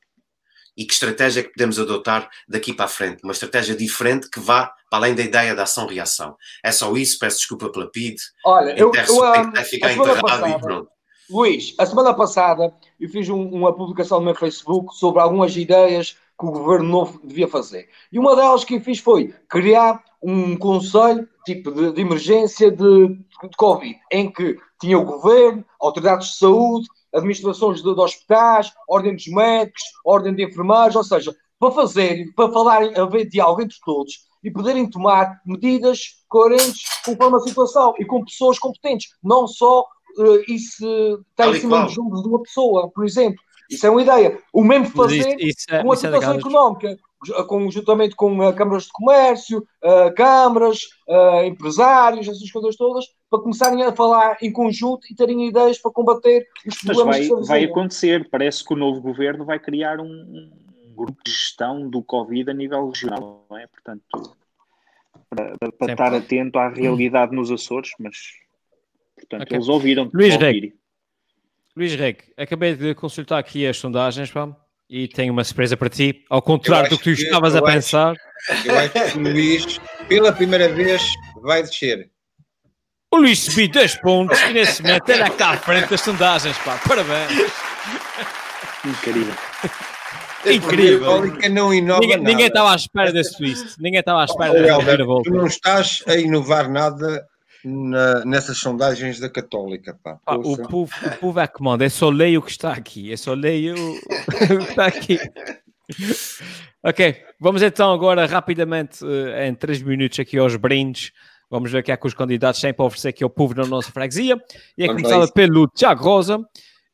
e 0.76 0.84
que 0.84 0.92
estratégia 0.92 1.40
é 1.40 1.42
que 1.42 1.52
podemos 1.52 1.78
adotar 1.78 2.28
daqui 2.46 2.72
para 2.72 2.84
a 2.84 2.88
frente? 2.88 3.22
Uma 3.22 3.32
estratégia 3.32 3.74
diferente 3.74 4.28
que 4.28 4.38
vá 4.38 4.70
para 4.90 5.00
além 5.00 5.14
da 5.14 5.22
ideia 5.22 5.54
da 5.54 5.64
ação-reação. 5.64 6.36
É 6.64 6.70
só 6.70 6.94
isso, 6.96 7.18
peço 7.18 7.38
desculpa 7.38 7.70
pela 7.70 7.90
PID. 7.90 8.16
Olha, 8.44 8.70
eu, 8.78 8.92
eu 8.94 9.14
um, 9.14 9.64
ficar 9.64 9.92
enterrado 9.92 10.20
passada, 10.20 10.48
e 10.48 10.60
pronto. 10.60 10.88
Luís, 11.28 11.74
a 11.78 11.84
semana 11.84 12.14
passada 12.14 12.72
eu 13.00 13.08
fiz 13.08 13.28
um, 13.28 13.48
uma 13.48 13.74
publicação 13.74 14.18
no 14.20 14.26
meu 14.26 14.34
Facebook 14.34 14.94
sobre 14.96 15.20
algumas 15.20 15.56
ideias 15.56 16.16
que 16.38 16.46
o 16.46 16.52
governo 16.52 16.88
novo 16.88 17.20
devia 17.24 17.48
fazer. 17.48 17.88
E 18.12 18.18
uma 18.18 18.36
delas 18.36 18.64
que 18.64 18.74
eu 18.74 18.80
fiz 18.80 19.00
foi 19.00 19.34
criar 19.48 20.02
um 20.22 20.56
conselho 20.56 21.28
tipo 21.44 21.72
de, 21.72 21.92
de 21.92 22.00
emergência 22.00 22.70
de, 22.70 23.08
de 23.08 23.56
Covid, 23.56 23.96
em 24.12 24.30
que 24.30 24.56
tinha 24.80 24.98
o 24.98 25.04
governo, 25.04 25.64
autoridades 25.80 26.28
de 26.28 26.38
saúde, 26.38 26.86
administrações 27.14 27.82
de, 27.82 27.94
de 27.94 28.00
hospitais, 28.00 28.72
ordem 28.88 29.14
dos 29.14 29.26
médicos, 29.28 29.82
ordem 30.04 30.34
de 30.34 30.44
enfermeiros, 30.44 30.96
ou 30.96 31.04
seja, 31.04 31.34
para 31.58 31.70
fazer, 31.72 32.32
para 32.34 32.52
falarem, 32.52 32.96
haver 32.96 33.28
diálogo 33.28 33.62
entre 33.62 33.76
todos 33.84 34.25
e 34.42 34.50
poderem 34.50 34.88
tomar 34.88 35.40
medidas 35.44 36.24
coerentes 36.28 36.82
conforme 37.04 37.36
a 37.36 37.40
situação 37.40 37.94
e 37.98 38.04
com 38.04 38.24
pessoas 38.24 38.58
competentes, 38.58 39.08
não 39.22 39.46
só 39.46 39.84
uh, 40.18 40.52
isso 40.52 41.24
está 41.30 41.48
em 41.48 41.60
cima 41.60 41.84
dos 41.84 41.98
ombros 41.98 42.22
de 42.22 42.28
uma 42.28 42.42
pessoa, 42.42 42.90
por 42.90 43.04
exemplo. 43.04 43.40
Isso 43.70 43.86
é 43.86 43.90
uma 43.90 44.02
ideia. 44.02 44.38
O 44.52 44.62
mesmo 44.62 44.86
fazer 44.90 45.36
isso, 45.40 45.58
isso 45.58 45.66
é, 45.70 45.82
com 45.82 45.90
a 45.90 45.94
é 45.94 45.96
situação 45.96 46.34
é 46.34 46.36
económica. 46.36 46.98
conjuntamente 47.48 48.14
com 48.14 48.38
uh, 48.38 48.54
câmaras 48.54 48.84
de 48.84 48.92
comércio, 48.92 49.58
uh, 49.58 50.14
câmaras, 50.14 50.82
uh, 51.08 51.44
empresários, 51.44 52.28
essas 52.28 52.50
coisas 52.50 52.76
todas, 52.76 53.06
para 53.28 53.40
começarem 53.40 53.82
a 53.82 53.94
falar 53.94 54.36
em 54.40 54.52
conjunto 54.52 55.06
e 55.10 55.14
terem 55.14 55.48
ideias 55.48 55.78
para 55.78 55.90
combater 55.90 56.46
os 56.66 56.78
problemas 56.78 57.18
Mas 57.18 57.28
vai, 57.28 57.42
vai 57.42 57.64
acontecer, 57.64 58.28
parece 58.30 58.64
que 58.64 58.72
o 58.72 58.76
novo 58.76 59.00
governo 59.00 59.44
vai 59.44 59.58
criar 59.58 59.98
um, 59.98 60.04
um, 60.04 60.50
grupo 60.96 61.22
de 61.24 61.30
gestão 61.30 61.88
do 61.88 62.02
Covid 62.02 62.50
a 62.50 62.54
nível 62.54 62.88
regional, 62.88 63.46
não 63.50 63.58
é? 63.58 63.66
Portanto, 63.66 64.04
para, 65.28 65.58
para, 65.58 65.72
para 65.72 65.92
estar 65.92 66.14
atento 66.14 66.58
à 66.58 66.68
realidade 66.68 67.34
nos 67.34 67.50
Açores, 67.50 67.90
mas 67.98 68.16
portanto, 69.14 69.42
okay. 69.42 69.56
eles 69.56 69.68
ouviram. 69.68 70.10
Luís 70.12 70.36
Reg, 70.36 70.74
Luís 71.76 71.94
Reg, 71.94 72.18
acabei 72.36 72.74
de 72.74 72.94
consultar 72.94 73.38
aqui 73.38 73.66
as 73.66 73.76
sondagens, 73.76 74.30
pá 74.30 74.56
e 74.88 75.08
tenho 75.08 75.32
uma 75.32 75.44
surpresa 75.44 75.76
para 75.76 75.88
ti, 75.88 76.24
ao 76.30 76.40
contrário 76.40 76.88
do 76.88 76.96
que 76.96 77.04
tu 77.04 77.10
estavas 77.10 77.54
a 77.54 77.58
acho, 77.58 77.66
pensar. 77.66 78.16
Eu 78.64 78.78
acho 78.78 79.12
que 79.12 79.18
o 79.18 79.20
Luís, 79.20 79.80
pela 80.08 80.32
primeira 80.32 80.68
vez, 80.68 81.02
vai 81.42 81.62
descer. 81.62 82.10
O 83.10 83.16
Luís 83.18 83.40
subiu 83.40 83.68
dois 83.68 83.94
pontos 83.96 84.40
e 84.42 84.52
nesse 84.52 84.82
momento 84.82 85.08
era 85.10 85.30
cá 85.30 85.50
à 85.50 85.56
frente 85.56 85.88
das 85.88 86.00
sondagens, 86.00 86.56
pá. 86.58 86.78
Parabéns. 86.86 87.32
Incrível. 88.84 89.34
Incrível. 90.44 91.22
Não 91.50 91.72
inova 91.72 92.00
ninguém, 92.00 92.18
ninguém 92.18 92.46
estava 92.46 92.72
à 92.72 92.76
espera 92.76 93.12
desse 93.12 93.36
twist. 93.36 93.80
Ninguém 93.80 94.00
estava 94.00 94.22
à 94.22 94.24
espera 94.24 94.50
oh, 94.52 94.82
dessa 94.82 95.04
volta. 95.04 95.30
Tu 95.30 95.36
não 95.36 95.46
estás 95.46 96.02
a 96.06 96.16
inovar 96.16 96.70
nada 96.70 97.26
na, 97.64 98.24
nessas 98.24 98.58
sondagens 98.58 99.18
da 99.18 99.28
Católica. 99.28 99.98
Pá. 100.02 100.18
Ah, 100.24 100.36
o, 100.36 100.56
povo, 100.68 100.92
o 101.04 101.18
povo 101.18 101.40
é 101.40 101.46
que 101.46 101.62
manda, 101.62 101.84
é 101.84 101.88
só 101.88 102.08
leio 102.08 102.40
o 102.40 102.42
que 102.42 102.50
está 102.50 102.72
aqui, 102.72 103.12
é 103.12 103.16
só 103.16 103.34
leio 103.34 103.74
o 104.54 104.58
que 104.64 104.70
está 104.70 104.86
aqui. 104.86 105.18
ok, 106.82 107.16
vamos 107.40 107.62
então 107.62 107.92
agora 107.92 108.26
rapidamente, 108.26 109.04
eh, 109.04 109.48
em 109.48 109.54
3 109.54 109.82
minutos, 109.82 110.18
aqui 110.20 110.38
aos 110.38 110.56
brindes. 110.56 111.12
Vamos 111.48 111.70
ver 111.70 111.78
o 111.78 111.82
que 111.82 111.92
é 111.92 111.96
que 111.96 112.06
os 112.06 112.14
candidatos 112.14 112.60
têm 112.60 112.74
para 112.74 112.84
oferecer 112.84 113.08
aqui 113.08 113.22
ao 113.22 113.30
povo 113.30 113.54
da 113.54 113.64
nossa 113.64 113.92
freguesia. 113.92 114.36
E 114.76 114.84
é 114.84 114.88
começada 114.88 115.28
pelo 115.28 115.68
Tiago 115.68 116.02
Rosa. 116.02 116.40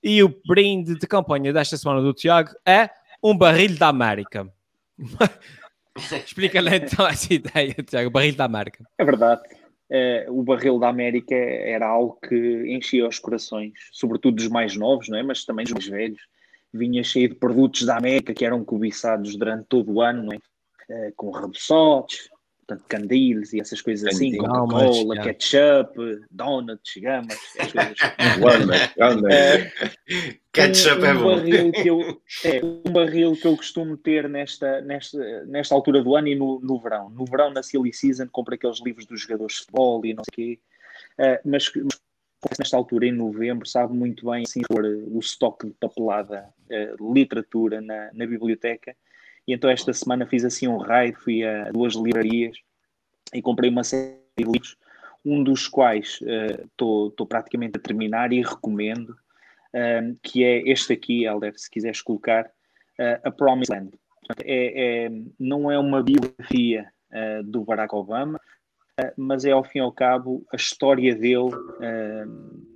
E 0.03 0.23
o 0.23 0.35
brinde 0.47 0.99
de 0.99 1.07
campanha 1.07 1.53
desta 1.53 1.77
semana 1.77 2.03
do 2.03 2.13
Tiago 2.13 2.51
é 2.67 2.91
um 3.23 3.37
barril 3.37 3.77
da 3.77 3.89
América. 3.89 4.49
Explica-lhe 6.25 6.77
então 6.77 7.07
essa 7.07 7.33
ideia, 7.33 7.75
Tiago, 7.75 8.11
barril 8.11 8.35
da 8.35 8.45
América. 8.45 8.85
É 8.99 9.05
verdade 9.05 9.43
uh, 9.93 10.39
o 10.39 10.43
barril 10.43 10.79
da 10.79 10.89
América 10.89 11.35
era 11.35 11.87
algo 11.87 12.19
que 12.27 12.65
enchia 12.67 13.07
os 13.07 13.19
corações, 13.19 13.73
sobretudo 13.93 14.37
dos 14.37 14.49
mais 14.49 14.75
novos, 14.77 15.09
não 15.09 15.19
é? 15.19 15.23
mas 15.23 15.45
também 15.45 15.65
dos 15.65 15.73
mais 15.73 15.87
velhos. 15.87 16.23
Vinha 16.73 17.05
cheio 17.05 17.29
de 17.29 17.35
produtos 17.35 17.85
da 17.85 17.99
América 17.99 18.33
que 18.33 18.47
eram 18.47 18.65
cobiçados 18.65 19.37
durante 19.37 19.67
todo 19.67 19.93
o 19.93 20.01
ano, 20.01 20.33
é? 20.33 20.37
Uh, 20.89 21.13
com 21.15 21.31
reboçotes, 21.31 22.29
portanto, 22.73 22.85
candiles 22.89 23.53
e 23.53 23.61
essas 23.61 23.81
coisas 23.81 24.07
assim, 24.07 24.37
Coca-Cola, 24.37 25.21
ketchup, 25.23 26.21
donuts, 26.31 26.95
gamas, 26.97 27.39
essas 27.57 27.73
coisas. 28.41 28.79
uh, 28.97 29.29
ketchup 30.53 31.03
um, 31.03 31.05
é 31.05 31.15
bom. 31.15 31.37
Barril 31.37 31.73
que 31.73 31.89
eu, 31.89 32.23
é, 32.45 32.61
um 32.65 32.93
barril 32.93 33.37
que 33.37 33.47
eu 33.47 33.57
costumo 33.57 33.97
ter 33.97 34.29
nesta, 34.29 34.81
nesta, 34.83 35.45
nesta 35.47 35.75
altura 35.75 36.03
do 36.03 36.17
ano 36.17 36.29
e 36.29 36.35
no, 36.35 36.61
no 36.61 36.81
verão. 36.81 37.11
No 37.11 37.25
verão, 37.25 37.51
na 37.51 37.63
Silly 37.63 37.93
Season, 37.93 38.29
compro 38.31 38.55
aqueles 38.55 38.81
livros 38.83 39.07
dos 39.07 39.21
jogadores 39.21 39.57
de 39.57 39.61
futebol 39.61 40.05
e 40.05 40.15
não 40.15 40.23
sei 40.25 40.33
o 40.33 40.57
quê. 40.57 40.61
Uh, 41.19 41.49
mas, 41.49 41.71
mas 41.75 42.59
nesta 42.59 42.77
altura, 42.77 43.07
em 43.07 43.13
novembro, 43.13 43.67
sabe 43.67 43.95
muito 43.95 44.31
bem 44.31 44.45
assim, 44.47 44.63
o 44.71 45.19
estoque 45.19 45.67
de 45.67 45.75
papelada, 45.75 46.49
uh, 46.71 47.13
literatura 47.13 47.81
na, 47.81 48.11
na 48.13 48.27
biblioteca 48.27 48.97
e 49.47 49.53
então 49.53 49.69
esta 49.69 49.93
semana 49.93 50.27
fiz 50.27 50.45
assim 50.45 50.69
um 50.69 50.79
raid, 50.79 51.17
fui 51.17 51.45
a 51.45 51.71
duas 51.71 51.95
livrarias 51.95 52.57
e 53.35 53.43
comprei 53.43 53.71
uma 53.71 53.85
série 53.85 54.19
de 54.37 54.45
livros, 54.45 54.77
um 55.25 55.43
dos 55.43 55.69
quais 55.69 56.21
estou 56.65 57.09
uh, 57.09 57.27
praticamente 57.27 57.77
a 57.77 57.81
terminar 57.81 58.33
e 58.33 58.43
recomendo, 58.43 59.11
uh, 59.11 60.17
que 60.23 60.45
é 60.45 60.69
este 60.69 60.93
aqui, 60.93 61.25
Helder, 61.25 61.59
se 61.59 61.71
quiseres 61.71 62.03
colocar, 62.03 62.47
uh, 62.47 63.21
A 63.25 63.31
Promised 63.31 63.75
Land. 63.75 63.91
Portanto, 64.21 64.45
é, 64.47 65.05
é, 65.07 65.11
não 65.39 65.71
é 65.71 65.79
uma 65.79 66.03
biografia 66.03 66.89
uh, 67.11 67.43
do 67.43 67.65
Barack 67.65 67.95
Obama, 67.95 68.41
mas 69.17 69.45
é 69.45 69.51
ao 69.51 69.65
fim 69.65 69.79
e 69.79 69.81
ao 69.81 69.91
cabo 69.91 70.45
a 70.53 70.57
história 70.57 71.15
dele 71.15 71.51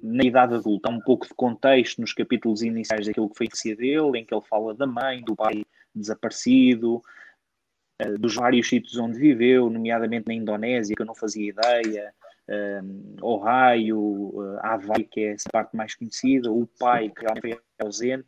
na 0.02 0.24
idade 0.24 0.54
adulta. 0.54 0.88
Há 0.88 0.92
um 0.92 1.00
pouco 1.00 1.28
de 1.28 1.34
contexto 1.34 2.00
nos 2.00 2.14
capítulos 2.14 2.62
iniciais 2.62 3.06
daquilo 3.06 3.28
que 3.28 3.36
foi 3.36 3.46
a 3.46 3.76
dele, 3.76 4.18
em 4.18 4.24
que 4.24 4.34
ele 4.34 4.42
fala 4.48 4.74
da 4.74 4.86
mãe, 4.86 5.22
do 5.22 5.36
pai 5.36 5.62
desaparecido, 5.98 7.02
eh, 7.98 8.18
dos 8.18 8.34
vários 8.34 8.68
sítios 8.68 8.96
onde 8.96 9.18
viveu, 9.18 9.70
nomeadamente 9.70 10.28
na 10.28 10.34
Indonésia, 10.34 10.94
que 10.94 11.02
eu 11.02 11.06
não 11.06 11.14
fazia 11.14 11.50
ideia, 11.50 12.12
um, 12.48 13.16
Ohio, 13.22 13.98
uh, 13.98 14.58
Havaí, 14.60 15.04
que 15.04 15.20
é 15.20 15.32
essa 15.32 15.48
parte 15.50 15.76
mais 15.76 15.94
conhecida, 15.94 16.50
o 16.50 16.66
pai, 16.78 17.10
que 17.10 17.22
realmente 17.22 17.60
foi 17.76 17.86
ausente, 17.86 18.26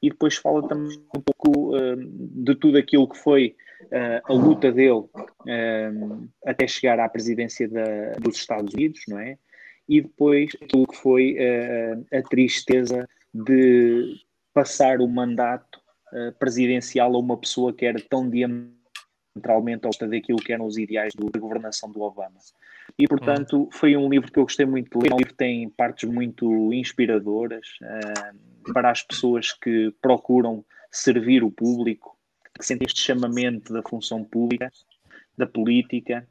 e 0.00 0.08
depois 0.08 0.36
fala 0.36 0.66
também 0.68 0.98
um 1.14 1.20
pouco 1.20 1.76
uh, 1.76 1.96
de 1.96 2.54
tudo 2.54 2.78
aquilo 2.78 3.08
que 3.08 3.18
foi 3.18 3.56
uh, 3.82 4.32
a 4.32 4.32
luta 4.32 4.70
dele 4.70 5.04
até 6.44 6.66
chegar 6.66 6.98
à 7.00 7.08
presidência 7.08 7.68
dos 8.20 8.36
Estados 8.36 8.72
Unidos, 8.74 9.00
não 9.08 9.18
é? 9.18 9.38
E 9.88 10.00
depois 10.00 10.50
aquilo 10.60 10.86
que 10.86 10.96
foi 10.96 11.36
a 12.12 12.20
tristeza 12.22 13.08
de 13.32 14.16
passar 14.52 15.00
o 15.00 15.06
mandato 15.06 15.80
eh, 16.16 16.30
presidencial 16.30 17.14
a 17.14 17.18
uma 17.18 17.36
pessoa 17.36 17.74
que 17.74 17.84
era 17.84 18.00
tão 18.08 18.30
diametralmente 18.30 19.86
oposta 19.86 20.08
daquilo 20.08 20.38
que 20.38 20.50
eram 20.50 20.64
os 20.64 20.78
ideais 20.78 21.14
do, 21.14 21.30
da 21.30 21.38
governação 21.38 21.92
do 21.92 22.00
Obama. 22.00 22.38
E, 22.98 23.06
portanto, 23.06 23.64
hum. 23.64 23.68
foi 23.70 23.94
um 23.98 24.08
livro 24.08 24.32
que 24.32 24.38
eu 24.38 24.44
gostei 24.44 24.64
muito 24.64 24.98
de 24.98 25.04
ler. 25.04 25.12
Um 25.12 25.18
livro 25.18 25.32
que 25.32 25.38
tem 25.38 25.68
partes 25.68 26.08
muito 26.08 26.72
inspiradoras 26.72 27.66
uh, 27.82 28.72
para 28.72 28.90
as 28.90 29.02
pessoas 29.02 29.52
que 29.52 29.94
procuram 30.00 30.64
servir 30.90 31.44
o 31.44 31.50
público, 31.50 32.16
que 32.58 32.64
sentem 32.64 32.86
este 32.86 33.00
chamamento 33.00 33.74
da 33.74 33.82
função 33.82 34.24
pública, 34.24 34.72
da 35.36 35.46
política, 35.46 36.26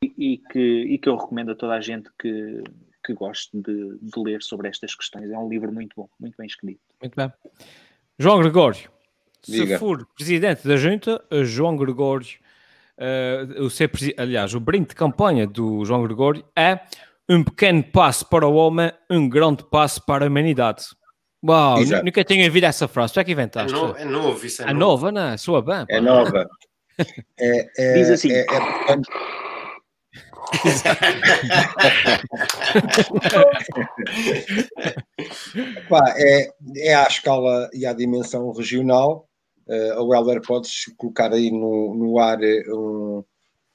e, 0.00 0.14
e, 0.16 0.38
que, 0.38 0.82
e 0.84 0.98
que 0.98 1.08
eu 1.08 1.16
recomendo 1.16 1.50
a 1.50 1.56
toda 1.56 1.74
a 1.74 1.80
gente 1.80 2.08
que, 2.16 2.62
que 3.04 3.12
goste 3.12 3.50
de, 3.60 3.98
de 4.00 4.20
ler 4.20 4.40
sobre 4.40 4.68
estas 4.68 4.94
questões. 4.94 5.32
É 5.32 5.36
um 5.36 5.48
livro 5.48 5.72
muito 5.72 5.94
bom, 5.96 6.08
muito 6.20 6.36
bem 6.36 6.46
escrito. 6.46 6.80
Muito 7.00 7.16
bem. 7.16 7.32
João 8.18 8.38
Gregório, 8.38 8.90
Diga. 9.42 9.66
se 9.66 9.78
for 9.78 10.06
presidente 10.16 10.66
da 10.66 10.76
junta, 10.76 11.22
João 11.42 11.76
Gregório, 11.76 12.26
uh, 12.98 13.62
o 13.62 13.70
ser 13.70 13.90
aliás, 14.16 14.54
o 14.54 14.60
brinde 14.60 14.88
de 14.88 14.94
campanha 14.94 15.46
do 15.46 15.84
João 15.84 16.02
Gregório 16.02 16.44
é 16.56 16.80
um 17.28 17.42
pequeno 17.42 17.82
passo 17.82 18.26
para 18.26 18.46
o 18.46 18.54
homem, 18.54 18.92
um 19.10 19.28
grande 19.28 19.64
passo 19.64 20.04
para 20.04 20.24
a 20.24 20.28
humanidade. 20.28 20.84
Uau, 21.46 21.78
Exato. 21.78 22.04
nunca 22.04 22.24
tinha 22.24 22.46
ouvido 22.46 22.64
essa 22.64 22.88
frase. 22.88 23.12
Tu 23.12 23.20
é 23.20 23.24
que 23.24 23.32
inventaste? 23.32 23.76
É, 23.76 23.78
no, 23.78 23.96
é 23.96 24.04
novo, 24.04 24.46
isso 24.46 24.62
é, 24.62 24.64
é 24.64 24.72
novo. 24.72 24.80
nova, 24.80 25.12
não 25.12 25.28
é? 25.28 25.36
Soa 25.36 25.60
bem. 25.60 25.84
É 25.90 26.00
nova. 26.00 26.48
é, 27.38 27.68
é, 27.76 27.94
Diz 27.94 28.10
assim. 28.10 28.32
É, 28.32 28.40
é, 28.40 28.96
Pá, 35.88 36.14
é, 36.16 36.50
é 36.76 36.94
à 36.94 37.04
escala 37.04 37.70
e 37.72 37.86
à 37.86 37.92
dimensão 37.92 38.52
regional. 38.52 39.28
Uh, 39.66 40.02
o 40.02 40.14
Helder, 40.14 40.42
podes 40.42 40.84
colocar 40.96 41.32
aí 41.32 41.50
no, 41.50 41.94
no 41.94 42.18
ar 42.18 42.38
um, 42.68 43.24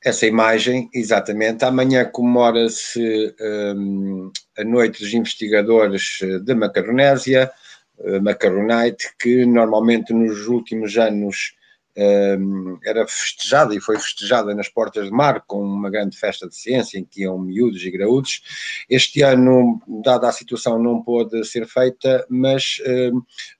essa 0.04 0.28
imagem, 0.28 0.90
exatamente. 0.94 1.66
Amanhã 1.66 2.06
comemora-se 2.06 3.36
um, 3.76 4.32
a 4.58 4.64
Noite 4.64 5.02
dos 5.02 5.14
Investigadores 5.14 6.20
da 6.44 6.56
Macaronésia, 6.56 7.52
uh, 7.98 8.22
Macaronite, 8.22 9.10
que 9.20 9.46
normalmente 9.46 10.14
nos 10.14 10.48
últimos 10.48 10.98
anos 10.98 11.54
era 12.84 13.06
festejada 13.08 13.76
e 13.76 13.82
foi 13.82 13.98
festejada 13.98 14.54
nas 14.54 14.70
portas 14.70 15.06
de 15.06 15.12
mar 15.12 15.44
com 15.46 15.62
uma 15.62 15.90
grande 15.90 16.18
festa 16.18 16.48
de 16.48 16.56
ciência 16.56 16.98
em 16.98 17.04
que 17.04 17.24
iam 17.24 17.38
miúdos 17.38 17.84
e 17.84 17.92
graúdos. 17.92 18.42
Este 18.90 19.22
ano, 19.22 19.82
dada 20.04 20.30
a 20.30 20.32
situação, 20.32 20.82
não 20.82 21.02
pôde 21.02 21.44
ser 21.46 21.68
feita, 21.68 22.26
mas 22.30 22.82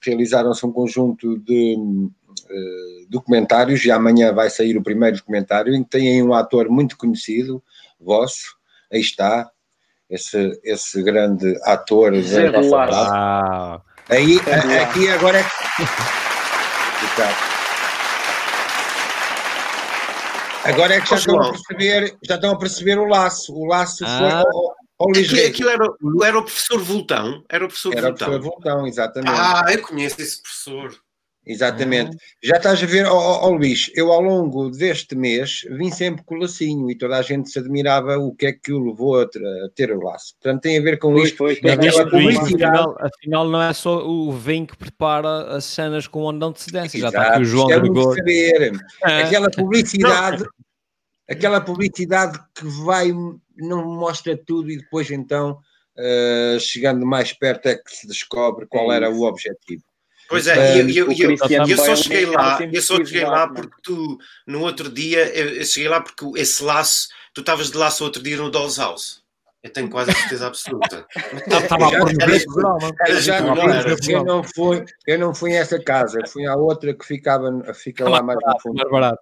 realizaram-se 0.02 0.66
um 0.66 0.72
conjunto 0.72 1.38
de 1.40 1.76
uh, 1.78 3.10
documentários 3.10 3.84
e 3.86 3.92
amanhã 3.92 4.34
vai 4.34 4.50
sair 4.50 4.78
o 4.78 4.84
primeiro 4.84 5.18
documentário 5.18 5.74
em 5.74 5.84
que 5.84 5.90
tem 5.90 6.24
um 6.24 6.34
ator 6.34 6.70
muito 6.70 6.98
conhecido, 6.98 7.62
vosso, 8.00 8.56
aí 8.92 9.02
está, 9.02 9.50
esse, 10.10 10.60
esse 10.64 11.04
grande 11.04 11.60
ator. 11.64 12.16
Zé 12.22 12.52
ah. 12.82 13.82
Aí, 14.10 14.40
aqui 14.82 15.10
agora 15.10 15.40
é. 15.40 15.44
Agora 20.64 20.96
é 20.96 21.02
que 21.02 21.10
já 21.10 21.16
estão, 21.16 21.42
a 21.42 21.52
perceber, 21.52 22.18
já 22.24 22.36
estão 22.36 22.52
a 22.52 22.58
perceber 22.58 22.98
o 22.98 23.06
laço. 23.06 23.54
O 23.54 23.66
laço 23.66 24.04
ah. 24.06 24.18
foi 24.18 24.32
ao, 24.32 24.76
ao 25.00 25.12
ligeiro. 25.12 25.50
Aquilo 25.50 25.70
era, 25.70 25.86
era 26.26 26.40
o 26.40 26.44
professor 26.44 26.82
Voltão? 26.82 27.44
Era 27.50 27.66
o 27.66 27.68
professor 27.68 27.94
era 27.98 28.08
Voltão. 28.08 28.28
Era 28.28 28.38
o 28.38 28.40
professor 28.40 28.64
Voltão, 28.64 28.88
exatamente. 28.88 29.40
Ah, 29.40 29.66
eu 29.70 29.82
conheço 29.82 30.22
esse 30.22 30.42
professor. 30.42 30.96
Exatamente. 31.50 32.16
Ah. 32.16 32.20
Já 32.44 32.58
estás 32.58 32.84
a 32.84 32.86
ver, 32.86 33.08
ó 33.08 33.18
oh, 33.18 33.48
oh, 33.48 33.56
Luís, 33.56 33.90
eu 33.96 34.12
ao 34.12 34.22
longo 34.22 34.70
deste 34.70 35.16
mês 35.16 35.62
vim 35.72 35.90
sempre 35.90 36.24
com 36.24 36.36
o 36.36 36.38
lacinho 36.38 36.92
e 36.92 36.96
toda 36.96 37.18
a 37.18 37.24
gente 37.24 37.50
se 37.50 37.58
admirava 37.58 38.20
o 38.20 38.36
que 38.36 38.46
é 38.46 38.54
que 38.54 38.72
o 38.72 38.80
levou 38.80 39.20
a, 39.20 39.28
ter 39.74 39.92
o 39.92 40.00
laço. 40.00 40.36
Portanto, 40.36 40.62
tem 40.62 40.78
a 40.78 40.82
ver 40.82 41.00
com 41.00 41.18
isto. 41.18 41.38
Foi, 41.38 41.56
foi, 41.56 41.72
afinal, 41.72 42.96
afinal, 43.00 43.50
não 43.50 43.60
é 43.60 43.74
só 43.74 44.08
o 44.08 44.32
vinho 44.32 44.68
que 44.68 44.78
prepara 44.78 45.56
as 45.56 45.66
cenas 45.66 46.06
com 46.06 46.22
o 46.22 46.30
ano 46.30 46.40
de 46.40 46.46
antecedência. 46.46 47.00
Já 47.00 47.08
está 47.08 47.30
aqui 47.30 47.42
o 47.42 47.46
João 47.46 47.72
é 47.72 47.80
Gregor. 47.80 48.16
Saber. 48.16 48.72
É. 49.04 49.24
Aquela 49.24 49.50
publicidade, 49.50 50.46
aquela 51.28 51.60
publicidade 51.60 52.40
que 52.54 52.66
vai, 52.86 53.12
não 53.58 53.88
mostra 53.88 54.38
tudo 54.38 54.70
e 54.70 54.78
depois 54.78 55.10
então, 55.10 55.58
uh, 55.98 56.60
chegando 56.60 57.08
mais 57.08 57.34
perto 57.34 57.70
é 57.70 57.76
que 57.76 57.92
se 57.92 58.08
descobre 58.08 58.68
qual 58.68 58.94
é 58.94 58.98
era 58.98 59.10
o 59.10 59.24
objetivo. 59.24 59.89
Pois 60.30 60.46
é, 60.46 60.84
e 60.84 60.96
eu, 60.96 61.12
eu, 61.12 61.32
eu, 61.32 61.68
eu, 61.68 61.78
só 61.78 61.96
cheguei 61.96 62.28
lá, 62.28 62.60
eu 62.72 62.82
só 62.84 62.96
cheguei 62.98 63.26
lá 63.26 63.48
porque 63.48 63.76
tu, 63.82 64.18
no 64.46 64.62
outro 64.62 64.88
dia, 64.88 65.26
eu, 65.36 65.66
cheguei 65.66 65.90
lá 65.90 66.00
porque 66.00 66.24
esse 66.40 66.64
laço, 66.64 67.08
tu 67.34 67.42
estavas 67.42 67.72
de 67.72 67.78
laço 67.78 68.04
outro 68.04 68.22
dia 68.22 68.38
no 68.38 68.52
Dolls 68.52 68.80
House. 68.80 69.24
Eu 69.62 69.74
tenho 69.74 69.90
quase 69.90 70.12
a 70.12 70.14
certeza 70.14 70.48
absoluta. 70.48 71.06
Estava 71.46 71.88
a 71.88 71.90
pôr 71.90 72.14
no 72.14 74.12
Eu 74.12 74.24
não 74.24 74.42
fui, 74.42 74.86
eu 75.06 75.20
não 75.20 75.34
fui 75.36 75.58
a 75.58 75.60
essa 75.60 75.78
casa, 75.84 76.22
fui 76.28 76.46
à 76.46 76.56
outra 76.56 76.94
que 76.94 77.06
ficava, 77.06 77.52
fica 77.74 78.08
lá 78.08 78.24
mais 78.24 78.40
no 78.42 78.60
fundo. 78.62 78.76
Mais 78.78 78.90
barato. 78.90 79.20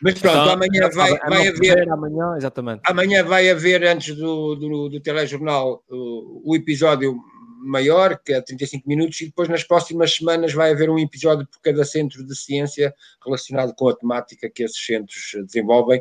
Mas 0.00 0.18
pronto, 0.18 0.38
então, 0.38 0.50
amanhã 0.50 0.88
vai, 0.94 1.18
vai 1.18 1.48
haver. 1.48 1.90
Amanhã, 1.90 2.34
exatamente. 2.36 2.80
Amanhã 2.86 3.22
vai 3.22 3.50
haver, 3.50 3.84
antes 3.84 4.16
do, 4.16 4.54
do, 4.54 4.88
do 4.88 5.00
telejornal, 5.00 5.84
o, 5.90 6.52
o 6.52 6.56
episódio 6.56 7.14
maior, 7.62 8.18
que 8.18 8.32
é 8.32 8.40
35 8.40 8.88
minutos, 8.88 9.20
e 9.20 9.26
depois 9.26 9.48
nas 9.48 9.62
próximas 9.62 10.14
semanas 10.14 10.52
vai 10.52 10.72
haver 10.72 10.90
um 10.90 10.98
episódio 10.98 11.46
por 11.46 11.60
cada 11.60 11.84
centro 11.84 12.24
de 12.26 12.36
ciência 12.36 12.94
relacionado 13.24 13.74
com 13.74 13.88
a 13.88 13.96
temática 13.96 14.50
que 14.50 14.62
esses 14.62 14.84
centros 14.84 15.32
desenvolvem. 15.46 16.00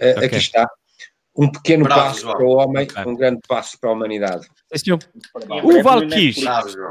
Uh, 0.00 0.10
okay. 0.16 0.24
Aqui 0.26 0.36
está. 0.36 0.68
Um 1.36 1.50
pequeno 1.50 1.84
Bravo, 1.84 2.00
passo 2.00 2.20
João. 2.20 2.34
para 2.34 2.44
o 2.44 2.50
homem, 2.50 2.84
okay. 2.84 3.04
um 3.06 3.14
grande 3.14 3.40
passo 3.48 3.78
para 3.80 3.90
a 3.90 3.92
humanidade. 3.94 4.46
O 5.62 5.82
Valkyrie, 5.82 6.34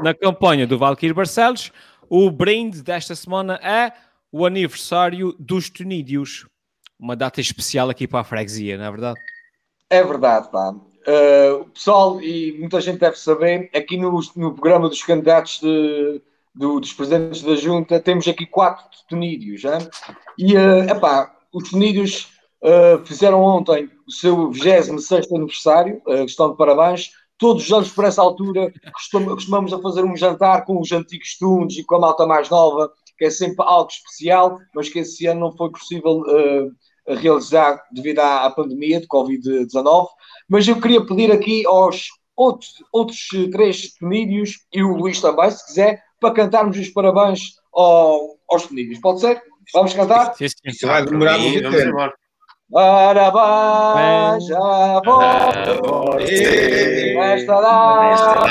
na 0.02 0.12
campanha 0.12 0.66
do 0.66 0.76
Valkyrie 0.76 1.14
Barcelos, 1.14 1.70
o 2.08 2.30
brinde 2.30 2.82
desta 2.82 3.14
semana 3.14 3.54
é 3.62 3.92
o 4.32 4.44
aniversário 4.44 5.34
dos 5.38 5.70
Tunídeos. 5.70 6.46
Uma 6.98 7.14
data 7.14 7.40
especial 7.40 7.88
aqui 7.90 8.08
para 8.08 8.20
a 8.20 8.24
freguesia, 8.24 8.76
não 8.76 8.84
é 8.84 8.90
verdade? 8.90 9.20
É 9.88 10.02
verdade, 10.02 10.50
pá. 10.50 10.74
Uh, 11.06 11.62
o 11.62 11.64
pessoal, 11.66 12.20
e 12.20 12.56
muita 12.58 12.80
gente 12.80 12.98
deve 12.98 13.18
saber, 13.18 13.68
aqui 13.74 13.96
no, 13.96 14.20
no 14.36 14.54
programa 14.54 14.88
dos 14.88 15.02
candidatos 15.02 15.58
de, 15.60 16.22
do, 16.54 16.78
dos 16.78 16.92
presidentes 16.92 17.42
da 17.42 17.56
Junta, 17.56 17.98
temos 17.98 18.26
aqui 18.28 18.46
quatro 18.46 18.86
tunídeos. 19.08 19.64
Hein? 19.64 19.88
E, 20.38 20.56
uh, 20.56 20.84
epá, 20.88 21.34
os 21.52 21.70
tunídeos 21.70 22.32
uh, 22.62 23.04
fizeram 23.04 23.42
ontem 23.42 23.90
o 24.06 24.12
seu 24.12 24.50
26 24.50 25.32
aniversário, 25.32 26.00
uh, 26.06 26.24
questão 26.24 26.50
de 26.50 26.56
parabéns. 26.56 27.10
Todos 27.36 27.64
os 27.64 27.72
anos, 27.72 27.90
por 27.90 28.04
essa 28.04 28.22
altura, 28.22 28.72
costumamos 28.92 29.72
a 29.72 29.80
fazer 29.80 30.04
um 30.04 30.16
jantar 30.16 30.64
com 30.64 30.80
os 30.80 30.92
antigos 30.92 31.36
tunes 31.36 31.76
e 31.76 31.84
com 31.84 31.96
a 31.96 32.00
malta 32.00 32.24
mais 32.24 32.48
nova, 32.48 32.92
que 33.18 33.24
é 33.24 33.30
sempre 33.30 33.64
algo 33.66 33.90
especial, 33.90 34.58
mas 34.72 34.88
que 34.88 35.00
esse 35.00 35.26
ano 35.26 35.40
não 35.40 35.56
foi 35.56 35.70
possível 35.70 36.20
uh, 36.20 36.70
realizar 37.06 37.82
devido 37.92 38.20
à, 38.20 38.46
à 38.46 38.50
pandemia 38.50 39.00
de 39.00 39.06
Covid-19. 39.06 40.06
Mas 40.48 40.68
eu 40.68 40.80
queria 40.80 41.04
pedir 41.04 41.32
aqui 41.32 41.66
aos 41.66 42.08
outros, 42.36 42.74
outros 42.92 43.28
três 43.50 43.98
penídeos 43.98 44.60
e 44.72 44.82
o 44.82 44.96
Luís 44.96 45.20
também, 45.20 45.50
se 45.50 45.66
quiser, 45.66 46.02
para 46.20 46.34
cantarmos 46.34 46.78
os 46.78 46.88
parabéns 46.88 47.56
ao, 47.72 48.36
aos 48.50 48.66
penídeos. 48.66 49.00
Pode 49.00 49.20
ser? 49.20 49.42
Vamos 49.72 49.94
cantar? 49.94 50.34
Sim, 50.34 50.48
sim. 50.48 50.54
Isso 50.66 50.86
vai 50.86 51.04
demorar 51.04 51.38
muito 51.38 51.70
tempo. 51.70 52.12
Parabéns 52.72 54.50
a 54.50 55.00
você 55.04 57.14
nesta 57.14 57.60
data 57.60 58.48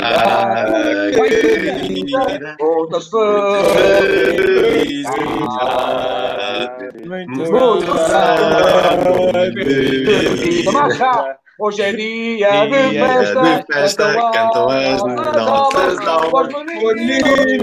querida, 1.12 2.56
muitas 2.60 3.08
felicidades, 3.08 5.02
Hoje 11.58 11.82
é 11.82 11.92
dia 11.92 12.66
de 12.66 12.98
festa, 12.98 13.42
de 13.42 13.64
festa 13.72 14.14
cantam 14.32 14.68
as 14.68 15.02
nossas 15.02 15.98
novas 16.00 16.48
meninos, 16.48 17.62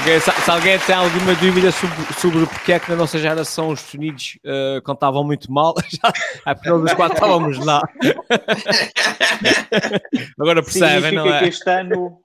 Okay, 0.00 0.20
se, 0.20 0.32
se, 0.32 0.50
alguém 0.50 0.78
tem 0.78 0.94
alguma 0.94 1.34
dúvida 1.34 1.70
sobre, 1.70 2.14
sobre 2.18 2.46
porque 2.46 2.72
é 2.72 2.80
que 2.80 2.90
na 2.90 2.96
nossa 2.96 3.18
geração 3.18 3.68
os 3.68 3.92
Unidos 3.92 4.38
uh, 4.44 4.80
cantavam 4.82 5.22
muito 5.22 5.52
mal, 5.52 5.74
já, 5.86 6.10
é 6.46 6.54
porque 6.54 6.70
nós 6.70 6.94
quatro 6.94 7.14
estávamos 7.14 7.58
lá. 7.58 7.82
Agora 10.40 10.62
percebem, 10.62 11.12
não 11.12 11.26
é? 11.26 11.40
Que 11.40 11.44
este 11.44 11.68
ano, 11.68 12.18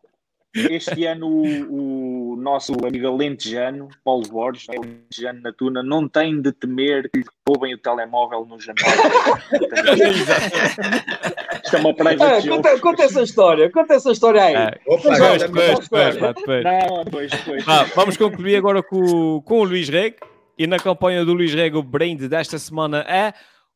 este 0.55 1.05
ano 1.05 1.27
o, 1.27 2.33
o 2.33 2.37
nosso 2.37 2.73
amigo 2.85 3.05
alentejano, 3.05 3.89
Paulo 4.01 4.25
Borges, 4.29 4.65
né, 4.69 4.77
alentejano 4.77 5.41
na 5.41 5.51
Tuna, 5.51 5.83
não 5.83 6.07
tem 6.07 6.41
de 6.41 6.53
temer 6.53 7.09
que 7.11 7.19
lhe 7.19 7.25
roubem 7.45 7.73
o 7.73 7.77
telemóvel 7.77 8.45
no 8.45 8.57
jantar. 8.61 8.87
Isto 11.67 11.75
é 11.75 11.79
uma 11.79 11.93
private 11.93 12.23
é, 12.23 12.41
joke. 12.41 12.49
Conta, 12.49 12.79
conta, 12.79 13.03
essa 13.03 13.21
história, 13.21 13.69
conta 13.69 13.93
essa 13.95 14.11
história 14.11 14.41
aí. 14.41 14.55
É. 14.55 14.79
Opa, 14.87 15.09
depois, 15.09 15.41
depois, 15.41 15.79
depois, 15.79 16.35
depois. 16.35 16.63
Não, 16.63 17.03
depois, 17.03 17.31
depois. 17.31 17.63
Ah, 17.67 17.83
vamos 17.93 18.15
concluir 18.15 18.55
agora 18.55 18.81
com, 18.81 19.41
com 19.41 19.59
o 19.59 19.63
Luís 19.65 19.89
Reg. 19.89 20.15
E 20.57 20.65
na 20.65 20.79
campanha 20.79 21.23
do 21.25 21.33
Luís 21.33 21.53
Reg, 21.53 21.75
o 21.75 21.83
brand 21.83 22.19
desta 22.21 22.57
semana 22.57 23.01
é 23.01 23.33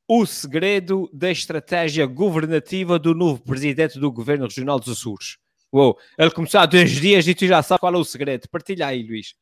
o 0.08 0.26
segredo 0.26 1.10
da 1.14 1.30
estratégia 1.30 2.06
governativa 2.06 2.98
do 2.98 3.14
novo 3.14 3.42
presidente 3.44 4.00
do 4.00 4.12
Governo 4.12 4.46
Regional 4.46 4.80
dos 4.80 4.98
Açores. 4.98 5.38
Uou, 5.72 5.98
ele 6.18 6.32
começou 6.32 6.60
há 6.60 6.66
dois 6.66 6.92
dias 6.92 7.28
e 7.28 7.36
tu 7.36 7.46
já 7.46 7.62
sabes 7.62 7.80
qual 7.80 7.94
é 7.94 7.98
o 7.98 8.04
segredo. 8.04 8.48
Partilha 8.50 8.88
aí, 8.88 9.04
Luís. 9.04 9.36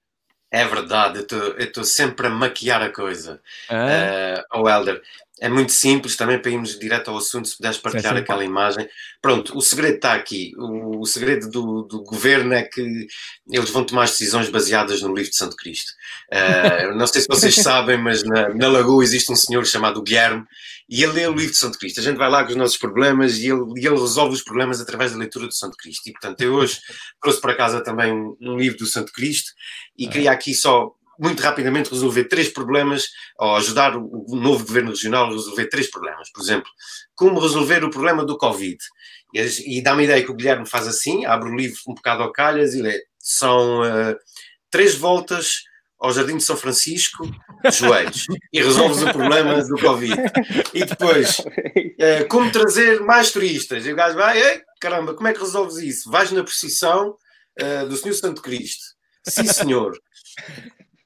É 0.51 0.65
verdade, 0.65 1.25
eu 1.31 1.57
estou 1.59 1.83
sempre 1.83 2.25
a 2.25 2.29
maquiar 2.29 2.81
a 2.81 2.89
coisa. 2.89 3.39
Ah. 3.69 4.43
Uh, 4.51 4.61
oh, 4.61 4.69
Helder, 4.69 4.99
é 5.39 5.47
muito 5.47 5.71
simples, 5.71 6.15
também 6.15 6.41
para 6.41 6.51
irmos 6.51 6.77
direto 6.77 7.09
ao 7.09 7.17
assunto, 7.17 7.47
se 7.47 7.55
puderes 7.55 7.77
partilhar 7.77 8.15
sim. 8.15 8.21
aquela 8.21 8.43
imagem. 8.43 8.87
Pronto, 9.21 9.57
o 9.57 9.61
segredo 9.61 9.95
está 9.95 10.13
aqui. 10.13 10.53
O, 10.57 11.01
o 11.01 11.05
segredo 11.05 11.49
do, 11.49 11.83
do, 11.83 12.03
governo 12.03 12.53
é 12.53 12.63
que 12.63 13.07
eles 13.49 13.69
vão 13.69 13.83
tomar 13.83 14.05
decisões 14.05 14.49
baseadas 14.49 15.01
no 15.01 15.13
livro 15.13 15.31
de 15.31 15.37
Santo 15.37 15.55
Cristo. 15.55 15.91
Uh, 16.29 16.95
não 16.95 17.07
sei 17.07 17.21
se 17.21 17.27
vocês 17.27 17.55
sabem, 17.55 17.97
mas 17.97 18.23
na, 18.23 18.49
na 18.49 18.67
Lagoa 18.67 19.03
existe 19.03 19.31
um 19.31 19.35
senhor 19.35 19.65
chamado 19.65 19.99
Guilherme 19.99 20.45
e 20.89 21.03
ele 21.03 21.13
lê 21.13 21.27
o 21.27 21.33
livro 21.33 21.51
de 21.51 21.57
Santo 21.57 21.77
Cristo. 21.77 21.99
A 21.99 22.03
gente 22.03 22.17
vai 22.17 22.29
lá 22.29 22.43
com 22.43 22.49
os 22.49 22.55
nossos 22.55 22.77
problemas 22.77 23.37
e 23.37 23.47
ele, 23.47 23.61
e 23.77 23.85
ele 23.85 23.99
resolve 23.99 24.33
os 24.33 24.41
problemas 24.41 24.81
através 24.81 25.11
da 25.11 25.17
leitura 25.19 25.45
do 25.45 25.53
Santo 25.53 25.77
Cristo. 25.77 26.07
E, 26.07 26.11
portanto, 26.11 26.41
eu 26.41 26.53
hoje 26.55 26.79
trouxe 27.21 27.39
para 27.39 27.55
casa 27.55 27.83
também 27.83 28.11
um, 28.11 28.35
um 28.41 28.57
livro 28.57 28.79
do 28.79 28.87
Santo 28.87 29.11
Cristo 29.13 29.51
e 29.95 30.07
queria 30.07 30.31
aqui 30.31 30.55
só 30.55 30.91
muito 31.19 31.41
rapidamente 31.41 31.91
resolver 31.91 32.23
três 32.23 32.47
problemas, 32.47 33.07
ou 33.37 33.57
ajudar 33.57 33.95
o 33.97 34.35
novo 34.37 34.65
governo 34.65 34.91
regional 34.91 35.25
a 35.25 35.31
resolver 35.31 35.67
três 35.67 35.91
problemas. 35.91 36.31
Por 36.31 36.41
exemplo, 36.41 36.71
como 37.13 37.41
resolver 37.41 37.83
o 37.83 37.91
problema 37.91 38.25
do 38.25 38.37
Covid. 38.37 38.77
E, 39.35 39.77
e 39.77 39.83
dá-me 39.83 40.03
a 40.03 40.05
ideia 40.05 40.23
que 40.23 40.31
o 40.31 40.35
Guilherme 40.35 40.65
faz 40.65 40.87
assim, 40.87 41.25
abre 41.25 41.49
o 41.49 41.55
livro 41.55 41.77
um 41.87 41.93
bocado 41.93 42.23
ao 42.23 42.31
calhas 42.31 42.73
e 42.73 42.81
lê. 42.81 43.03
São 43.19 43.81
uh, 43.81 44.15
três 44.71 44.95
voltas 44.95 45.63
ao 45.99 46.13
Jardim 46.13 46.37
de 46.37 46.43
São 46.43 46.55
Francisco 46.55 47.25
de 47.63 47.71
joelhos 47.71 48.25
e 48.53 48.61
resolves 48.61 49.01
o 49.01 49.11
problema 49.11 49.61
do 49.63 49.77
Covid. 49.77 50.15
E 50.73 50.85
depois, 50.85 51.39
uh, 51.39 52.27
como 52.29 52.51
trazer 52.51 53.01
mais 53.01 53.31
turistas? 53.31 53.85
E 53.85 53.91
o 53.91 53.95
gajo 53.95 54.15
vai, 54.15 54.41
Ei, 54.41 54.61
caramba, 54.79 55.13
como 55.13 55.27
é 55.27 55.33
que 55.33 55.41
resolves 55.41 55.77
isso? 55.77 56.09
Vais 56.09 56.31
na 56.31 56.43
procissão 56.43 57.17
uh, 57.61 57.87
do 57.87 57.97
Senhor 57.97 58.13
Santo 58.13 58.41
Cristo. 58.41 58.83
Sim, 59.27 59.45
senhor. 59.47 59.99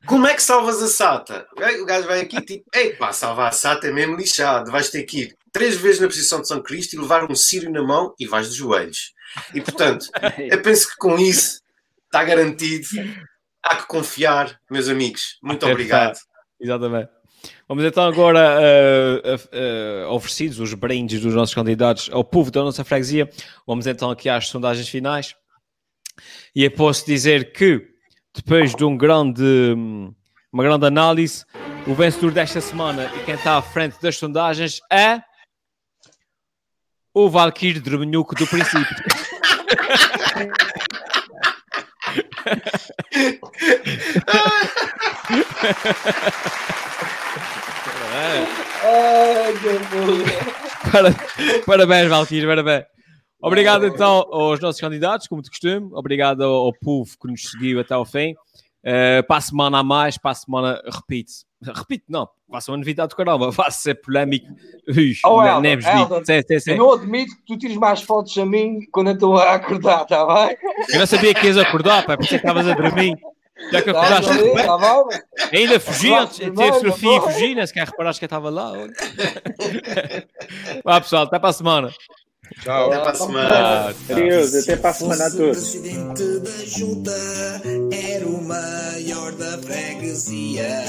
Como 0.06 0.28
é 0.28 0.34
que 0.34 0.44
salvas 0.44 0.82
a 0.82 0.88
SATA? 0.88 1.48
O 1.82 1.86
gajo 1.86 2.08
vai 2.08 2.22
aqui 2.22 2.42
tipo, 2.42 2.66
ei 2.76 2.94
pá, 2.94 3.14
salvar 3.14 3.48
a 3.48 3.52
SATA 3.52 3.88
é 3.88 3.92
mesmo 3.92 4.16
lixado. 4.16 4.72
Vais 4.72 4.90
ter 4.90 5.04
que 5.04 5.22
ir 5.22 5.38
três 5.52 5.76
vezes 5.76 6.02
na 6.02 6.08
posição 6.08 6.42
de 6.42 6.48
São 6.48 6.62
Cristo 6.62 6.94
e 6.94 7.00
levar 7.00 7.30
um 7.30 7.36
sírio 7.36 7.72
na 7.72 7.82
mão 7.82 8.14
e 8.20 8.28
vais 8.28 8.52
de 8.52 8.58
joelhos. 8.58 9.14
E 9.54 9.62
portanto, 9.62 10.08
eu 10.38 10.62
penso 10.62 10.90
que 10.90 10.98
com 10.98 11.18
isso 11.18 11.62
está 12.06 12.24
garantido. 12.24 12.88
Há 13.64 13.78
que 13.78 13.88
confiar, 13.88 14.60
meus 14.70 14.90
amigos. 14.90 15.38
Muito 15.42 15.66
obrigado. 15.66 16.20
Exatamente. 16.60 17.10
Vamos 17.68 17.84
então 17.84 18.06
agora, 18.06 18.58
uh, 18.60 19.30
uh, 19.30 20.08
uh, 20.08 20.14
oferecidos 20.14 20.60
os 20.60 20.74
brindes 20.74 21.22
dos 21.22 21.34
nossos 21.34 21.56
candidatos 21.56 22.10
ao 22.12 22.24
povo 22.24 22.52
da 22.52 22.62
nossa 22.62 22.84
freguesia, 22.84 23.30
vamos 23.66 23.88
então 23.88 24.10
aqui 24.10 24.30
às 24.30 24.48
sondagens 24.48 24.88
finais. 24.88 25.36
E 26.56 26.64
eu 26.64 26.72
posso 26.72 27.06
dizer 27.06 27.52
que 27.52 27.94
depois 28.34 28.76
de 28.76 28.84
um 28.84 28.98
grande, 28.98 29.76
uma 30.52 30.64
grande 30.64 30.86
análise, 30.86 31.46
o 31.88 31.94
vencedor 31.94 32.32
desta 32.32 32.62
semana 32.62 33.12
e 33.16 33.26
quem 33.26 33.36
está 33.36 33.58
à 33.58 33.62
frente 33.62 33.98
das 34.02 34.18
sondagens 34.18 34.80
é 34.92 35.22
o 37.14 37.30
Valkyrie 37.30 37.80
Dremenhuco 37.80 38.36
do 38.36 38.48
princípio. 38.48 38.96
parabéns, 51.66 52.10
Valkyrie, 52.10 52.48
parabéns. 52.48 52.86
Obrigado 53.42 53.86
então 53.86 54.26
aos 54.32 54.60
nossos 54.60 54.80
candidatos, 54.80 55.28
como 55.28 55.42
de 55.42 55.50
costume. 55.50 55.90
Obrigado 55.94 56.44
ao, 56.44 56.68
ao 56.68 56.74
povo 56.74 57.10
que 57.20 57.28
nos 57.28 57.50
seguiu 57.50 57.80
até 57.80 57.94
ao 57.94 58.06
fim. 58.06 58.36
Uh, 58.86 59.26
para 59.26 59.38
a 59.38 59.42
semana 59.42 59.80
a 59.80 59.84
mais, 59.84 60.18
para 60.18 60.32
a 60.32 60.36
semana 60.36 60.82
repite. 60.86 61.46
Repite, 61.62 62.04
não, 62.10 62.28
faça 62.52 62.70
uma 62.70 62.78
novidade 62.78 63.10
do 63.10 63.16
caramba, 63.16 63.52
faça 63.54 63.80
ser 63.80 63.96
polémico. 63.96 64.46
Ui, 64.90 65.14
oh, 65.26 65.38
sim. 66.60 66.72
Eu 66.72 66.78
não 66.78 66.94
admito 66.94 67.34
que 67.38 67.46
tu 67.46 67.58
tires 67.58 67.78
mais 67.78 68.02
fotos 68.02 68.38
a 68.38 68.46
mim 68.46 68.80
quando 68.92 69.08
eu 69.08 69.14
estou 69.14 69.38
a 69.38 69.54
acordar, 69.54 70.04
está 70.04 70.26
bem? 70.26 70.58
Eu 70.90 71.00
não 71.00 71.08
sabia 71.08 71.34
que 71.34 71.48
ias 71.48 71.58
acordar, 71.58 72.06
pá, 72.06 72.18
pensei 72.18 72.38
que 72.38 72.46
estavas 72.46 72.68
a 72.68 72.74
dormir. 72.74 73.16
Já 73.72 73.82
que 73.82 73.90
acordaste. 73.90 74.54
Tá 74.54 74.78
tá 74.78 75.04
Ainda 75.54 75.80
fugi 75.80 76.10
teve 76.38 76.72
fotografia 76.74 77.18
e 77.18 77.22
fugi, 77.22 77.56
nem 77.56 77.68
sequer 77.68 77.88
reparaste 77.88 78.20
que 78.20 78.26
eu 78.26 78.28
estava 78.28 78.50
lá. 78.50 78.74
Vá 80.84 81.00
pessoal, 81.00 81.24
até 81.24 81.40
para 81.40 81.50
a 81.50 81.54
semana. 81.54 81.90
Tchau. 82.62 82.92
Até 82.92 83.00
para 83.00 83.12
a 83.12 83.16
semana. 83.16 83.96
Deus, 84.08 84.56
até 84.56 84.88
a 84.88 84.94
semana 84.94 85.26
a 85.26 85.32
todos. 85.32 85.58
O 85.58 85.82
presidente 85.82 86.40
da 86.40 86.66
junta 86.66 87.62
era 87.92 88.28
o 88.28 88.44
maior 88.44 89.32
da 89.34 89.58
freguesia. 89.60 90.84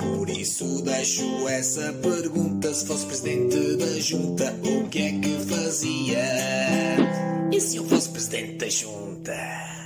Por 0.00 0.28
isso 0.28 0.82
deixo 0.82 1.48
essa 1.48 1.92
pergunta. 1.94 2.72
Se 2.72 2.86
fosse 2.86 3.06
presidente 3.06 3.76
da 3.76 4.00
junta, 4.00 4.54
o 4.64 4.88
que 4.88 4.98
é 5.02 5.12
que 5.12 5.38
fazia? 5.46 6.24
E 7.52 7.60
se 7.60 7.76
eu 7.76 7.84
fosse 7.84 8.08
presidente 8.08 8.58
da 8.58 8.68
junta? 8.68 9.81